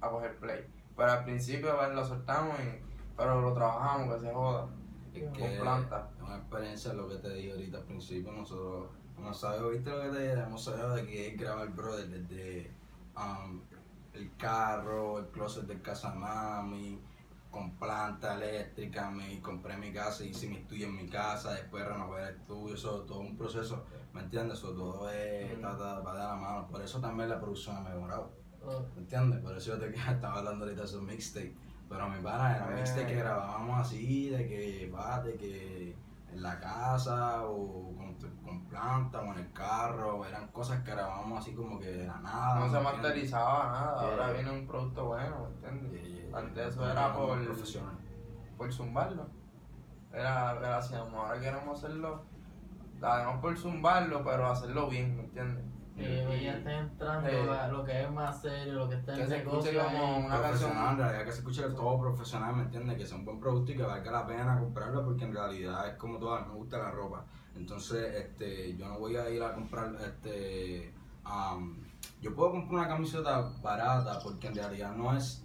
a 0.00 0.08
coger 0.08 0.36
play. 0.38 0.64
Pero 0.96 1.12
al 1.12 1.24
principio, 1.24 1.76
pues 1.76 1.90
lo 1.92 2.04
soltamos, 2.04 2.58
y, 2.60 2.82
pero 3.16 3.42
lo 3.42 3.52
trabajamos, 3.52 4.14
que 4.14 4.20
se 4.20 4.32
joda. 4.32 4.68
Es 5.12 5.22
Con 5.24 5.32
que 5.34 5.58
planta. 5.60 6.08
es 6.16 6.22
una 6.22 6.36
experiencia, 6.36 6.92
lo 6.94 7.08
que 7.08 7.16
te 7.16 7.30
dije 7.34 7.50
ahorita 7.52 7.78
al 7.78 7.84
principio, 7.84 8.32
nosotros 8.32 8.88
hemos 9.18 9.38
sabido, 9.38 9.70
viste 9.70 9.90
lo 9.90 10.00
que 10.00 10.08
te 10.08 10.18
dije, 10.20 10.40
hemos 10.40 10.64
sabido 10.64 10.94
de 10.94 11.06
que 11.06 11.28
es 11.28 11.38
grabar, 11.38 11.68
brother, 11.70 12.08
desde 12.08 12.70
um, 13.16 13.60
el 14.14 14.34
carro, 14.36 15.18
el 15.18 15.26
closet 15.26 15.64
de 15.64 15.80
casa 15.82 16.14
mami, 16.14 17.00
con 17.58 17.70
planta 17.72 18.34
eléctrica, 18.34 19.10
me 19.10 19.40
compré 19.40 19.76
mi 19.76 19.92
casa, 19.92 20.24
hice 20.24 20.46
mi 20.46 20.56
estudio 20.56 20.86
en 20.86 20.96
mi 20.96 21.08
casa, 21.08 21.52
después 21.54 21.84
renové 21.84 22.22
el 22.22 22.36
estudio, 22.36 22.74
eso 22.74 23.00
todo 23.02 23.20
un 23.20 23.36
proceso, 23.36 23.84
¿me 24.12 24.20
entiendes? 24.20 24.58
Eso 24.58 24.72
todo 24.72 25.10
es, 25.10 25.58
Mm. 25.58 25.60
ta, 25.62 25.76
ta, 25.76 26.00
va 26.00 26.12
de 26.14 26.18
la 26.20 26.36
mano, 26.36 26.68
por 26.68 26.80
eso 26.82 27.00
también 27.00 27.28
la 27.28 27.40
producción 27.40 27.76
ha 27.76 27.80
mejorado. 27.80 28.30
¿Me 28.94 29.02
entiendes? 29.02 29.40
Por 29.40 29.56
eso 29.56 29.76
yo 29.76 29.78
te 29.78 29.86
estaba 30.10 30.38
hablando 30.38 30.64
ahorita 30.64 30.82
de 30.82 30.86
esos 30.88 31.02
mixtape. 31.02 31.54
Pero 31.88 32.08
mi 32.08 32.20
pana 32.22 32.56
era 32.56 32.66
mixtape 32.66 33.06
que 33.06 33.14
grabábamos 33.16 33.80
así, 33.80 34.28
de 34.28 34.46
que 34.46 34.90
va, 34.94 35.20
de 35.22 35.34
que 35.34 35.96
en 36.32 36.42
la 36.42 36.60
casa 36.60 37.42
o 37.44 37.94
con, 37.96 38.14
con 38.44 38.64
planta 38.66 39.20
o 39.20 39.32
en 39.32 39.38
el 39.38 39.52
carro, 39.52 40.24
eran 40.26 40.48
cosas 40.48 40.82
que 40.82 40.90
grabábamos 40.90 41.40
así 41.40 41.54
como 41.54 41.78
que 41.78 41.86
de 41.86 42.06
la 42.06 42.18
nada. 42.20 42.60
No 42.60 42.70
se 42.70 42.80
masterizaba 42.80 43.64
nada, 43.70 44.00
ahora 44.02 44.26
Yeah. 44.26 44.32
viene 44.32 44.50
un 44.60 44.66
producto 44.66 45.06
bueno, 45.06 45.48
¿me 45.62 45.68
entiendes? 45.68 46.02
yeah, 46.02 46.28
yeah. 46.30 46.38
Antes 46.38 46.66
eso 46.68 46.90
era 46.90 47.14
por-. 47.14 47.38
Por 48.56 48.72
zumbarlo. 48.72 49.26
Era, 50.12 50.78
hacíamos, 50.78 51.14
ahora 51.14 51.38
queremos 51.40 51.78
hacerlo, 51.84 52.24
además 53.02 53.38
por 53.40 53.56
zumbarlo, 53.56 54.24
pero 54.24 54.46
hacerlo 54.48 54.88
bien, 54.88 55.16
¿me 55.16 55.24
entiendes? 55.24 55.64
Sí, 55.98 56.44
ya 56.44 56.56
está 56.58 56.78
entrando 56.78 57.28
Eh. 57.28 57.68
lo 57.72 57.84
que 57.84 58.02
es 58.02 58.10
más 58.10 58.40
serio, 58.40 58.74
lo 58.74 58.88
que 58.88 58.94
está 58.96 59.14
Que 59.14 59.22
en 59.22 59.28
se 59.28 59.36
escuche 59.38 59.72
negocio 59.72 59.98
como 59.98 60.18
una 60.26 60.40
canción. 60.40 60.70
en 60.70 60.98
realidad 60.98 61.24
que 61.24 61.32
se 61.32 61.38
escuche 61.38 61.62
todo 61.70 62.00
profesional, 62.00 62.56
¿me 62.56 62.62
entiendes? 62.62 62.96
Que 62.98 63.06
sea 63.06 63.16
un 63.16 63.24
buen 63.24 63.40
producto 63.40 63.72
y 63.72 63.76
que 63.76 63.82
valga 63.82 64.10
la 64.12 64.26
pena 64.26 64.58
comprarlo 64.60 65.04
porque 65.04 65.24
en 65.24 65.32
realidad 65.34 65.88
es 65.88 65.94
como 65.96 66.18
mí 66.18 66.46
me 66.48 66.54
gusta 66.54 66.78
la 66.78 66.90
ropa. 66.90 67.24
Entonces, 67.56 68.14
este, 68.14 68.76
yo 68.76 68.88
no 68.88 68.98
voy 68.98 69.16
a 69.16 69.28
ir 69.28 69.42
a 69.42 69.52
comprar, 69.54 69.92
este, 70.06 70.92
am, 71.24 71.76
yo 72.22 72.34
puedo 72.34 72.52
comprar 72.52 72.80
una 72.80 72.88
camiseta 72.88 73.50
barata 73.62 74.20
porque 74.22 74.46
en 74.46 74.54
realidad 74.54 74.94
no 74.94 75.16
es 75.16 75.44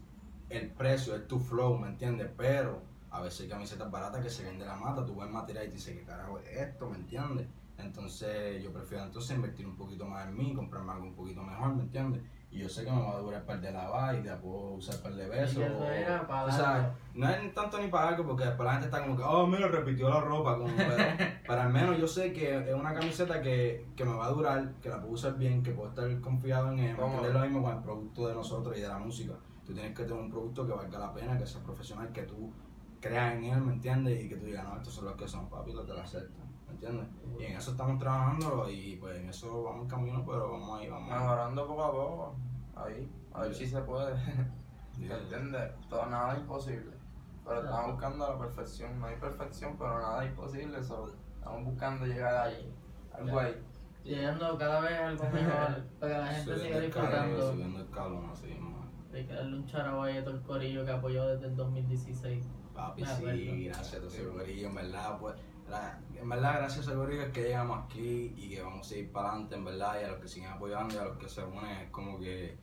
el 0.49 0.69
precio, 0.69 1.15
es 1.15 1.27
tu 1.27 1.39
flow, 1.39 1.77
¿me 1.79 1.87
entiendes? 1.87 2.29
Pero 2.37 2.81
a 3.09 3.21
veces 3.21 3.41
hay 3.41 3.47
camisetas 3.49 3.89
baratas 3.89 4.21
que 4.23 4.29
se 4.29 4.43
venden 4.43 4.59
de 4.59 4.65
la 4.67 4.75
mata, 4.75 5.03
tú 5.05 5.15
ves 5.15 5.25
el 5.27 5.33
material 5.33 5.65
y 5.65 5.69
te 5.69 5.73
dices, 5.75 5.97
¿qué 5.97 6.03
carajo 6.03 6.37
es 6.39 6.47
esto? 6.49 6.87
¿Me 6.89 6.97
entiendes? 6.97 7.47
Entonces 7.77 8.63
yo 8.63 8.71
prefiero 8.71 9.03
entonces 9.03 9.35
invertir 9.35 9.65
un 9.65 9.75
poquito 9.75 10.05
más 10.05 10.27
en 10.27 10.37
mí, 10.37 10.53
comprarme 10.53 10.91
algo 10.91 11.05
un 11.05 11.15
poquito 11.15 11.41
mejor, 11.43 11.75
¿me 11.75 11.83
entiendes? 11.83 12.21
Y 12.51 12.59
yo 12.59 12.69
sé 12.69 12.85
que 12.85 12.91
me 12.91 13.01
va 13.01 13.13
a 13.13 13.19
durar 13.19 13.41
un 13.41 13.47
par 13.47 13.59
de 13.61 13.71
lavadas 13.71 14.19
y 14.19 14.23
la 14.27 14.39
puedo 14.39 14.73
usar 14.73 14.95
un 14.97 15.01
par 15.01 15.15
de 15.15 15.27
veces. 15.27 15.57
Y 15.57 15.63
eso 15.63 15.89
era 15.89 16.27
para 16.27 16.45
o 16.45 16.51
sea, 16.51 16.95
no 17.15 17.27
es 17.27 17.53
tanto 17.55 17.79
ni 17.79 17.87
para 17.87 18.09
algo 18.09 18.27
porque 18.27 18.45
después 18.45 18.65
la 18.65 18.73
gente 18.73 18.85
está 18.85 19.01
como 19.01 19.17
que, 19.17 19.23
oh, 19.23 19.47
mira, 19.47 19.67
repitió 19.69 20.07
la 20.07 20.21
ropa. 20.21 20.59
Como, 20.59 20.71
pero, 20.75 20.95
pero 21.47 21.61
al 21.61 21.73
menos 21.73 21.97
yo 21.97 22.07
sé 22.07 22.31
que 22.31 22.69
es 22.69 22.75
una 22.75 22.93
camiseta 22.93 23.41
que, 23.41 23.87
que 23.95 24.05
me 24.05 24.13
va 24.13 24.27
a 24.27 24.29
durar, 24.29 24.71
que 24.83 24.89
la 24.89 24.99
puedo 24.99 25.13
usar 25.13 25.35
bien, 25.35 25.63
que 25.63 25.71
puedo 25.71 25.89
estar 25.89 26.21
confiado 26.21 26.71
en 26.71 26.79
ella. 26.79 26.91
¿me 26.91 26.99
¿Cómo? 26.99 27.15
entiendes? 27.15 27.33
lo 27.33 27.47
mismo 27.47 27.63
con 27.63 27.75
el 27.75 27.83
producto 27.83 28.27
de 28.27 28.35
nosotros 28.35 28.77
y 28.77 28.81
de 28.81 28.87
la 28.87 28.99
música. 28.99 29.33
Tú 29.65 29.73
tienes 29.73 29.97
que 29.97 30.03
tener 30.03 30.21
un 30.21 30.29
producto 30.29 30.67
que 30.67 30.73
valga 30.73 30.99
la 30.99 31.11
pena, 31.11 31.35
que 31.35 31.47
sea 31.47 31.63
profesional, 31.63 32.11
que 32.11 32.21
tú 32.21 32.53
creas 32.99 33.33
en 33.33 33.45
él, 33.45 33.61
¿me 33.61 33.73
entiendes? 33.73 34.23
Y 34.23 34.29
que 34.29 34.35
tú 34.35 34.45
digas, 34.45 34.63
no, 34.63 34.77
estos 34.77 34.93
son 34.93 35.05
los 35.05 35.15
que 35.15 35.27
son, 35.27 35.49
papi, 35.49 35.73
los 35.73 35.85
que 35.85 35.93
la 35.93 36.03
aceptan, 36.03 36.42
¿me 36.42 36.42
entiendes? 36.87 37.07
Y 37.39 37.43
en 37.45 37.57
eso 37.57 37.71
estamos 37.71 37.99
trabajando 37.99 38.69
y 38.69 38.95
pues 38.97 39.17
en 39.17 39.29
eso 39.29 39.63
vamos 39.63 39.87
camino, 39.87 40.23
pero 40.25 40.51
vamos 40.51 40.79
ahí, 40.79 40.89
vamos 40.89 41.11
ahí. 41.11 41.19
Mejorando 41.19 41.67
poco 41.67 41.83
a 41.83 41.91
poco, 41.91 42.35
ahí, 42.75 43.11
a 43.33 43.41
ver 43.41 43.55
si 43.55 43.67
se 43.67 43.81
puede. 43.81 44.15
Sí. 44.93 45.05
¿Me 45.05 45.15
entiendes? 45.15 45.71
Todo 45.89 46.05
nada 46.05 46.33
es 46.33 46.41
imposible. 46.41 46.91
Pero 47.43 47.63
estamos 47.63 47.93
buscando 47.93 48.29
la 48.29 48.37
perfección. 48.37 48.99
No 48.99 49.07
hay 49.07 49.15
perfección, 49.15 49.75
pero 49.75 49.99
nada 49.99 50.23
es 50.23 50.29
imposible. 50.29 50.83
So, 50.83 51.11
estamos 51.39 51.65
buscando 51.65 52.05
llegar 52.05 52.47
ahí. 52.47 52.71
Algo 53.11 53.39
ahí. 53.39 53.55
Llegando 54.03 54.55
cada 54.55 54.81
vez 54.81 54.99
algo 54.99 55.23
mejor 55.31 55.83
para 55.99 56.13
que 56.13 56.19
la 56.19 56.27
gente 56.27 56.59
siga 56.59 56.79
disfrutando. 56.79 57.51
Subiendo 57.51 57.79
el 57.79 58.31
así, 58.31 58.55
man. 58.59 58.91
Hay 59.11 59.25
que 59.25 59.33
darle 59.33 59.57
un 59.57 59.65
charabo 59.65 60.03
ahí 60.03 60.17
a 60.17 60.23
todo 60.23 60.35
el 60.35 60.41
corillo 60.43 60.85
que 60.85 60.91
apoyó 60.91 61.27
desde 61.27 61.47
el 61.47 61.55
2016. 61.55 62.45
Papi, 62.75 63.03
sí, 63.03 63.65
gracias 63.65 63.93
a 63.93 63.97
todo 63.97 64.07
ese 64.07 64.25
gorillo, 64.25 64.67
en 64.67 64.75
verdad, 64.75 65.17
pues, 65.19 65.35
en 66.19 66.29
verdad, 66.29 66.59
gracias 66.59 66.87
a 66.87 66.91
ese 66.91 66.95
gorillo 66.95 67.23
es 67.23 67.31
que 67.31 67.43
llegamos 67.43 67.85
aquí 67.85 68.33
y 68.37 68.49
que 68.49 68.61
vamos 68.61 68.89
a 68.91 68.95
ir 68.95 69.11
para 69.11 69.29
adelante, 69.29 69.55
en 69.55 69.65
verdad, 69.65 70.01
y 70.01 70.03
a 70.05 70.07
los 70.09 70.19
que 70.19 70.27
siguen 70.27 70.51
apoyando 70.51 70.95
y 70.95 70.97
a 70.97 71.03
los 71.05 71.17
que 71.17 71.27
se 71.27 71.43
unen, 71.43 71.65
es 71.65 71.89
como 71.89 72.19
que 72.19 72.57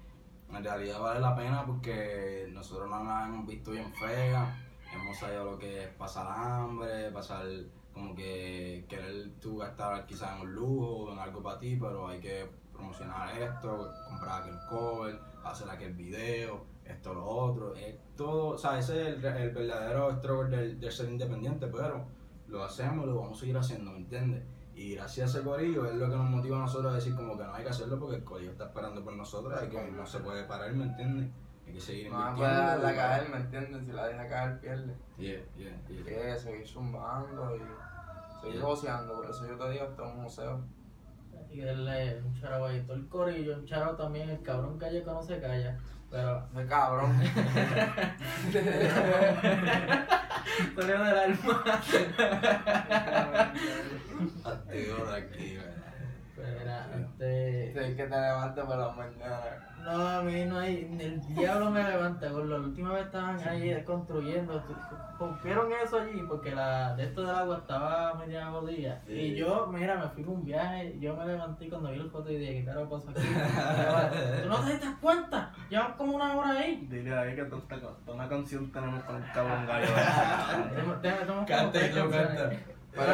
en 0.51 0.65
realidad 0.65 1.01
vale 1.01 1.21
la 1.21 1.37
pena 1.37 1.65
porque 1.65 2.49
nosotros 2.53 2.89
no 2.89 3.05
nos 3.05 3.27
hemos 3.27 3.47
visto 3.47 3.71
bien 3.71 3.93
feas, 3.95 4.49
hemos 4.93 5.19
sabido 5.19 5.45
lo 5.45 5.59
que 5.59 5.85
es 5.85 5.89
pasar 5.89 6.27
hambre, 6.27 7.11
pasar 7.11 7.47
como 7.93 8.15
que 8.15 8.85
querer 8.89 9.31
tú 9.41 9.59
gastar 9.59 10.07
quizás 10.07 10.37
en 10.37 10.43
un 10.43 10.55
lujo, 10.55 11.13
en 11.13 11.19
algo 11.19 11.43
para 11.43 11.59
ti, 11.59 11.77
pero 11.77 12.09
hay 12.09 12.21
que 12.21 12.49
promocionar 12.73 13.37
esto, 13.41 13.93
comprar 14.09 14.43
aquel 14.43 14.59
cover, 14.69 15.21
hacer 15.45 15.69
aquel 15.69 15.93
video, 15.93 16.65
esto, 16.85 17.15
lo 17.15 17.25
otro, 17.25 17.75
es 17.75 17.97
todo, 18.17 18.49
o 18.49 18.59
sea, 18.59 18.79
ese 18.79 19.11
es 19.11 19.25
el, 19.25 19.51
verdadero 19.51 20.17
struggle 20.19 20.57
del, 20.57 20.81
de 20.81 20.91
ser 20.91 21.11
independiente, 21.11 21.67
pero 21.67 22.07
lo 22.51 22.65
hacemos, 22.65 23.07
lo 23.07 23.17
vamos 23.21 23.37
a 23.39 23.41
seguir 23.41 23.57
haciendo, 23.57 23.93
¿me 23.93 23.99
entiendes? 23.99 24.43
Y 24.75 24.95
gracias 24.95 25.35
a 25.35 25.39
ese 25.39 25.47
corillo 25.47 25.85
es 25.87 25.95
lo 25.95 26.09
que 26.09 26.17
nos 26.17 26.29
motiva 26.31 26.57
a 26.57 26.61
nosotros 26.61 26.93
a 26.93 26.97
decir 26.97 27.15
como 27.15 27.37
que 27.37 27.45
no 27.45 27.53
hay 27.55 27.63
que 27.65 27.71
hacerlo 27.71 27.99
porque 27.99 28.17
el 28.17 28.25
corillo 28.25 28.51
está 28.53 28.65
esperando 28.67 29.05
por 29.05 29.15
nosotros, 29.15 29.61
hay 29.61 29.69
que 29.69 29.91
no 29.91 30.07
se 30.07 30.21
puede 30.21 30.45
parar, 30.45 30.73
¿me 30.73 30.85
entiendes? 30.85 31.31
Hay 31.67 31.73
que 31.75 31.81
seguir 31.81 32.11
No 32.11 32.19
se 32.19 32.29
invirtiendo. 32.31 32.39
puede 32.39 32.61
dejarla 32.63 32.95
caer, 32.95 33.29
¿me 33.31 33.37
entiendes? 33.37 33.85
Si 33.87 33.93
la 33.93 34.07
deja 34.07 34.29
caer, 34.29 34.61
pierde. 34.61 34.97
Yeah, 35.19 35.41
yeah, 35.57 35.83
Hay 35.89 35.97
yeah. 35.97 36.05
que 36.35 36.39
seguir 36.39 36.67
zumbando 36.67 37.57
y 37.57 37.61
seguir 38.41 38.57
Yeah. 38.57 38.63
goceando. 38.65 39.15
Por 39.21 39.31
eso 39.31 39.47
yo 39.47 39.57
te 39.57 39.71
digo, 39.71 39.85
esto 39.85 40.05
es 40.07 40.15
un 40.15 40.23
museo. 40.23 40.61
Y 41.51 41.61
darle 41.61 42.23
un 42.23 42.33
todo 42.41 42.95
el 42.97 43.09
corillo. 43.09 43.59
Un 43.59 43.67
charabo 43.67 43.97
también, 43.97 44.31
el 44.31 44.41
cabrón 44.43 44.79
calla 44.79 45.01
que 45.01 45.07
no 45.11 45.23
se 45.23 45.41
calla. 45.41 45.79
Pero. 46.11 46.49
¡Qué 46.55 46.67
cabrón! 46.67 47.23
Salió 50.75 51.05
del 51.05 51.19
alma. 51.19 51.65
Activo, 54.45 54.97
tranquilo. 55.05 55.80
Pero, 56.63 57.05
este. 57.05 57.71
Tienes 57.73 57.97
que 57.97 58.05
te 58.05 58.21
levantes 58.21 58.65
por 58.65 58.77
la 58.77 58.91
mañana. 58.91 59.71
No, 59.83 60.09
a 60.09 60.23
mí 60.23 60.45
no 60.45 60.59
hay. 60.59 60.87
ni 60.91 61.05
El 61.05 61.21
diablo 61.35 61.71
me 61.71 61.83
levanta, 61.83 62.31
con 62.31 62.51
La 62.51 62.57
última 62.57 62.93
vez 62.93 63.07
estaban 63.07 63.41
ahí 63.49 63.83
construyendo. 63.85 64.63
Rompieron 65.19 65.71
eso 65.73 66.01
allí 66.01 66.23
porque 66.29 66.55
la 66.55 66.95
de 66.97 67.05
esto 67.05 67.23
del 67.23 67.35
agua 67.35 67.59
estaba 67.59 68.15
media 68.15 68.47
jodida. 68.47 69.01
Sí. 69.07 69.13
Y 69.13 69.37
yo, 69.37 69.67
mira, 69.73 69.97
me 69.97 70.09
fui 70.09 70.25
con 70.25 70.35
un 70.37 70.45
viaje. 70.45 70.97
Yo 71.01 71.17
me 71.17 71.27
levanté 71.27 71.69
cuando 71.69 71.91
vi 71.91 71.99
el 71.99 72.11
foto 72.11 72.31
y 72.31 72.37
dije, 72.37 72.53
¿qué 72.61 72.65
carajo 72.67 72.91
pasó 72.91 73.11
aquí? 73.11 73.21
¿Tú 74.43 74.49
no 74.49 74.65
te 74.65 74.79
das 74.79 74.97
cuenta? 75.01 75.53
Llevan 75.69 75.93
como 75.95 76.17
una 76.17 76.37
hora 76.37 76.51
ahí. 76.51 76.87
Dile 76.91 77.17
ahí 77.17 77.35
que 77.35 77.45
toda 77.45 77.63
una 78.15 78.29
canción 78.29 78.71
tenemos 78.71 79.03
con 79.05 79.17
el 79.17 79.33
cabrón 79.33 79.67
gallo. 79.67 79.89
Tenemos 81.01 81.27
como 81.27 81.47
Canta 81.47 81.79
Pero 82.93 83.13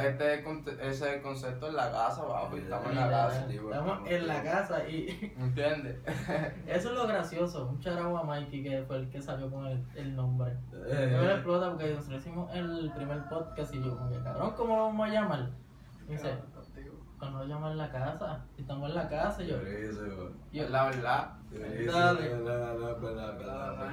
este 0.00 0.32
es 0.34 0.38
el 0.38 0.44
conte- 0.44 0.76
ese 0.88 1.16
es 1.16 1.22
concepto 1.22 1.68
en 1.68 1.76
la 1.76 1.90
casa, 1.90 2.26
papi. 2.26 2.58
Estamos 2.58 2.88
en 2.90 2.94
la 2.96 3.10
casa. 3.10 3.46
Estamos 3.50 3.98
en 4.06 4.26
la 4.26 4.42
casa 4.42 4.88
y 4.88 5.34
¿Me 5.38 5.44
entiendes? 5.46 5.96
eso 6.66 6.88
es 6.90 6.94
lo 6.94 7.06
gracioso. 7.06 7.66
Un 7.68 7.80
charabo 7.80 8.18
a 8.18 8.24
Mikey 8.24 8.62
que 8.62 8.82
fue 8.82 8.96
el 8.96 9.08
que 9.10 9.22
salió 9.22 9.50
con 9.50 9.66
el, 9.66 9.82
el 9.96 10.14
nombre. 10.14 10.52
Eh, 10.86 11.10
Yo 11.16 11.22
me 11.22 11.32
explota 11.32 11.70
porque 11.70 11.94
nosotros 11.94 12.20
hicimos 12.20 12.54
el 12.54 12.92
primer 12.94 13.24
podcast 13.28 13.74
y 13.74 13.82
yo 13.82 13.96
como 13.96 14.10
que 14.10 14.18
cabrón, 14.22 14.52
¿cómo 14.56 14.76
lo 14.76 14.82
vamos 14.84 15.08
a 15.08 15.12
llamar? 15.12 15.48
Y 16.06 16.12
dice, 16.12 16.34
llaman 17.46 17.72
en 17.72 17.78
la 17.78 17.90
casa, 17.90 18.44
si 18.54 18.62
estamos 18.62 18.88
en 18.88 18.94
la 18.94 19.08
casa 19.08 19.42
yo, 19.42 19.58
Durísimo. 19.58 20.30
Es 20.52 20.70
la 20.70 20.84
verdad. 20.86 21.30
En 21.52 21.72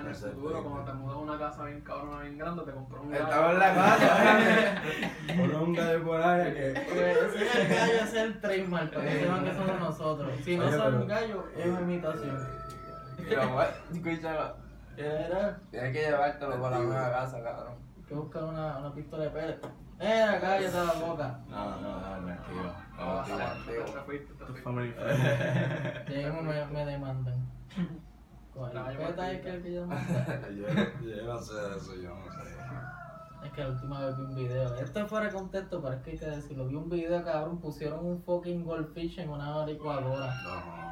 el 0.08 0.16
futuro, 0.16 0.64
cuando 0.64 0.84
te 0.84 0.94
mudas 0.94 1.16
a 1.16 1.20
una 1.20 1.38
casa 1.38 1.66
bien 1.66 1.82
cabrona, 1.82 2.22
bien 2.22 2.38
grande, 2.38 2.64
te 2.64 2.72
compras 2.72 3.04
un 3.04 3.14
Estamos 3.14 3.52
en 3.52 3.60
la 3.60 3.76
casa. 3.76 4.82
Por 5.38 5.56
un 5.56 5.74
gallo 5.74 6.04
por 6.04 6.22
ahí 6.22 6.54
que. 6.54 6.74
porque 6.88 7.12
ese 7.12 7.46
es 7.46 7.56
el 7.56 7.68
gallo, 7.68 7.94
es 7.94 8.14
el 8.14 8.40
trademark, 8.42 8.94
para 8.94 9.06
que 9.06 9.20
sepan 9.20 9.44
que 9.44 9.54
somos 9.54 9.80
nosotros. 9.80 10.32
Si 10.44 10.58
no 10.58 10.72
son 10.72 10.96
un 10.96 11.08
gallo, 11.08 11.44
es 11.56 11.66
una 11.68 11.82
imitación. 11.82 12.48
Escúchalo. 13.92 14.56
Tienes 14.96 15.94
que 15.94 16.02
llevártelo 16.02 16.62
para 16.62 16.80
la 16.80 16.86
nueva 16.86 17.12
casa, 17.12 17.44
cabrón. 17.44 17.76
que 18.08 18.16
buscar 18.16 18.44
una, 18.44 18.78
una 18.78 18.94
pistola 18.94 19.24
de 19.24 19.30
pele. 19.30 19.60
Era 20.00 20.40
cállate 20.40 20.74
la 20.74 20.94
boca. 20.94 21.40
No, 21.48 21.80
no, 21.80 22.00
no, 22.00 22.26
tranquilo. 22.26 22.74
Ah, 23.04 23.56
te 23.66 24.20
Tu 24.46 24.54
friend. 24.54 24.96
Lleguemos 26.08 26.44
me, 26.44 26.66
me 26.68 26.86
demandan. 26.86 27.50
Con 28.54 28.70
el 28.78 28.98
peta 28.98 29.32
es 29.32 29.42
que 29.42 29.50
el 29.50 29.64
que 29.64 29.74
yo. 29.74 29.86
Yo, 29.88 30.68
yo 31.10 31.24
no 31.26 31.40
sé 31.40 31.54
de 31.54 31.78
eso, 31.78 31.96
yo 31.96 32.10
no 32.16 32.26
sé. 32.32 32.52
Es 33.46 33.52
que 33.54 33.64
la 33.64 33.70
última 33.70 34.06
vez 34.06 34.18
vi 34.18 34.24
un 34.24 34.36
video. 34.36 34.76
Esto 34.76 35.00
es 35.00 35.08
fuera 35.08 35.26
de 35.28 35.32
contexto, 35.34 35.82
pero 35.82 35.96
es 35.96 36.02
que 36.04 36.12
hay 36.12 36.18
que 36.20 36.26
decirlo. 36.28 36.68
Vi 36.68 36.76
un 36.76 36.90
video, 36.90 37.24
cabrón, 37.24 37.60
pusieron 37.60 38.06
un 38.06 38.22
fucking 38.22 38.64
goldfish 38.64 39.20
en 39.20 39.30
una 39.30 39.66
licuadora. 39.66 40.34
No. 40.44 40.92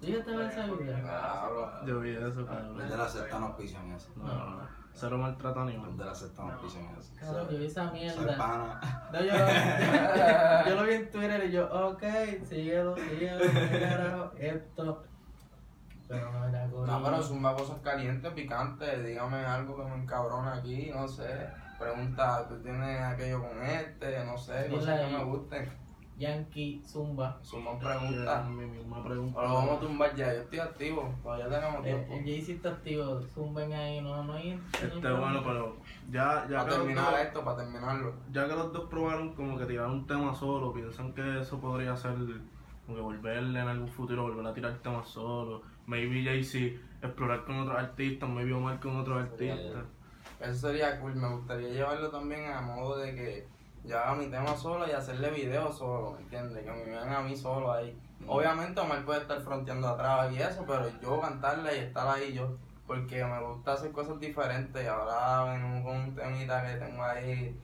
Fíjate 0.00 0.36
ver 0.36 0.50
ese 0.50 0.70
video. 0.70 1.84
Yo 1.86 2.00
vi 2.00 2.10
eso, 2.10 2.26
Los 2.26 2.46
cabrón. 2.48 2.76
de 2.78 2.96
la 2.96 3.08
secta 3.08 3.38
no 3.40 3.56
pisan 3.56 3.90
eso. 3.92 4.10
No, 4.16 4.24
no, 4.24 4.50
no. 4.50 4.83
Cero 4.96 5.18
maltrato 5.18 5.60
animal. 5.60 5.96
de 5.96 6.04
la 6.04 6.14
secta 6.14 6.42
no 6.44 6.60
pisan 6.60 6.82
eso. 6.98 7.12
Cabrón, 7.18 7.48
yo 7.50 7.58
vi 7.58 7.66
esa 7.66 7.90
mierda. 7.90 8.36
pana. 8.36 9.08
No, 9.12 9.20
yo, 9.20 9.32
lo, 9.32 10.68
yo 10.68 10.74
lo 10.76 10.86
vi 10.88 10.94
en 10.94 11.10
Twitter 11.10 11.44
y 11.46 11.50
yo, 11.52 11.88
ok, 11.88 12.02
síguelo, 12.48 12.96
síguelo, 12.96 13.40
¿qué 13.40 13.80
carajo? 13.88 14.32
Esto. 14.38 15.04
Pero 16.06 16.32
no 16.32 16.46
era. 16.48 16.66
No, 16.66 17.02
pero 17.02 17.22
zumba 17.22 17.56
cosas 17.56 17.78
calientes, 17.82 18.32
picantes, 18.32 19.04
dígame 19.04 19.38
algo 19.44 19.76
que 19.76 19.84
me 19.90 19.96
encabrona 19.96 20.54
aquí, 20.54 20.90
no 20.94 21.08
sé. 21.08 21.48
Pregunta, 21.78 22.46
¿tú 22.48 22.60
tienes 22.62 23.00
aquello 23.02 23.42
con 23.48 23.62
este? 23.64 24.24
No 24.24 24.38
sé, 24.38 24.68
cosas 24.70 25.00
que 25.00 25.06
me 25.16 25.24
gusten. 25.24 25.83
Yankee 26.16 26.80
Zumba. 26.86 27.38
Zumba 27.42 27.72
Era 27.80 27.98
preguntas. 27.98 28.48
mi 28.48 28.66
misma 28.66 29.02
pregunta. 29.04 29.40
Vamos 29.40 29.76
a 29.76 29.80
tumbar 29.80 30.14
ya, 30.14 30.32
yo 30.34 30.40
estoy 30.42 30.58
activo, 30.60 31.14
todavía 31.22 31.48
tenemos 31.48 31.76
El, 31.78 31.82
tiempo. 31.84 32.14
el 32.14 32.24
Jay-Z 32.24 32.52
está 32.52 32.68
activo, 32.70 33.20
zumben 33.34 33.72
ahí, 33.72 34.00
no, 34.00 34.22
no 34.24 34.32
hay. 34.34 34.54
no 34.54 34.62
hay 34.62 34.62
Este, 34.72 34.88
problema. 35.00 35.18
bueno, 35.20 35.42
pero 35.44 35.76
ya, 36.10 36.46
ya 36.48 36.58
Para 36.58 36.70
terminar 36.76 37.10
dos- 37.10 37.20
esto, 37.20 37.44
para 37.44 37.56
terminarlo. 37.58 38.14
ya 38.30 38.46
que 38.48 38.54
los 38.54 38.72
dos 38.72 38.88
probaron 38.88 39.34
como 39.34 39.58
que 39.58 39.66
tirar 39.66 39.86
un 39.88 40.06
tema 40.06 40.34
solo, 40.34 40.72
piensan 40.72 41.12
que 41.14 41.40
eso 41.40 41.58
podría 41.60 41.96
ser 41.96 42.14
como 42.86 42.96
que 42.96 43.02
volverle 43.02 43.58
en 43.60 43.68
algún 43.68 43.88
futuro, 43.88 44.22
volver 44.22 44.46
a 44.46 44.54
tirar 44.54 44.74
temas 44.82 45.08
solo. 45.08 45.62
Maybe 45.86 46.22
Jay-Z 46.24 46.80
explorar 47.02 47.44
con 47.44 47.58
otros 47.60 47.76
artistas, 47.78 48.28
maybe 48.28 48.52
Omar 48.52 48.78
con 48.80 48.96
otros 48.96 49.22
artistas. 49.22 49.84
Eso 50.40 50.68
sería 50.68 51.00
cool, 51.00 51.14
me 51.16 51.28
gustaría 51.28 51.68
llevarlo 51.70 52.10
también 52.10 52.46
a 52.52 52.60
modo 52.60 52.98
de 52.98 53.14
que 53.14 53.46
yo 53.84 53.98
haga 53.98 54.14
mi 54.14 54.26
tema 54.26 54.56
solo 54.56 54.86
y 54.88 54.92
hacerle 54.92 55.30
videos 55.30 55.76
solo, 55.78 56.12
¿me 56.12 56.22
entiendes? 56.22 56.64
Que 56.64 56.70
me 56.70 56.84
vean 56.84 57.12
a 57.12 57.20
mí 57.20 57.36
solo 57.36 57.72
ahí. 57.72 57.98
Obviamente 58.26 58.80
Omar 58.80 59.04
puede 59.04 59.20
estar 59.20 59.40
fronteando 59.42 59.88
atrás 59.88 60.32
y 60.32 60.38
eso, 60.40 60.64
pero 60.66 60.88
yo 61.02 61.20
cantarle 61.20 61.76
y 61.76 61.80
estar 61.80 62.06
ahí 62.08 62.32
yo, 62.32 62.56
porque 62.86 63.24
me 63.24 63.40
gusta 63.42 63.74
hacer 63.74 63.92
cosas 63.92 64.18
diferentes 64.18 64.82
y 64.82 64.86
ahora 64.86 65.52
vengo 65.52 65.84
con 65.84 65.96
un 66.00 66.14
temita 66.14 66.66
que 66.66 66.76
tengo 66.78 67.04
ahí 67.04 67.60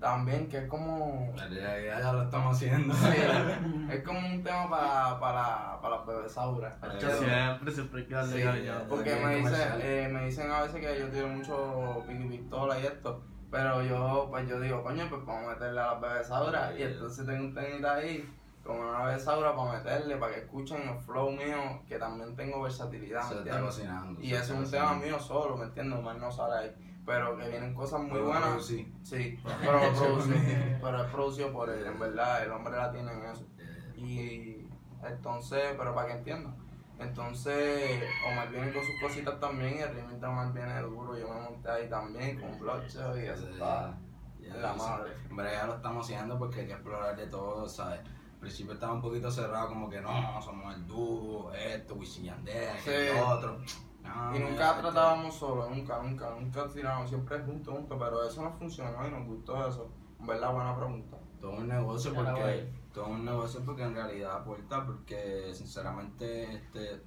también, 0.00 0.48
que 0.48 0.58
es 0.58 0.68
como... 0.68 1.32
Ya 1.36 2.12
lo 2.12 2.22
estamos 2.22 2.56
haciendo. 2.56 2.92
Sí, 2.94 3.06
es 3.90 4.02
como 4.02 4.18
un 4.18 4.42
tema 4.42 4.68
para, 4.68 5.20
para, 5.20 5.80
para 5.80 5.96
las 5.98 6.06
bebesauras. 6.06 6.74
Siempre, 6.98 7.72
siempre 7.72 8.00
hay 8.00 8.06
que 8.08 8.14
darle 8.14 8.62
Sí, 8.62 8.70
porque 8.88 9.14
me 9.14 9.36
dicen, 9.36 9.42
comercial. 9.52 9.80
eh, 9.80 10.08
me 10.12 10.24
dicen 10.24 10.50
a 10.50 10.62
veces 10.62 10.80
que 10.80 10.98
yo 10.98 11.08
tiro 11.08 11.28
mucho 11.28 12.02
piqui 12.08 12.24
pistola 12.24 12.80
y 12.80 12.86
esto, 12.86 13.22
pero 13.52 13.82
yo 13.82 14.26
pues 14.30 14.48
yo 14.48 14.58
digo, 14.58 14.82
coño, 14.82 15.06
pues 15.08 15.24
vamos 15.24 15.44
a 15.44 15.52
meterle 15.54 15.80
a 15.80 15.92
las 15.92 16.00
bebesauras 16.00 16.76
y 16.76 16.82
entonces 16.82 17.24
tengo 17.24 17.44
un 17.44 17.54
temita 17.54 17.94
ahí 17.94 18.28
con 18.64 18.78
una 18.78 19.04
bebesaura 19.04 19.54
para 19.54 19.72
meterle, 19.74 20.16
para 20.16 20.34
que 20.34 20.40
escuchen 20.40 20.86
los 20.86 21.04
flow 21.04 21.30
míos, 21.32 21.80
que 21.86 21.98
también 21.98 22.34
tengo 22.34 22.62
versatilidad, 22.62 23.28
Se 23.28 23.34
¿me 23.36 23.40
está 23.42 23.60
cocinando. 23.60 24.20
Y 24.20 24.32
ese 24.34 24.42
es 24.44 24.50
un 24.58 24.70
tema 24.70 24.94
mío 24.94 25.20
solo, 25.20 25.56
¿me 25.56 25.64
entiendes? 25.66 25.98
Omar 25.98 26.16
no 26.16 26.32
sale 26.32 26.56
ahí, 26.68 27.00
pero 27.04 27.36
que 27.36 27.48
vienen 27.48 27.74
cosas 27.74 28.00
muy 28.00 28.12
Pero 28.12 28.26
buenas. 28.26 28.48
producí. 28.48 28.92
Sí, 29.02 29.38
pero 29.60 29.84
lo 29.84 29.92
produce, 29.92 30.78
pero 30.80 31.04
es 31.04 31.10
producido 31.10 31.52
por 31.52 31.68
él, 31.70 31.84
en 31.86 31.98
verdad, 31.98 32.42
el 32.44 32.52
hombre 32.52 32.76
la 32.76 32.90
tiene 32.90 33.12
en 33.12 33.24
eso. 33.26 33.44
Eh, 33.58 33.92
Y 33.96 34.68
entonces, 35.06 35.74
pero 35.76 35.94
para 35.94 36.06
que 36.08 36.14
entiendan. 36.14 36.61
Entonces, 37.02 38.02
Omar 38.30 38.50
viene 38.50 38.72
con 38.72 38.82
sus 38.84 39.00
cositas 39.00 39.38
también 39.40 39.76
y 39.76 39.80
el 39.80 39.94
remix 39.94 40.20
de 40.20 40.26
Omar 40.26 40.52
viene 40.52 40.80
duro. 40.80 41.18
Yo 41.18 41.28
me 41.28 41.40
monté 41.40 41.70
ahí 41.70 41.88
también 41.88 42.40
con 42.40 42.58
Bloodshot 42.58 43.16
y 43.16 43.26
eso 43.26 43.48
está 43.48 43.98
ya, 44.40 44.54
en 44.54 44.62
la 44.62 44.72
madre. 44.74 45.12
Hombre, 45.30 45.52
ya 45.52 45.66
lo 45.66 45.76
estamos 45.76 46.04
haciendo 46.06 46.38
porque 46.38 46.60
hay 46.60 46.66
que 46.66 46.72
explorar 46.72 47.16
de 47.16 47.26
todo, 47.26 47.68
¿sabes? 47.68 48.00
Al 48.00 48.38
principio 48.38 48.74
estaba 48.74 48.92
un 48.94 49.02
poquito 49.02 49.30
cerrado, 49.30 49.68
como 49.68 49.88
que 49.88 50.00
no, 50.00 50.42
somos 50.42 50.74
el 50.74 50.86
dúo, 50.86 51.52
esto, 51.52 51.94
Wisin 51.94 52.24
Yandel, 52.24 52.78
Sí. 52.80 52.90
el 52.90 53.18
otro. 53.18 53.58
No, 54.02 54.36
Y 54.36 54.40
nunca 54.40 54.76
tratábamos 54.80 55.34
solo, 55.36 55.70
nunca, 55.70 56.02
nunca, 56.02 56.30
nunca 56.30 56.66
tiramos, 56.68 57.08
siempre 57.08 57.38
juntos, 57.38 57.72
juntos, 57.72 57.96
pero 58.00 58.26
eso 58.28 58.42
no 58.42 58.52
funcionó 58.52 59.06
y 59.06 59.10
nos 59.12 59.26
gustó 59.26 59.68
eso. 59.68 59.92
En 60.18 60.26
verdad, 60.26 60.52
buena 60.52 60.76
pregunta. 60.76 61.16
Todo 61.40 61.52
un 61.52 61.68
negocio 61.68 62.12
porque. 62.12 62.81
Todo 62.92 63.06
un 63.08 63.24
negocio 63.24 63.60
porque 63.64 63.82
en 63.82 63.94
realidad 63.94 64.36
aporta 64.36 64.84
porque 64.84 65.52
sinceramente 65.54 66.54
este 66.54 67.02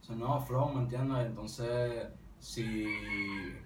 son 0.00 0.18
nuevos 0.18 0.46
flow, 0.46 0.72
¿me 0.72 0.82
entiendes? 0.82 1.26
Entonces 1.26 2.08
si 2.44 2.84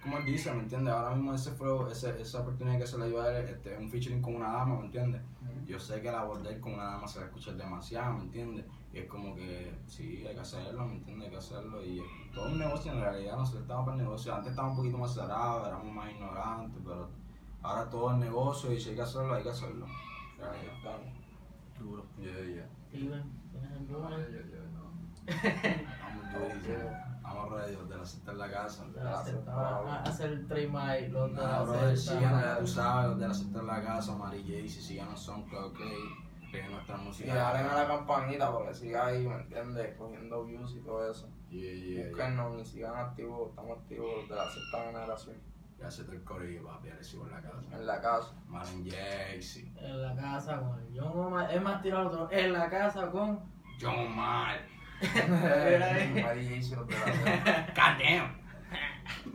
como 0.01 0.19
él 0.19 0.25
dice, 0.25 0.53
¿me 0.53 0.61
entiendes? 0.61 0.95
Ahora 0.95 1.17
mismo 1.17 1.35
ese 1.35 1.51
flow, 1.51 1.89
ese, 1.89 2.23
esa 2.23 2.43
oportunidad 2.43 2.79
que 2.79 2.87
se 2.87 2.97
le 2.97 3.09
dio 3.09 3.21
a 3.21 3.37
él, 3.37 3.49
este, 3.49 3.75
es 3.75 3.81
un 3.81 3.91
featuring 3.91 4.23
con 4.23 4.37
una 4.37 4.53
dama, 4.53 4.79
¿me 4.79 4.87
entiendes? 4.87 5.21
Yo 5.67 5.81
sé 5.81 6.01
que 6.01 6.13
la 6.13 6.21
abordar 6.21 6.61
con 6.61 6.75
una 6.75 6.85
dama 6.85 7.09
se 7.09 7.19
va 7.19 7.25
a 7.25 7.29
escuchar 7.29 7.57
demasiado, 7.57 8.15
¿me 8.15 8.23
entiendes? 8.23 8.65
Y 8.93 8.99
es 8.99 9.07
como 9.07 9.35
que 9.35 9.77
sí, 9.89 10.25
hay 10.25 10.33
que 10.33 10.41
hacerlo, 10.41 10.87
¿me 10.87 10.95
entiendes? 10.95 11.25
Hay 11.25 11.31
que 11.33 11.39
hacerlo 11.39 11.85
y 11.85 11.99
es 11.99 12.33
todo 12.33 12.53
un 12.53 12.59
negocio 12.61 12.93
en 12.93 13.01
realidad, 13.01 13.37
nosotros 13.37 13.63
estamos 13.63 13.85
para 13.85 13.97
el 13.97 14.05
negocio, 14.05 14.33
antes 14.33 14.51
estábamos 14.51 14.79
un 14.79 14.85
poquito 14.85 14.99
más 14.99 15.13
cerrados, 15.13 15.67
éramos 15.67 15.93
más 15.93 16.13
ignorantes, 16.13 16.81
pero 16.85 17.09
ahora 17.63 17.91
todo 17.91 18.13
es 18.13 18.19
negocio 18.19 18.73
y 18.73 18.81
si 18.81 18.91
hay 18.91 18.95
que 18.95 19.03
hacerlo, 19.03 19.35
hay 19.35 19.43
que 19.43 19.51
hacerlo. 19.51 19.87
En 20.37 20.45
realidad. 20.45 21.18
Duro. 21.79 22.05
Yeah, 22.19 22.41
yeah. 22.45 22.67
Steven, 22.89 23.23
¿tienes 23.53 23.73
alguna? 23.73 24.11
Vamos 24.11 24.23
durísimo. 26.33 26.91
Vamos 27.23 27.51
ready, 27.53 27.77
de 27.77 27.97
la 27.99 28.07
cita 28.07 28.33
en 28.33 28.39
la 28.39 28.51
casa. 28.51 28.87
De 28.89 29.05
la 29.05 29.23
secta. 29.23 29.55
Va 29.55 29.97
a 29.97 30.03
hacer 30.03 30.31
el 30.33 30.47
trademark, 30.47 31.09
los 31.11 31.31
de 31.37 31.43
la 31.43 31.67
secta. 31.67 31.97
síganos, 31.97 32.43
ya 32.43 32.59
tú 32.59 32.67
sabes, 32.67 33.11
los 33.11 33.19
de 33.21 33.29
la 33.29 33.35
cita 33.35 33.59
en 33.61 33.67
la 33.67 33.83
casa, 33.83 34.17
Mari 34.17 34.43
J, 34.43 34.53
si 34.69 34.81
síganos 34.81 35.21
SoundCloud, 35.23 35.67
ok, 35.73 35.79
que 36.51 36.69
nuestra 36.71 36.97
Y 36.97 37.05
música. 37.05 37.35
dale 37.35 37.59
a 37.59 37.75
la 37.75 37.87
campanita 37.87 38.51
para 38.51 38.69
que 38.69 38.75
siga 38.75 39.07
ahí, 39.07 39.27
¿me 39.29 39.35
entiendes? 39.35 39.95
Cogiendo 39.99 40.45
views 40.47 40.73
y 40.75 40.81
todo 40.81 41.11
eso. 41.11 41.29
Yeah, 41.51 41.75
yeah, 41.75 41.95
yeah. 41.97 42.09
Búsquennos 42.09 42.61
y 42.63 42.65
sigan 42.65 42.97
activos, 42.97 43.51
estamos 43.51 43.79
activos 43.79 44.29
de 44.29 44.35
la 44.35 44.51
sexta 44.51 44.85
generación. 44.87 45.37
Ya 45.79 45.91
se 45.91 46.05
te 46.05 46.17
el 46.17 46.25
corillo, 46.25 46.65
papi, 46.65 46.89
sigo 47.01 47.27
en 47.27 47.33
la 47.33 47.41
casa. 47.41 47.77
En 47.77 47.87
la 47.87 48.01
casa. 48.01 48.35
Marlon 48.49 48.85
Jaycee, 48.85 49.73
En 49.77 50.03
la 50.03 50.15
casa 50.17 50.59
con 50.59 50.79
el 50.81 51.01
John 51.01 51.19
Omar. 51.19 51.55
Es 51.55 51.63
más 51.63 51.81
tirado 51.83 52.09
otro. 52.09 52.29
En 52.33 52.53
la 52.53 52.69
casa 52.69 53.11
con. 53.11 53.39
John 53.81 54.15
Mar, 54.15 54.59
Mira 55.01 55.95
ahí. 55.95 56.21
Mari 56.21 56.61